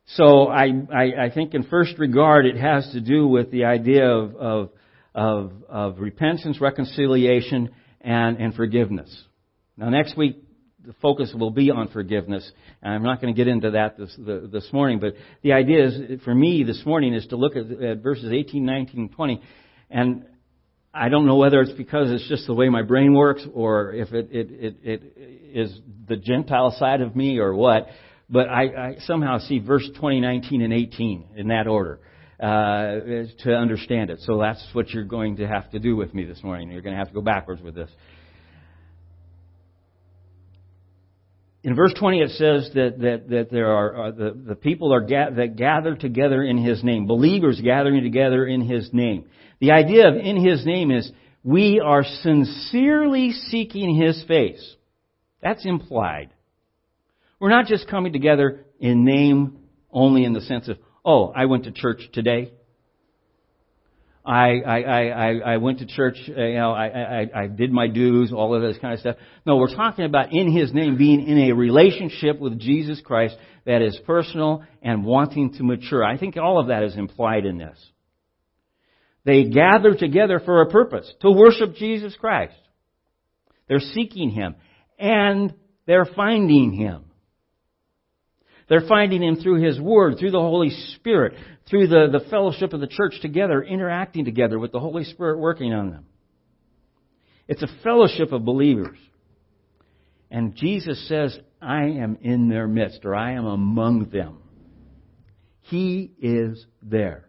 So 0.08 0.48
I, 0.48 0.66
I, 0.92 1.26
I, 1.26 1.30
think 1.34 1.54
in 1.54 1.64
first 1.64 2.00
regard 2.00 2.48
it 2.48 2.58
has 2.58 2.90
to 2.94 3.00
do 3.00 3.28
with 3.28 3.52
the 3.52 3.66
idea 3.66 4.10
of, 4.10 4.36
of, 4.36 4.70
of, 5.14 5.52
of 5.70 6.00
repentance, 6.00 6.60
reconciliation, 6.60 7.70
and, 8.02 8.38
and 8.38 8.54
forgiveness. 8.56 9.16
Now 9.78 9.90
next 9.90 10.18
week 10.18 10.44
the 10.84 10.94
focus 11.02 11.32
will 11.38 11.52
be 11.52 11.70
on 11.70 11.90
forgiveness, 11.90 12.52
and 12.82 12.96
I'm 12.96 13.04
not 13.04 13.22
going 13.22 13.32
to 13.32 13.38
get 13.38 13.48
into 13.48 13.72
that 13.72 13.98
this, 14.00 14.14
the, 14.18 14.50
this 14.52 14.68
morning, 14.74 15.00
but 15.00 15.14
the 15.44 15.54
idea 15.54 15.86
is, 15.86 16.22
for 16.26 16.34
me 16.34 16.64
this 16.64 16.82
morning, 16.84 17.14
is 17.14 17.28
to 17.28 17.36
look 17.36 17.56
at, 17.56 17.72
at 17.72 18.02
verses 18.02 18.32
18, 18.34 18.66
19, 18.66 19.10
20, 19.10 19.42
and 19.92 20.26
I 20.94 21.08
don't 21.08 21.26
know 21.26 21.38
whether 21.38 21.62
it's 21.62 21.72
because 21.72 22.12
it's 22.12 22.28
just 22.28 22.48
the 22.48 22.54
way 22.54 22.68
my 22.68 22.82
brain 22.82 23.14
works 23.14 23.46
or 23.54 23.94
if 23.94 24.12
it, 24.12 24.30
it, 24.32 24.48
it, 24.52 24.76
it 24.84 25.02
is 25.54 25.80
the 26.08 26.18
Gentile 26.18 26.76
side 26.78 27.02
of 27.02 27.16
me 27.16 27.38
or 27.38 27.54
what, 27.54 27.88
but 28.30 28.50
I, 28.50 28.64
I 28.64 28.96
somehow 29.06 29.40
see 29.40 29.60
verse 29.60 29.90
20, 30.00 30.20
19, 30.20 30.62
and 30.62 30.74
18 30.74 31.26
in 31.38 31.48
that 31.48 31.68
order 31.68 32.00
uh, 32.42 33.26
to 33.44 33.54
understand 33.54 34.10
it. 34.10 34.20
So 34.22 34.38
that's 34.40 34.66
what 34.74 34.90
you're 34.90 35.06
going 35.06 35.38
to 35.38 35.48
have 35.48 35.70
to 35.72 35.80
do 35.80 35.96
with 35.96 36.14
me 36.14 36.26
this 36.26 36.44
morning. 36.44 36.72
You're 36.72 36.82
going 36.82 36.94
to 36.94 37.00
have 37.00 37.10
to 37.10 37.14
go 37.14 37.22
backwards 37.22 37.62
with 37.62 37.76
this. 37.76 37.90
In 41.64 41.76
verse 41.76 41.94
20 41.98 42.22
it 42.22 42.30
says 42.32 42.72
that, 42.74 43.00
that, 43.00 43.30
that 43.30 43.52
there 43.52 43.72
are, 43.72 44.08
uh, 44.08 44.12
the, 44.12 44.44
the 44.48 44.56
people 44.56 44.94
are 44.94 45.02
ga- 45.02 45.30
that 45.36 45.56
gather 45.56 45.96
together 45.96 46.44
in 46.44 46.58
His 46.58 46.84
name. 46.84 47.06
Believers 47.06 47.62
gathering 47.64 48.04
together 48.04 48.46
in 48.46 48.62
His 48.62 48.90
name. 48.92 49.26
The 49.62 49.72
idea 49.72 50.10
of 50.10 50.16
in 50.16 50.44
His 50.44 50.66
name 50.66 50.92
is 50.92 51.10
we 51.44 51.80
are 51.80 52.04
sincerely 52.04 53.32
seeking 53.32 53.96
His 53.96 54.22
face. 54.28 54.76
That's 55.42 55.66
implied. 55.66 56.32
We're 57.40 57.50
not 57.50 57.68
just 57.68 57.88
coming 57.88 58.12
together 58.12 58.66
in 58.80 59.06
name 59.06 59.60
only 59.92 60.26
in 60.26 60.34
the 60.34 60.42
sense 60.42 60.68
of, 60.68 60.78
oh, 61.06 61.32
I 61.36 61.46
went 61.46 61.66
to 61.66 61.72
church 61.72 62.02
today. 62.12 62.54
I, 64.24 64.60
I, 64.60 64.80
I, 64.80 65.30
I 65.54 65.58
went 65.58 65.80
to 65.80 65.88
church, 65.88 66.16
uh, 66.30 66.42
you 66.42 66.54
know, 66.56 66.72
I, 66.72 66.88
I, 66.88 67.30
I 67.44 67.48
did 67.48 67.72
my 67.72 67.88
dues, 67.88 68.32
all 68.32 68.54
of 68.54 68.62
this 68.62 68.78
kind 68.80 68.94
of 68.94 69.00
stuff. 69.00 69.16
No, 69.46 69.58
we're 69.58 69.76
talking 69.76 70.06
about 70.06 70.32
in 70.32 70.56
His 70.56 70.74
name 70.74 70.98
being 70.98 71.28
in 71.28 71.50
a 71.50 71.54
relationship 71.54 72.40
with 72.40 72.60
Jesus 72.60 73.02
Christ 73.04 73.36
that 73.66 73.82
is 73.82 74.00
personal 74.06 74.64
and 74.82 75.06
wanting 75.06 75.54
to 75.54 75.64
mature. 75.64 76.04
I 76.04 76.18
think 76.18 76.38
all 76.38 76.60
of 76.60 76.68
that 76.68 76.84
is 76.84 76.96
implied 76.96 77.46
in 77.46 77.58
this. 77.58 77.78
They 79.24 79.46
gather 79.46 79.94
together 79.94 80.42
for 80.44 80.62
a 80.62 80.70
purpose, 80.70 81.12
to 81.22 81.32
worship 81.32 81.76
Jesus 81.76 82.16
Christ. 82.20 82.56
They're 83.68 83.80
seeking 83.80 84.32
Him, 84.32 84.56
and 84.98 85.54
they're 85.86 86.08
finding 86.16 86.74
Him. 86.74 87.06
They're 88.68 88.88
finding 88.88 89.22
Him 89.22 89.36
through 89.36 89.62
His 89.64 89.80
Word, 89.80 90.18
through 90.18 90.32
the 90.32 90.40
Holy 90.40 90.70
Spirit, 90.96 91.34
through 91.70 91.88
the, 91.88 92.08
the 92.12 92.30
fellowship 92.30 92.74
of 92.74 92.80
the 92.80 92.88
church 92.88 93.16
together, 93.22 93.62
interacting 93.62 94.26
together 94.26 94.58
with 94.58 94.72
the 94.72 94.80
Holy 94.80 95.04
Spirit 95.04 95.40
working 95.40 95.74
on 95.74 95.92
them. 95.92 96.06
It's 97.48 97.64
a 97.64 97.84
fellowship 97.84 98.32
of 98.32 98.46
believers. 98.46 98.98
And 100.30 100.56
Jesus 100.56 101.08
says, 101.10 101.38
I 101.62 101.84
am 101.84 102.18
in 102.22 102.48
their 102.48 102.68
midst, 102.68 103.02
or 103.04 103.14
I 103.14 103.34
am 103.34 103.46
among 103.46 104.10
them. 104.10 104.38
He 105.64 106.12
is 106.22 106.66
there. 106.82 107.26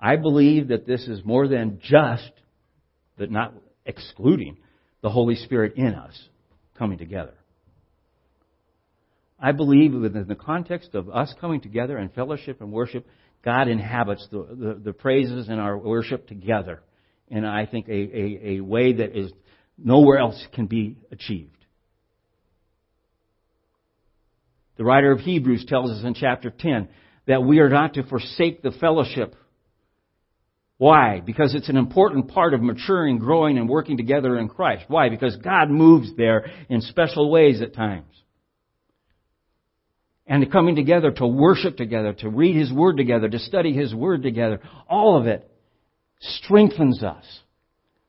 I 0.00 0.16
believe 0.16 0.68
that 0.68 0.86
this 0.86 1.06
is 1.06 1.24
more 1.24 1.46
than 1.46 1.78
just, 1.82 2.32
but 3.18 3.30
not 3.30 3.54
excluding, 3.84 4.56
the 5.02 5.10
Holy 5.10 5.36
Spirit 5.36 5.74
in 5.76 5.94
us 5.94 6.18
coming 6.76 6.98
together. 6.98 7.34
I 9.38 9.52
believe 9.52 9.94
within 9.94 10.26
the 10.26 10.34
context 10.34 10.94
of 10.94 11.08
us 11.10 11.34
coming 11.40 11.60
together 11.60 11.98
in 11.98 12.08
fellowship 12.10 12.60
and 12.60 12.72
worship, 12.72 13.06
God 13.42 13.68
inhabits 13.68 14.26
the, 14.30 14.46
the, 14.50 14.80
the 14.84 14.92
praises 14.92 15.48
and 15.48 15.60
our 15.60 15.76
worship 15.76 16.26
together. 16.26 16.82
And 17.30 17.46
I 17.46 17.66
think 17.66 17.88
a, 17.88 17.92
a, 17.92 18.56
a 18.56 18.60
way 18.60 18.94
that 18.94 19.16
is 19.16 19.32
nowhere 19.78 20.18
else 20.18 20.42
can 20.54 20.66
be 20.66 20.96
achieved. 21.10 21.56
The 24.76 24.84
writer 24.84 25.12
of 25.12 25.20
Hebrews 25.20 25.66
tells 25.66 25.90
us 25.90 26.04
in 26.04 26.14
chapter 26.14 26.50
10 26.50 26.88
that 27.26 27.42
we 27.42 27.58
are 27.60 27.68
not 27.68 27.94
to 27.94 28.02
forsake 28.02 28.62
the 28.62 28.72
fellowship. 28.72 29.34
Why? 30.80 31.20
Because 31.20 31.54
it's 31.54 31.68
an 31.68 31.76
important 31.76 32.28
part 32.28 32.54
of 32.54 32.62
maturing, 32.62 33.18
growing, 33.18 33.58
and 33.58 33.68
working 33.68 33.98
together 33.98 34.38
in 34.38 34.48
Christ. 34.48 34.86
Why? 34.88 35.10
Because 35.10 35.36
God 35.36 35.68
moves 35.68 36.16
there 36.16 36.46
in 36.70 36.80
special 36.80 37.30
ways 37.30 37.60
at 37.60 37.74
times 37.74 38.06
and 40.26 40.50
coming 40.50 40.76
together 40.76 41.10
to 41.10 41.26
worship 41.26 41.76
together, 41.76 42.14
to 42.20 42.30
read 42.30 42.56
His 42.56 42.72
Word 42.72 42.96
together, 42.96 43.28
to 43.28 43.38
study 43.38 43.74
His 43.74 43.94
Word 43.94 44.22
together, 44.22 44.60
all 44.88 45.20
of 45.20 45.26
it 45.26 45.50
strengthens 46.18 47.02
us. 47.02 47.26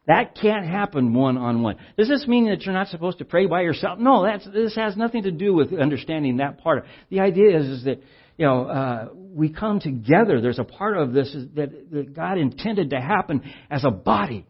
That 0.08 0.38
can't 0.42 0.66
happen 0.66 1.14
one 1.14 1.38
on 1.38 1.64
one. 1.64 1.76
Does 1.98 2.08
this 2.08 2.26
mean 2.26 2.48
that 2.48 2.62
you're 2.62 2.74
not 2.74 2.88
supposed 2.88 3.18
to 3.18 3.26
pray 3.26 3.48
by 3.48 3.64
yourself? 3.64 4.00
No, 4.00 4.24
that's, 4.24 4.46
this 4.46 4.78
has 4.78 4.96
nothing 4.96 5.24
to 5.24 5.32
do 5.32 5.54
with 5.54 5.74
understanding 5.74 6.38
that 6.38 6.60
part. 6.60 6.86
The 7.10 7.20
idea 7.20 7.60
is, 7.60 7.66
is 7.66 7.84
that 7.84 8.02
you 8.42 8.48
know 8.48 8.66
uh, 8.66 9.10
we 9.14 9.54
come 9.54 9.80
together. 9.80 10.42
There's 10.42 10.58
a 10.58 10.64
part 10.64 10.98
of 10.98 11.14
this 11.14 11.32
that, 11.54 11.92
that 11.92 12.16
God 12.16 12.40
intended 12.40 12.90
to 12.90 13.00
happen 13.00 13.44
as 13.70 13.84
a 13.86 13.92
body. 13.92 14.48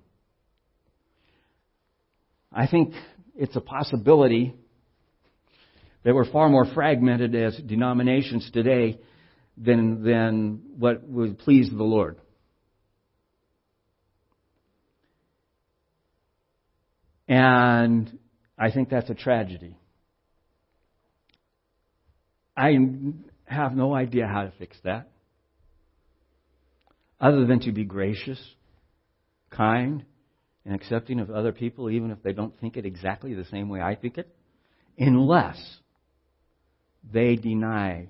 I 2.53 2.67
think 2.67 2.93
it's 3.35 3.53
a 3.57 3.59
possibility 3.59 4.55
that 6.05 6.15
we're 6.15 6.31
far 6.31 6.47
more 6.47 6.63
fragmented 6.73 7.35
as 7.35 7.57
denominations 7.57 8.49
today 8.53 8.97
than, 9.57 10.05
than 10.05 10.61
what 10.77 11.05
would 11.05 11.39
please 11.39 11.69
the 11.69 11.83
Lord. 11.83 12.17
And 17.27 18.17
I 18.57 18.71
think 18.71 18.89
that's 18.89 19.09
a 19.09 19.15
tragedy. 19.15 19.75
I 22.55 22.77
have 23.51 23.75
no 23.75 23.93
idea 23.93 24.27
how 24.27 24.43
to 24.43 24.53
fix 24.57 24.77
that. 24.83 25.09
Other 27.19 27.45
than 27.45 27.59
to 27.61 27.71
be 27.71 27.83
gracious, 27.83 28.39
kind, 29.51 30.03
and 30.65 30.73
accepting 30.73 31.19
of 31.19 31.29
other 31.29 31.51
people, 31.51 31.89
even 31.89 32.11
if 32.11 32.23
they 32.23 32.33
don't 32.33 32.57
think 32.59 32.77
it 32.77 32.85
exactly 32.85 33.33
the 33.33 33.45
same 33.45 33.69
way 33.69 33.81
I 33.81 33.95
think 33.95 34.17
it, 34.17 34.33
unless 34.97 35.57
they 37.13 37.35
deny 37.35 38.07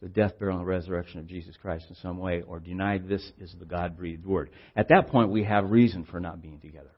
the 0.00 0.08
death, 0.08 0.38
burial, 0.38 0.58
and 0.58 0.66
resurrection 0.66 1.20
of 1.20 1.26
Jesus 1.28 1.56
Christ 1.60 1.86
in 1.88 1.94
some 1.96 2.18
way, 2.18 2.42
or 2.42 2.58
deny 2.58 2.98
this 2.98 3.22
is 3.38 3.54
the 3.58 3.64
God 3.64 3.96
breathed 3.96 4.26
word. 4.26 4.50
At 4.74 4.88
that 4.88 5.08
point, 5.08 5.30
we 5.30 5.44
have 5.44 5.70
reason 5.70 6.04
for 6.10 6.18
not 6.18 6.42
being 6.42 6.58
together. 6.58 6.90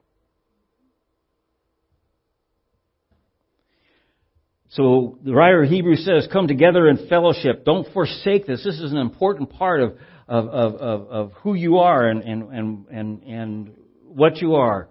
So 4.75 5.19
the 5.25 5.33
writer 5.33 5.63
of 5.63 5.71
Hebrews 5.71 6.05
says, 6.05 6.29
come 6.33 6.49
together 6.49 6.89
in 6.89 7.07
fellowship. 7.09 7.65
Don't 7.65 7.87
forsake 7.93 8.45
this. 8.45 8.65
This 8.65 8.81
is 8.81 8.91
an 8.91 8.99
important 8.99 9.51
part 9.51 9.81
of, 9.81 9.93
of, 10.27 10.49
of, 10.49 10.75
of, 10.75 11.09
of 11.09 11.33
who 11.43 11.55
you 11.55 11.79
are 11.79 12.09
and, 12.09 12.23
and, 12.23 12.53
and, 12.53 12.87
and, 12.91 13.23
and 13.23 13.71
what 14.03 14.39
you 14.39 14.57
are. 14.57 14.89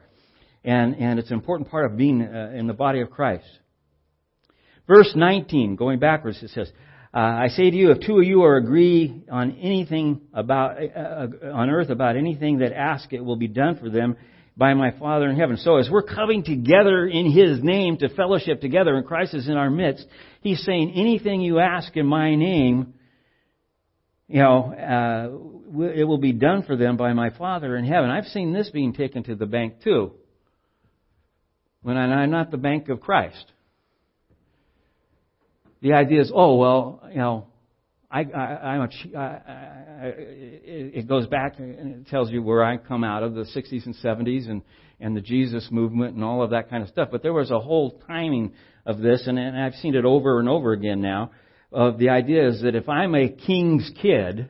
And, 0.64 0.96
and 0.96 1.20
it's 1.20 1.32
an 1.32 1.36
important 1.36 1.70
part 1.70 1.86
of 1.86 1.98
being 1.98 2.22
uh, 2.22 2.54
in 2.56 2.68
the 2.68 2.74
body 2.74 3.02
of 3.02 3.12
Christ. 3.12 3.46
Verse 4.88 5.12
19, 5.14 5.76
going 5.76 6.00
backwards, 6.00 6.42
it 6.42 6.52
says, 6.52 6.72
uh, 7.14 7.20
I 7.20 7.48
say 7.50 7.70
to 7.70 7.76
you, 7.76 7.92
if 7.92 8.00
two 8.00 8.20
of 8.20 8.24
you 8.24 8.44
are 8.44 8.56
agree 8.56 9.24
on 9.30 9.52
anything 9.62 10.22
about, 10.34 10.78
uh, 10.82 10.98
uh, 10.98 11.28
on 11.54 11.70
earth 11.70 11.90
about 11.90 12.16
anything 12.16 12.60
that 12.60 12.72
ask, 12.72 13.12
it 13.12 13.24
will 13.24 13.36
be 13.36 13.50
done 13.50 13.78
for 13.78 13.90
them 13.90 14.16
by 14.56 14.74
my 14.74 14.91
Father 14.91 15.30
in 15.30 15.36
heaven. 15.38 15.58
So 15.58 15.78
as 15.78 15.89
we're 15.89 16.04
coming 16.04 16.43
together 16.43 17.06
in 17.06 17.32
His 17.32 17.64
name 17.64 17.97
to 17.97 18.10
fellowship 18.10 18.62
together 18.62 18.95
and 18.95 19.06
Christ 19.06 19.34
is 19.34 19.47
in 19.47 19.54
our 19.54 19.70
midst, 19.70 20.06
He's 20.41 20.64
saying 20.64 20.93
anything 20.95 21.41
you 21.41 21.60
ask 21.60 21.95
in 21.95 22.06
my 22.06 22.36
name, 22.36 22.93
you 24.28 24.41
know, 24.41 24.74
uh, 24.74 25.88
it 25.89 26.04
will 26.04 26.18
be 26.18 26.34
done 26.34 26.64
for 26.64 26.76
them 26.76 26.97
by 26.97 27.14
my 27.14 27.30
Father 27.32 27.76
in 27.78 27.86
heaven. 27.86 28.10
I've 28.10 28.26
seen 28.26 28.54
this 28.54 28.70
being 28.70 28.93
taken 28.93 29.24
to 29.24 29.36
the 29.36 29.45
bank 29.45 29.82
too. 29.84 30.14
When 31.82 31.97
I'm 31.97 32.32
not 32.32 32.51
the 32.51 32.58
bank 32.58 32.89
of 32.89 33.01
Christ 33.01 33.51
the 35.84 35.93
idea 35.93 36.22
is, 36.22 36.32
oh 36.34 36.56
well, 36.56 37.01
you 37.12 37.18
know, 37.18 37.47
I, 38.14 38.20
I'm 38.22 38.82
a, 38.82 39.18
I, 39.18 39.24
I, 39.24 40.14
it 40.16 41.07
goes 41.07 41.26
back 41.28 41.57
and 41.57 42.05
it 42.05 42.07
tells 42.07 42.30
you 42.32 42.43
where 42.43 42.64
I 42.64 42.78
come 42.78 43.03
out 43.03 43.24
of 43.24 43.34
the 43.34 43.41
60s 43.41 43.86
and 43.86 43.95
70s 43.95 44.49
and 44.49 44.61
and 45.03 45.16
the 45.18 45.22
Jesus 45.22 45.68
movement 45.70 46.16
and 46.16 46.24
all 46.24 46.41
of 46.41 46.51
that 46.51 46.70
kind 46.70 46.82
of 46.82 46.89
stuff. 46.89 47.09
But 47.11 47.22
there 47.22 47.34
was 47.34 47.51
a 47.51 47.59
whole 47.59 48.01
timing 48.07 48.53
of 48.86 48.99
this, 48.99 49.24
and, 49.28 49.38
and 49.38 49.57
I've 49.57 49.74
seen 49.76 49.95
it 49.95 50.05
over 50.05 50.39
and 50.39 50.47
over 50.47 50.72
again 50.72 51.01
now. 51.01 51.32
Of 51.72 51.97
the 51.97 52.09
idea 52.09 52.47
is 52.47 52.61
that 52.61 52.76
if 52.76 52.88
I'm 52.88 53.16
a 53.16 53.28
king's 53.28 53.91
kid 54.01 54.49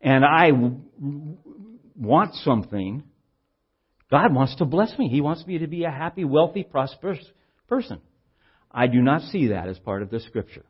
and 0.00 0.24
I 0.24 0.50
want 1.96 2.34
something, 2.44 3.02
God 4.10 4.34
wants 4.34 4.56
to 4.56 4.66
bless 4.66 4.96
me. 4.98 5.08
He 5.08 5.20
wants 5.20 5.46
me 5.46 5.58
to 5.58 5.66
be 5.66 5.84
a 5.84 5.90
happy, 5.90 6.24
wealthy, 6.24 6.62
prosperous 6.62 7.24
person. 7.68 8.00
I 8.70 8.86
do 8.86 9.00
not 9.00 9.22
see 9.22 9.48
that 9.48 9.68
as 9.68 9.78
part 9.78 10.02
of 10.02 10.10
the 10.10 10.20
scripture. 10.20 10.64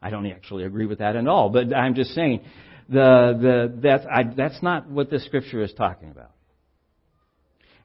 I 0.00 0.10
don't 0.10 0.26
actually 0.26 0.64
agree 0.64 0.86
with 0.86 0.98
that 0.98 1.16
at 1.16 1.26
all, 1.26 1.50
but 1.50 1.74
I'm 1.74 1.94
just 1.94 2.10
saying 2.10 2.42
the, 2.88 3.36
the, 3.40 3.80
that's, 3.82 4.04
I, 4.06 4.24
that's 4.36 4.62
not 4.62 4.88
what 4.88 5.10
the 5.10 5.18
scripture 5.20 5.62
is 5.62 5.72
talking 5.74 6.10
about. 6.10 6.32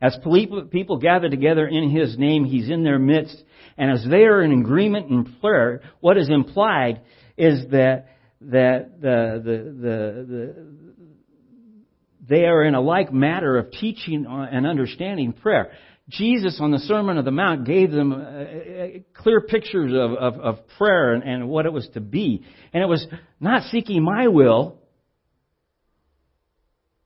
As 0.01 0.17
people 0.23 0.97
gather 0.97 1.29
together 1.29 1.67
in 1.67 1.91
His 1.91 2.17
name, 2.17 2.43
He's 2.45 2.69
in 2.69 2.83
their 2.83 2.97
midst, 2.99 3.41
and 3.77 3.91
as 3.91 4.03
they 4.09 4.23
are 4.23 4.41
in 4.41 4.51
agreement 4.51 5.11
in 5.11 5.35
prayer, 5.39 5.81
what 5.99 6.17
is 6.17 6.29
implied 6.29 7.01
is 7.37 7.69
that 7.71 8.07
that 8.41 8.99
the, 8.99 9.41
the, 9.43 9.81
the, 9.81 10.25
the, 10.25 10.55
they 12.27 12.45
are 12.45 12.63
in 12.63 12.73
a 12.75 12.81
like 12.81 13.13
matter 13.13 13.57
of 13.57 13.71
teaching 13.71 14.25
and 14.27 14.65
understanding 14.65 15.33
prayer. 15.33 15.71
Jesus 16.09 16.57
on 16.59 16.71
the 16.71 16.79
Sermon 16.79 17.17
of 17.17 17.25
the 17.25 17.31
Mount 17.31 17.65
gave 17.65 17.91
them 17.91 18.11
uh, 18.11 18.15
uh, 18.15 18.87
clear 19.13 19.41
pictures 19.41 19.91
of, 19.93 20.11
of, 20.11 20.39
of 20.39 20.67
prayer 20.77 21.13
and, 21.13 21.23
and 21.23 21.47
what 21.47 21.65
it 21.65 21.71
was 21.71 21.87
to 21.93 22.01
be. 22.01 22.43
And 22.73 22.83
it 22.83 22.87
was 22.87 23.05
not 23.39 23.63
seeking 23.71 24.03
my 24.03 24.27
will, 24.27 24.79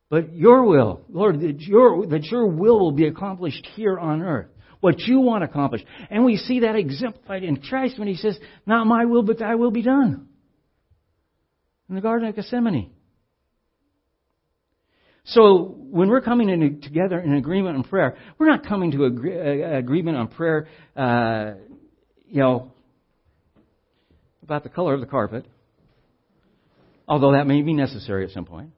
but 0.09 0.33
your 0.33 0.63
will. 0.63 1.01
Lord, 1.09 1.39
that 1.41 1.59
your, 1.61 2.07
that 2.07 2.23
your 2.25 2.47
will 2.47 2.79
will 2.79 2.91
be 2.91 3.05
accomplished 3.07 3.67
here 3.75 3.99
on 3.99 4.21
earth. 4.21 4.47
What 4.79 4.99
you 4.99 5.19
want 5.19 5.43
accomplished. 5.43 5.85
And 6.09 6.25
we 6.25 6.37
see 6.37 6.61
that 6.61 6.75
exemplified 6.75 7.43
in 7.43 7.57
Christ 7.57 7.97
when 7.97 8.07
he 8.07 8.15
says, 8.15 8.37
Not 8.65 8.87
my 8.87 9.05
will, 9.05 9.23
but 9.23 9.39
thy 9.39 9.55
will 9.55 9.71
be 9.71 9.81
done. 9.81 10.27
In 11.89 11.95
the 11.95 12.01
Garden 12.01 12.27
of 12.27 12.35
Gethsemane. 12.35 12.91
So 15.25 15.75
when 15.89 16.09
we're 16.09 16.21
coming 16.21 16.49
in 16.49 16.81
together 16.81 17.19
in 17.19 17.33
agreement 17.33 17.77
on 17.77 17.83
prayer, 17.83 18.15
we're 18.37 18.47
not 18.47 18.65
coming 18.65 18.91
to 18.91 19.05
agree, 19.05 19.35
uh, 19.35 19.77
agreement 19.77 20.17
on 20.17 20.27
prayer, 20.27 20.67
uh, 20.95 21.53
you 22.27 22.39
know, 22.41 22.71
about 24.43 24.63
the 24.63 24.69
color 24.69 24.93
of 24.93 24.99
the 24.99 25.07
carpet, 25.07 25.45
although 27.07 27.31
that 27.31 27.47
may 27.47 27.63
be 27.63 27.73
necessary 27.73 28.23
at 28.23 28.31
some 28.31 28.45
point. 28.45 28.69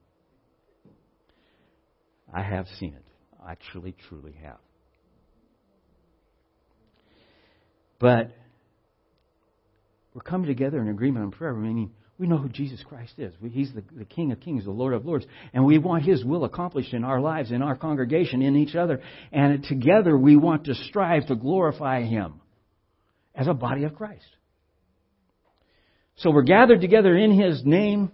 I 2.34 2.44
have 2.44 2.68
seen 2.80 2.94
it. 2.94 3.04
I 3.46 3.52
actually, 3.52 3.96
truly 4.08 4.36
have. 4.42 4.58
But 8.00 8.32
we're 10.14 10.22
coming 10.22 10.48
together 10.48 10.80
in 10.80 10.88
agreement 10.88 11.26
on 11.26 11.32
prayer, 11.32 11.54
meaning 11.54 11.92
we 12.20 12.28
know 12.28 12.38
who 12.38 12.50
Jesus 12.50 12.84
Christ 12.88 13.14
is. 13.18 13.34
He's 13.52 13.72
the, 13.74 13.84
the, 13.96 14.06
King 14.06 14.32
of 14.32 14.40
Kings, 14.40 14.66
the 14.66 14.72
Lord 14.72 14.94
of 14.94 15.06
Lords. 15.06 15.26
And 15.54 15.66
we 15.66 15.78
want 15.78 16.04
His 16.04 16.26
will 16.26 16.46
accomplished 16.46 16.94
in 16.94 17.04
our 17.04 17.22
lives, 17.22 17.52
in 17.52 17.62
our 17.62 17.76
congregation, 17.76 18.42
in 18.42 18.56
each 18.56 18.76
other. 18.76 19.02
And 19.32 19.64
together 19.64 20.18
we 20.18 20.36
want 20.36 20.66
to 20.66 20.74
strive 20.74 21.28
to 21.28 21.36
glorify 21.36 22.04
Him 22.04 22.42
as 23.36 23.48
a 23.48 23.54
body 23.54 23.84
of 23.84 23.94
Christ. 23.94 24.26
So 26.18 26.32
we're 26.32 26.42
gathered 26.42 26.82
together 26.82 27.16
in 27.16 27.40
His 27.40 27.64
name. 27.64 28.12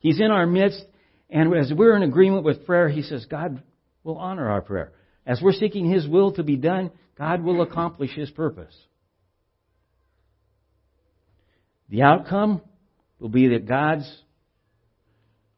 He's 0.00 0.18
in 0.18 0.32
our 0.32 0.46
midst. 0.46 0.84
And 1.30 1.54
as 1.54 1.72
we're 1.72 1.96
in 1.96 2.02
agreement 2.02 2.44
with 2.44 2.66
prayer, 2.66 2.88
He 2.88 3.02
says, 3.02 3.24
God 3.26 3.62
will 4.02 4.18
honor 4.18 4.50
our 4.50 4.62
prayer. 4.62 4.92
As 5.24 5.40
we're 5.40 5.52
seeking 5.52 5.88
His 5.88 6.08
will 6.08 6.32
to 6.32 6.42
be 6.42 6.56
done, 6.56 6.90
God 7.16 7.44
will 7.44 7.62
accomplish 7.62 8.10
His 8.16 8.30
purpose. 8.30 8.74
The 11.88 12.02
outcome 12.02 12.62
will 13.18 13.28
be 13.28 13.48
that 13.48 13.66
God's 13.66 14.22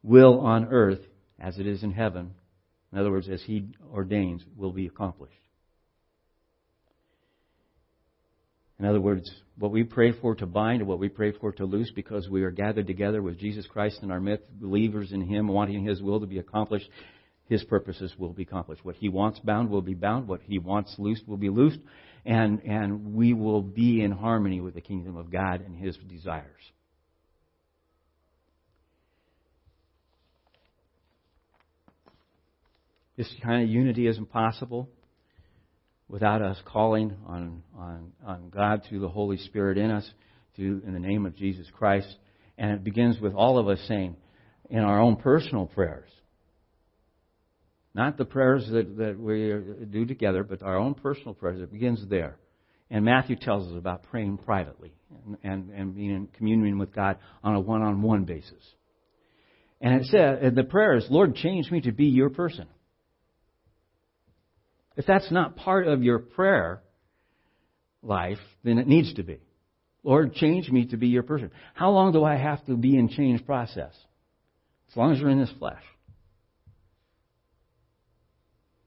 will 0.02 0.40
on 0.40 0.66
earth, 0.66 1.00
as 1.38 1.58
it 1.58 1.66
is 1.66 1.82
in 1.82 1.92
heaven, 1.92 2.34
in 2.92 2.98
other 2.98 3.11
words, 3.11 3.28
as 3.28 3.42
He 3.42 3.68
ordains, 3.92 4.42
will 4.56 4.72
be 4.72 4.86
accomplished. 4.86 5.34
In 8.78 8.86
other 8.86 9.00
words, 9.00 9.30
what 9.58 9.72
we 9.72 9.84
pray 9.84 10.12
for 10.12 10.34
to 10.36 10.46
bind 10.46 10.80
and 10.80 10.88
what 10.88 10.98
we 10.98 11.11
pray 11.11 11.32
for 11.32 11.52
to 11.52 11.66
loose 11.66 11.90
because 11.94 12.28
we 12.30 12.42
are 12.42 12.50
gathered 12.50 12.86
together 12.86 13.20
with 13.20 13.38
Jesus 13.38 13.66
Christ 13.66 13.98
in 14.02 14.11
our 14.11 14.22
believers 14.58 15.12
in 15.12 15.20
Him, 15.20 15.48
wanting 15.48 15.84
His 15.84 16.00
will 16.00 16.18
to 16.20 16.26
be 16.26 16.38
accomplished, 16.38 16.88
His 17.44 17.62
purposes 17.62 18.14
will 18.18 18.32
be 18.32 18.42
accomplished. 18.42 18.84
What 18.84 18.96
He 18.96 19.11
wants 19.11 19.38
bound 19.40 19.68
will 19.68 19.82
be 19.82 19.94
bound. 19.94 20.28
What 20.28 20.40
He 20.42 20.58
wants 20.58 20.94
loosed 20.98 21.28
will 21.28 21.36
be 21.36 21.50
loosed. 21.50 21.78
And, 22.24 22.62
and 22.64 23.14
we 23.14 23.34
will 23.34 23.62
be 23.62 24.02
in 24.02 24.12
harmony 24.12 24.61
with 24.61 24.74
the 24.74 24.80
kingdom 24.80 25.16
of 25.16 25.30
God 25.30 25.61
and 25.61 25.76
His 25.76 25.96
desires. 26.08 26.72
This 33.20 33.30
kind 33.42 33.62
of 33.62 33.68
unity 33.68 34.06
is 34.06 34.16
impossible 34.16 34.88
without 36.08 36.40
us 36.40 36.56
calling 36.64 37.14
on, 37.26 37.62
on, 37.76 38.12
on 38.26 38.48
God 38.48 38.80
through 38.88 39.00
the 39.00 39.10
Holy 39.10 39.36
Spirit 39.36 39.76
in 39.76 39.90
us, 39.90 40.10
to, 40.56 40.80
in 40.86 40.94
the 40.94 40.98
name 40.98 41.26
of 41.26 41.36
Jesus 41.36 41.66
Christ. 41.70 42.08
And 42.56 42.70
it 42.70 42.82
begins 42.82 43.20
with 43.20 43.34
all 43.34 43.58
of 43.58 43.68
us 43.68 43.78
saying 43.86 44.16
in 44.70 44.78
our 44.78 44.98
own 44.98 45.16
personal 45.16 45.66
prayers, 45.66 46.08
not 47.92 48.16
the 48.16 48.24
prayers 48.24 48.66
that, 48.70 48.96
that 48.96 49.20
we 49.20 49.84
do 49.84 50.06
together, 50.06 50.42
but 50.42 50.62
our 50.62 50.78
own 50.78 50.94
personal 50.94 51.34
prayers. 51.34 51.60
It 51.60 51.70
begins 51.70 52.02
there. 52.08 52.36
And 52.88 53.04
Matthew 53.04 53.36
tells 53.36 53.70
us 53.70 53.76
about 53.76 54.04
praying 54.04 54.38
privately 54.38 54.94
and, 55.26 55.36
and, 55.42 55.70
and 55.78 55.94
being 55.94 56.10
in 56.12 56.26
communion 56.38 56.78
with 56.78 56.94
God 56.94 57.18
on 57.44 57.54
a 57.54 57.60
one 57.60 57.82
on 57.82 58.00
one 58.00 58.24
basis. 58.24 58.64
And 59.78 60.00
it 60.00 60.06
says, 60.06 60.38
and 60.40 60.56
the 60.56 60.64
prayer 60.64 60.96
is, 60.96 61.04
Lord, 61.10 61.34
change 61.34 61.70
me 61.70 61.82
to 61.82 61.92
be 61.92 62.06
your 62.06 62.30
person. 62.30 62.66
If 65.01 65.07
that's 65.07 65.32
not 65.32 65.57
part 65.57 65.88
of 65.88 66.03
your 66.03 66.18
prayer 66.18 66.82
life, 68.03 68.36
then 68.64 68.76
it 68.76 68.86
needs 68.86 69.14
to 69.14 69.22
be. 69.22 69.38
Lord, 70.03 70.34
change 70.34 70.68
me 70.68 70.88
to 70.88 70.98
be 70.98 71.09
your 71.09 71.22
person. 71.22 71.51
How 71.72 71.88
long 71.88 72.12
do 72.12 72.22
I 72.22 72.36
have 72.36 72.62
to 72.66 72.76
be 72.76 72.98
in 72.98 73.09
change 73.09 73.46
process? 73.46 73.94
As 74.90 74.96
long 74.98 75.14
as 75.14 75.18
you're 75.18 75.30
in 75.30 75.40
this 75.40 75.55
flesh. 75.59 75.82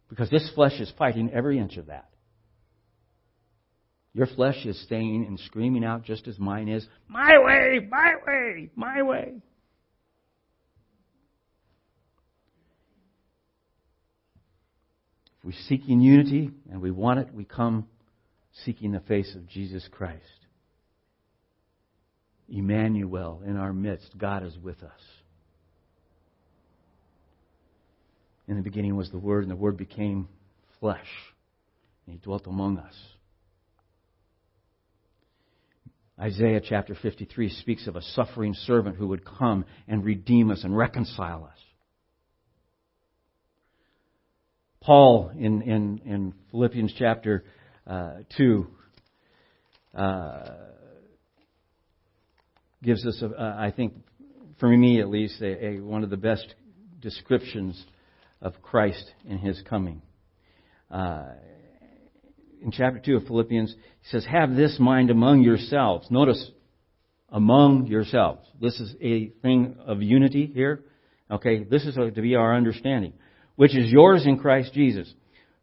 Because 0.08 0.30
this 0.30 0.52
flesh 0.54 0.80
is 0.80 0.94
fighting 1.00 1.32
every 1.34 1.58
inch 1.58 1.78
of 1.78 1.88
that. 1.88 2.12
Your 4.14 4.28
flesh 4.28 4.68
is 4.68 4.80
staying 4.84 5.26
and 5.26 5.40
screaming 5.40 5.84
out 5.84 6.04
just 6.04 6.28
as 6.28 6.38
mine 6.38 6.70
is, 6.70 6.86
My 7.08 7.40
way, 7.40 7.88
my 7.90 8.14
way, 8.28 8.70
my 8.76 9.02
way. 9.02 9.42
If 15.44 15.48
we 15.48 15.54
seek 15.68 15.90
in 15.90 16.00
unity 16.00 16.52
and 16.72 16.82
we 16.82 16.92
want 16.92 17.20
it, 17.20 17.34
we 17.34 17.44
come 17.44 17.88
seeking 18.64 18.94
the 18.94 19.02
face 19.02 19.36
of 19.36 19.48
Jesus 19.48 19.86
Christ. 19.92 20.22
Emmanuel 22.48 23.42
in 23.46 23.58
our 23.58 23.74
midst, 23.74 24.18
God 24.18 24.46
is 24.46 24.58
with 24.58 24.82
us. 24.84 25.02
In 28.48 28.56
the 28.56 28.62
beginning 28.62 28.96
was 28.96 29.10
the 29.10 29.20
Word, 29.20 29.44
and 29.44 29.52
the 29.52 29.56
Word 29.56 29.78
became 29.78 30.28
flesh, 30.80 31.08
and 32.06 32.14
He 32.14 32.20
dwelt 32.20 32.48
among 32.48 32.78
us. 32.78 32.96
Isaiah 36.20 36.62
chapter 36.64 36.96
53 36.96 37.50
speaks 37.50 37.88
of 37.88 37.96
a 37.96 38.02
suffering 38.02 38.54
servant 38.54 38.96
who 38.98 39.08
would 39.08 39.26
come 39.26 39.66
and 39.88 40.06
redeem 40.06 40.52
us 40.52 40.64
and 40.64 40.78
reconcile 40.78 41.46
us. 41.46 41.60
Paul 44.84 45.32
in, 45.38 45.62
in, 45.62 46.02
in 46.06 46.34
Philippians 46.52 46.94
chapter 47.00 47.46
uh, 47.88 48.16
2 48.38 48.68
uh, 49.96 50.50
gives 52.84 53.06
us, 53.06 53.22
a, 53.22 53.56
I 53.58 53.72
think, 53.72 53.94
for 54.60 54.68
me 54.68 55.00
at 55.00 55.08
least, 55.08 55.42
a, 55.42 55.66
a, 55.66 55.80
one 55.80 56.04
of 56.04 56.10
the 56.10 56.18
best 56.18 56.56
descriptions 57.00 57.82
of 58.42 58.62
Christ 58.62 59.10
in 59.26 59.38
his 59.38 59.62
coming. 59.70 60.02
Uh, 60.92 61.28
in 62.62 62.72
chapter 62.72 63.00
2 63.00 63.18
of 63.18 63.24
Philippians, 63.28 63.74
he 63.74 64.10
says, 64.10 64.26
Have 64.26 64.54
this 64.56 64.78
mind 64.80 65.10
among 65.10 65.44
yourselves. 65.44 66.08
Notice, 66.12 66.52
among 67.30 67.88
yourselves. 67.88 68.46
This 68.60 68.80
is 68.82 68.96
a 69.02 69.30
thing 69.42 69.78
of 69.86 70.02
unity 70.02 70.46
here. 70.54 70.84
Okay, 71.32 71.64
this 71.64 71.86
is 71.86 71.96
to 71.96 72.22
be 72.22 72.36
our 72.36 72.54
understanding 72.54 73.14
which 73.56 73.76
is 73.76 73.92
yours 73.92 74.26
in 74.26 74.38
Christ 74.38 74.74
Jesus, 74.74 75.12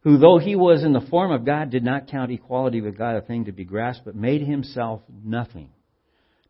who 0.00 0.18
though 0.18 0.38
he 0.38 0.56
was 0.56 0.82
in 0.82 0.92
the 0.92 1.06
form 1.10 1.32
of 1.32 1.44
God 1.44 1.70
did 1.70 1.84
not 1.84 2.08
count 2.08 2.30
equality 2.30 2.80
with 2.80 2.96
God 2.96 3.16
a 3.16 3.20
thing 3.20 3.46
to 3.46 3.52
be 3.52 3.64
grasped, 3.64 4.04
but 4.04 4.14
made 4.14 4.42
himself 4.42 5.02
nothing, 5.24 5.70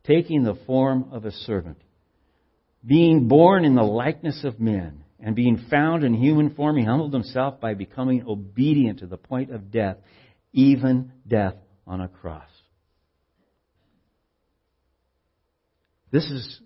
taking 0.05 0.45
the 0.45 0.59
form 0.66 1.09
of 1.12 1.24
a 1.24 1.32
servant, 1.32 1.78
being 2.84 3.28
born 3.28 3.64
in 3.64 3.74
the 3.74 3.82
likeness 3.82 4.45
of 4.45 4.61
men, 4.61 5.05
and 5.22 5.36
being 5.36 5.66
found 5.70 6.03
in 6.03 6.14
human 6.14 6.55
form, 6.55 6.76
he 6.76 6.84
humbled 6.84 7.12
himself 7.12 7.61
by 7.61 7.74
becoming 7.74 8.24
obedient 8.26 9.01
to 9.01 9.07
the 9.07 9.18
point 9.18 9.51
of 9.51 9.70
death, 9.70 9.99
even 10.53 11.12
death 11.28 11.57
on 11.86 12.01
a 12.01 12.09
cross. 12.09 12.49
This 16.11 16.24
is, 16.24 16.61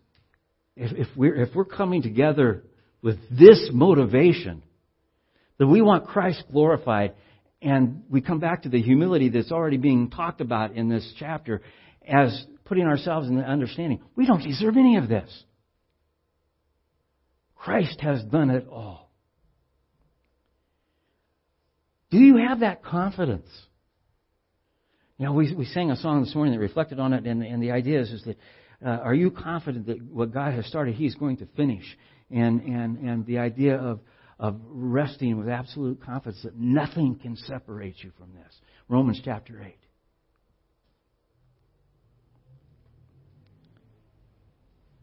if, 0.77 0.93
if 0.93 1.09
we're, 1.17 1.35
if 1.35 1.55
we're 1.55 1.65
coming 1.65 2.03
together 2.03 2.65
with 3.05 3.19
this 3.31 3.69
motivation 3.71 4.63
that 5.59 5.67
we 5.67 5.83
want 5.83 6.07
Christ 6.07 6.43
glorified. 6.51 7.13
And 7.61 8.03
we 8.11 8.23
come 8.23 8.41
back 8.41 8.63
to 8.63 8.71
the 8.71 8.81
humility 8.81 9.29
that's 9.29 9.53
already 9.53 9.77
being 9.77 10.11
talked 10.11 10.41
about 10.41 10.73
in 10.73 10.89
this 10.89 11.13
chapter 11.19 11.61
as 12.09 12.47
putting 12.65 12.87
ourselves 12.87 13.29
in 13.29 13.37
the 13.37 13.43
understanding. 13.43 14.01
We 14.17 14.27
don't 14.27 14.43
deserve 14.43 14.79
any 14.79 14.97
of 14.97 15.09
this. 15.09 15.31
Christ 17.55 18.01
has 18.01 18.23
done 18.25 18.49
it 18.49 18.67
all. 18.71 19.11
Do 22.11 22.19
you 22.19 22.39
have 22.39 22.61
that 22.61 22.83
confidence? 22.83 23.49
You 25.19 25.27
know, 25.27 25.33
we, 25.33 25.55
we 25.55 25.67
sang 25.67 25.91
a 25.91 25.97
song 25.97 26.25
this 26.25 26.35
morning 26.35 26.55
that 26.55 26.61
reflected 26.61 26.99
on 26.99 27.13
it, 27.13 27.27
and, 27.27 27.43
and 27.43 27.63
the 27.63 27.71
idea 27.71 28.01
is, 28.01 28.11
is 28.11 28.25
that 28.25 28.37
uh, 28.85 28.89
are 28.89 29.15
you 29.15 29.31
confident 29.31 29.87
that 29.87 30.03
what 30.03 30.33
God 30.33 30.55
has 30.55 30.67
started, 30.67 30.95
He's 30.95 31.15
going 31.15 31.39
to 31.39 31.47
finish? 31.57 31.85
And, 32.35 32.61
and, 32.63 32.99
and 32.99 33.27
the 33.27 33.39
idea 33.39 33.77
of, 33.77 34.01
of 34.39 34.61
resting 34.69 35.39
with 35.39 35.49
absolute 35.49 36.03
confidence 36.03 36.43
that 36.43 36.57
nothing 36.57 37.17
can 37.23 37.37
separate 37.37 38.03
you 38.03 38.11
from 38.19 38.35
this. 38.35 38.53
Romans 38.89 39.21
chapter 39.25 39.63
8. 39.63 39.77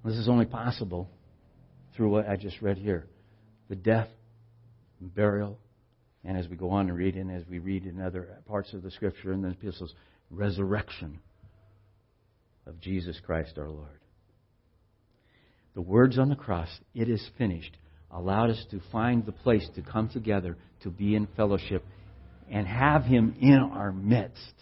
This 0.04 0.16
is 0.16 0.28
only 0.28 0.46
possible 0.46 1.10
through 1.96 2.10
what 2.10 2.28
I 2.28 2.36
just 2.36 2.62
read 2.62 2.78
here 2.78 3.08
the 3.70 3.76
death, 3.76 4.10
and 5.00 5.16
burial, 5.16 5.58
and 6.26 6.38
as 6.38 6.50
we 6.50 6.58
go 6.58 6.72
on 6.72 6.90
and 6.90 6.98
read, 6.98 7.16
and 7.16 7.32
as 7.32 7.44
we 7.50 7.60
read 7.60 7.86
in 7.86 8.02
other 8.02 8.28
parts 8.46 8.74
of 8.74 8.84
the 8.84 8.92
scripture 8.92 9.32
and 9.32 9.46
the 9.46 9.50
epistles, 9.50 9.94
resurrection 10.30 11.20
of 12.68 12.82
Jesus 12.82 13.18
Christ 13.26 13.58
our 13.58 13.70
Lord 13.70 14.01
the 15.74 15.82
words 15.82 16.20
on 16.20 16.30
the 16.30 16.36
cross, 16.36 16.70
it 16.94 17.10
is 17.10 17.26
finished, 17.38 17.78
allowed 18.12 18.50
us 18.50 18.66
to 18.72 18.82
find 18.92 19.26
the 19.26 19.32
place 19.32 19.68
to 19.76 19.82
come 19.82 20.10
together, 20.10 20.58
to 20.84 20.90
be 20.90 21.16
in 21.16 21.28
fellowship, 21.38 21.86
and 22.50 22.68
have 22.68 23.04
Him 23.04 23.36
in 23.40 23.60
our 23.60 23.92
midst. 23.92 24.54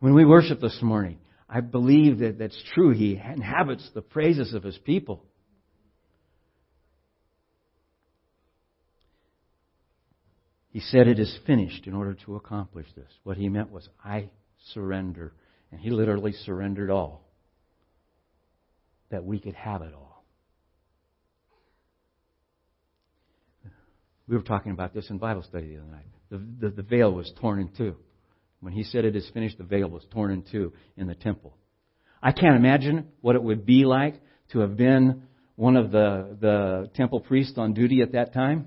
When 0.00 0.14
we 0.14 0.24
worship 0.24 0.60
this 0.60 0.78
morning, 0.80 1.18
I 1.48 1.60
believe 1.60 2.18
that 2.18 2.38
that's 2.38 2.62
true. 2.74 2.90
He 2.90 3.14
inhabits 3.14 3.88
the 3.94 4.02
praises 4.02 4.54
of 4.54 4.62
his 4.62 4.78
people. 4.78 5.24
He 10.70 10.80
said 10.80 11.08
it 11.08 11.18
is 11.18 11.36
finished 11.46 11.86
in 11.86 11.94
order 11.94 12.14
to 12.26 12.36
accomplish 12.36 12.86
this. 12.94 13.10
What 13.24 13.38
he 13.38 13.48
meant 13.48 13.72
was, 13.72 13.88
I 14.04 14.30
surrender. 14.74 15.32
And 15.72 15.80
he 15.80 15.90
literally 15.90 16.32
surrendered 16.32 16.90
all 16.90 17.27
that 19.10 19.24
we 19.24 19.38
could 19.38 19.54
have 19.54 19.82
it 19.82 19.94
all. 19.94 20.24
We 24.26 24.36
were 24.36 24.42
talking 24.42 24.72
about 24.72 24.92
this 24.92 25.08
in 25.08 25.18
Bible 25.18 25.42
study 25.42 25.68
the 25.68 25.80
other 25.80 25.90
night. 25.90 26.06
The, 26.30 26.68
the, 26.68 26.76
the 26.76 26.82
veil 26.82 27.12
was 27.12 27.32
torn 27.40 27.60
in 27.60 27.70
two. 27.76 27.96
When 28.60 28.72
he 28.72 28.82
said 28.82 29.04
it 29.04 29.16
is 29.16 29.28
finished, 29.32 29.56
the 29.56 29.64
veil 29.64 29.88
was 29.88 30.04
torn 30.10 30.30
in 30.30 30.42
two 30.42 30.72
in 30.96 31.06
the 31.06 31.14
temple. 31.14 31.56
I 32.22 32.32
can't 32.32 32.56
imagine 32.56 33.08
what 33.20 33.36
it 33.36 33.42
would 33.42 33.64
be 33.64 33.84
like 33.84 34.20
to 34.52 34.60
have 34.60 34.76
been 34.76 35.22
one 35.56 35.76
of 35.76 35.90
the, 35.90 36.36
the 36.40 36.90
temple 36.94 37.20
priests 37.20 37.56
on 37.56 37.72
duty 37.72 38.02
at 38.02 38.12
that 38.12 38.34
time. 38.34 38.66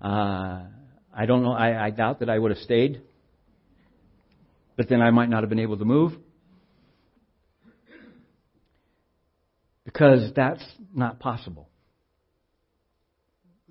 Uh, 0.00 0.64
I 1.14 1.26
don't 1.26 1.42
know. 1.42 1.52
I, 1.52 1.86
I 1.86 1.90
doubt 1.90 2.20
that 2.20 2.30
I 2.30 2.38
would 2.38 2.50
have 2.52 2.60
stayed. 2.60 3.02
But 4.76 4.88
then 4.88 5.00
I 5.00 5.10
might 5.10 5.28
not 5.28 5.42
have 5.42 5.48
been 5.48 5.58
able 5.58 5.78
to 5.78 5.84
move. 5.84 6.12
Because 9.88 10.32
that's 10.36 10.62
not 10.94 11.18
possible. 11.18 11.66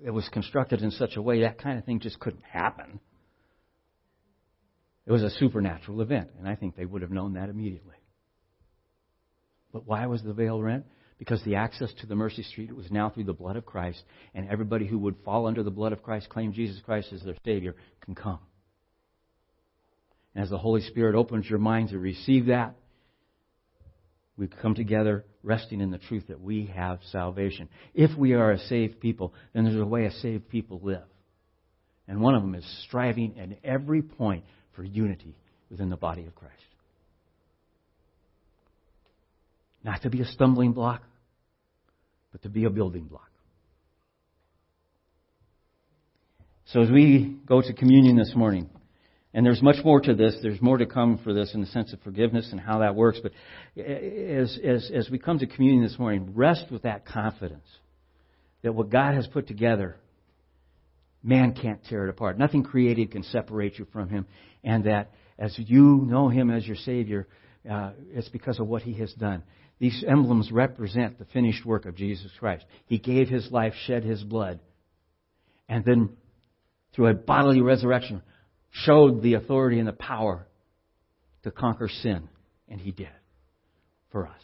It 0.04 0.10
was 0.10 0.28
constructed 0.30 0.82
in 0.82 0.90
such 0.90 1.14
a 1.14 1.22
way 1.22 1.42
that 1.42 1.62
kind 1.62 1.78
of 1.78 1.84
thing 1.84 2.00
just 2.00 2.18
couldn't 2.18 2.42
happen. 2.42 2.98
It 5.06 5.12
was 5.12 5.22
a 5.22 5.30
supernatural 5.30 6.00
event, 6.00 6.30
and 6.36 6.48
I 6.48 6.56
think 6.56 6.74
they 6.74 6.84
would 6.84 7.02
have 7.02 7.12
known 7.12 7.34
that 7.34 7.50
immediately. 7.50 7.94
But 9.72 9.86
why 9.86 10.06
was 10.06 10.20
the 10.24 10.32
veil 10.32 10.60
rent? 10.60 10.86
Because 11.20 11.40
the 11.44 11.54
access 11.54 11.92
to 12.00 12.06
the 12.08 12.16
mercy 12.16 12.42
street 12.42 12.74
was 12.74 12.90
now 12.90 13.10
through 13.10 13.24
the 13.24 13.32
blood 13.32 13.54
of 13.54 13.64
Christ, 13.64 14.02
and 14.34 14.48
everybody 14.48 14.88
who 14.88 14.98
would 14.98 15.22
fall 15.24 15.46
under 15.46 15.62
the 15.62 15.70
blood 15.70 15.92
of 15.92 16.02
Christ, 16.02 16.28
claim 16.30 16.52
Jesus 16.52 16.80
Christ 16.84 17.12
as 17.12 17.22
their 17.22 17.36
Savior, 17.44 17.76
can 18.00 18.16
come. 18.16 18.40
And 20.34 20.42
as 20.42 20.50
the 20.50 20.58
Holy 20.58 20.82
Spirit 20.82 21.14
opens 21.14 21.48
your 21.48 21.60
mind 21.60 21.90
to 21.90 21.98
receive 22.00 22.46
that, 22.46 22.74
we 24.38 24.46
come 24.46 24.74
together 24.74 25.24
resting 25.42 25.80
in 25.80 25.90
the 25.90 25.98
truth 25.98 26.28
that 26.28 26.40
we 26.40 26.66
have 26.74 27.00
salvation. 27.10 27.68
If 27.92 28.16
we 28.16 28.34
are 28.34 28.52
a 28.52 28.58
saved 28.58 29.00
people, 29.00 29.34
then 29.52 29.64
there's 29.64 29.76
a 29.76 29.84
way 29.84 30.04
a 30.04 30.12
saved 30.12 30.48
people 30.48 30.80
live. 30.82 31.02
And 32.06 32.20
one 32.20 32.34
of 32.34 32.42
them 32.42 32.54
is 32.54 32.64
striving 32.86 33.38
at 33.38 33.58
every 33.64 34.00
point 34.00 34.44
for 34.74 34.84
unity 34.84 35.36
within 35.70 35.90
the 35.90 35.96
body 35.96 36.24
of 36.24 36.34
Christ. 36.34 36.54
Not 39.82 40.02
to 40.02 40.10
be 40.10 40.20
a 40.20 40.24
stumbling 40.24 40.72
block, 40.72 41.02
but 42.30 42.42
to 42.42 42.48
be 42.48 42.64
a 42.64 42.70
building 42.70 43.04
block. 43.04 43.30
So 46.66 46.82
as 46.82 46.90
we 46.90 47.38
go 47.46 47.60
to 47.60 47.72
communion 47.72 48.16
this 48.16 48.32
morning, 48.36 48.70
and 49.34 49.44
there's 49.44 49.62
much 49.62 49.84
more 49.84 50.00
to 50.00 50.14
this. 50.14 50.36
There's 50.42 50.60
more 50.60 50.78
to 50.78 50.86
come 50.86 51.18
for 51.18 51.34
this 51.34 51.52
in 51.54 51.60
the 51.60 51.66
sense 51.66 51.92
of 51.92 52.00
forgiveness 52.00 52.48
and 52.50 52.58
how 52.58 52.78
that 52.78 52.94
works. 52.94 53.20
But 53.22 53.32
as, 53.80 54.58
as, 54.64 54.90
as 54.94 55.10
we 55.10 55.18
come 55.18 55.38
to 55.40 55.46
communion 55.46 55.82
this 55.82 55.98
morning, 55.98 56.32
rest 56.34 56.66
with 56.70 56.82
that 56.82 57.06
confidence 57.06 57.66
that 58.62 58.72
what 58.74 58.90
God 58.90 59.14
has 59.14 59.26
put 59.26 59.46
together, 59.46 59.96
man 61.22 61.52
can't 61.52 61.84
tear 61.84 62.06
it 62.06 62.10
apart. 62.10 62.38
Nothing 62.38 62.62
created 62.62 63.10
can 63.12 63.22
separate 63.22 63.78
you 63.78 63.86
from 63.92 64.08
Him. 64.08 64.26
And 64.64 64.84
that 64.84 65.12
as 65.38 65.54
you 65.58 66.02
know 66.06 66.28
Him 66.28 66.50
as 66.50 66.66
your 66.66 66.76
Savior, 66.76 67.28
uh, 67.70 67.90
it's 68.12 68.28
because 68.30 68.58
of 68.58 68.66
what 68.66 68.82
He 68.82 68.94
has 68.94 69.12
done. 69.12 69.42
These 69.78 70.04
emblems 70.08 70.50
represent 70.50 71.18
the 71.18 71.26
finished 71.26 71.64
work 71.64 71.84
of 71.86 71.94
Jesus 71.94 72.32
Christ. 72.38 72.64
He 72.86 72.98
gave 72.98 73.28
His 73.28 73.52
life, 73.52 73.74
shed 73.86 74.04
His 74.04 74.24
blood, 74.24 74.58
and 75.68 75.84
then 75.84 76.16
through 76.94 77.08
a 77.08 77.14
bodily 77.14 77.60
resurrection, 77.60 78.22
showed 78.70 79.22
the 79.22 79.34
authority 79.34 79.78
and 79.78 79.88
the 79.88 79.92
power 79.92 80.46
to 81.44 81.50
conquer 81.50 81.88
sin, 81.88 82.28
and 82.68 82.80
He 82.80 82.90
did 82.90 83.08
for 84.10 84.26
us. 84.26 84.40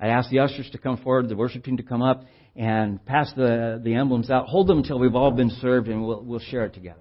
I 0.00 0.08
ask 0.08 0.28
the 0.30 0.40
ushers 0.40 0.68
to 0.72 0.78
come 0.78 0.98
forward, 0.98 1.28
the 1.28 1.36
worship 1.36 1.64
team 1.64 1.76
to 1.76 1.82
come 1.82 2.02
up, 2.02 2.24
and 2.56 3.04
pass 3.04 3.32
the, 3.34 3.80
the 3.82 3.94
emblems 3.94 4.30
out. 4.30 4.46
Hold 4.46 4.66
them 4.68 4.78
until 4.78 4.98
we've 4.98 5.14
all 5.14 5.30
been 5.30 5.50
served, 5.50 5.88
and 5.88 6.06
we'll, 6.06 6.22
we'll 6.22 6.40
share 6.40 6.64
it 6.64 6.74
together. 6.74 7.00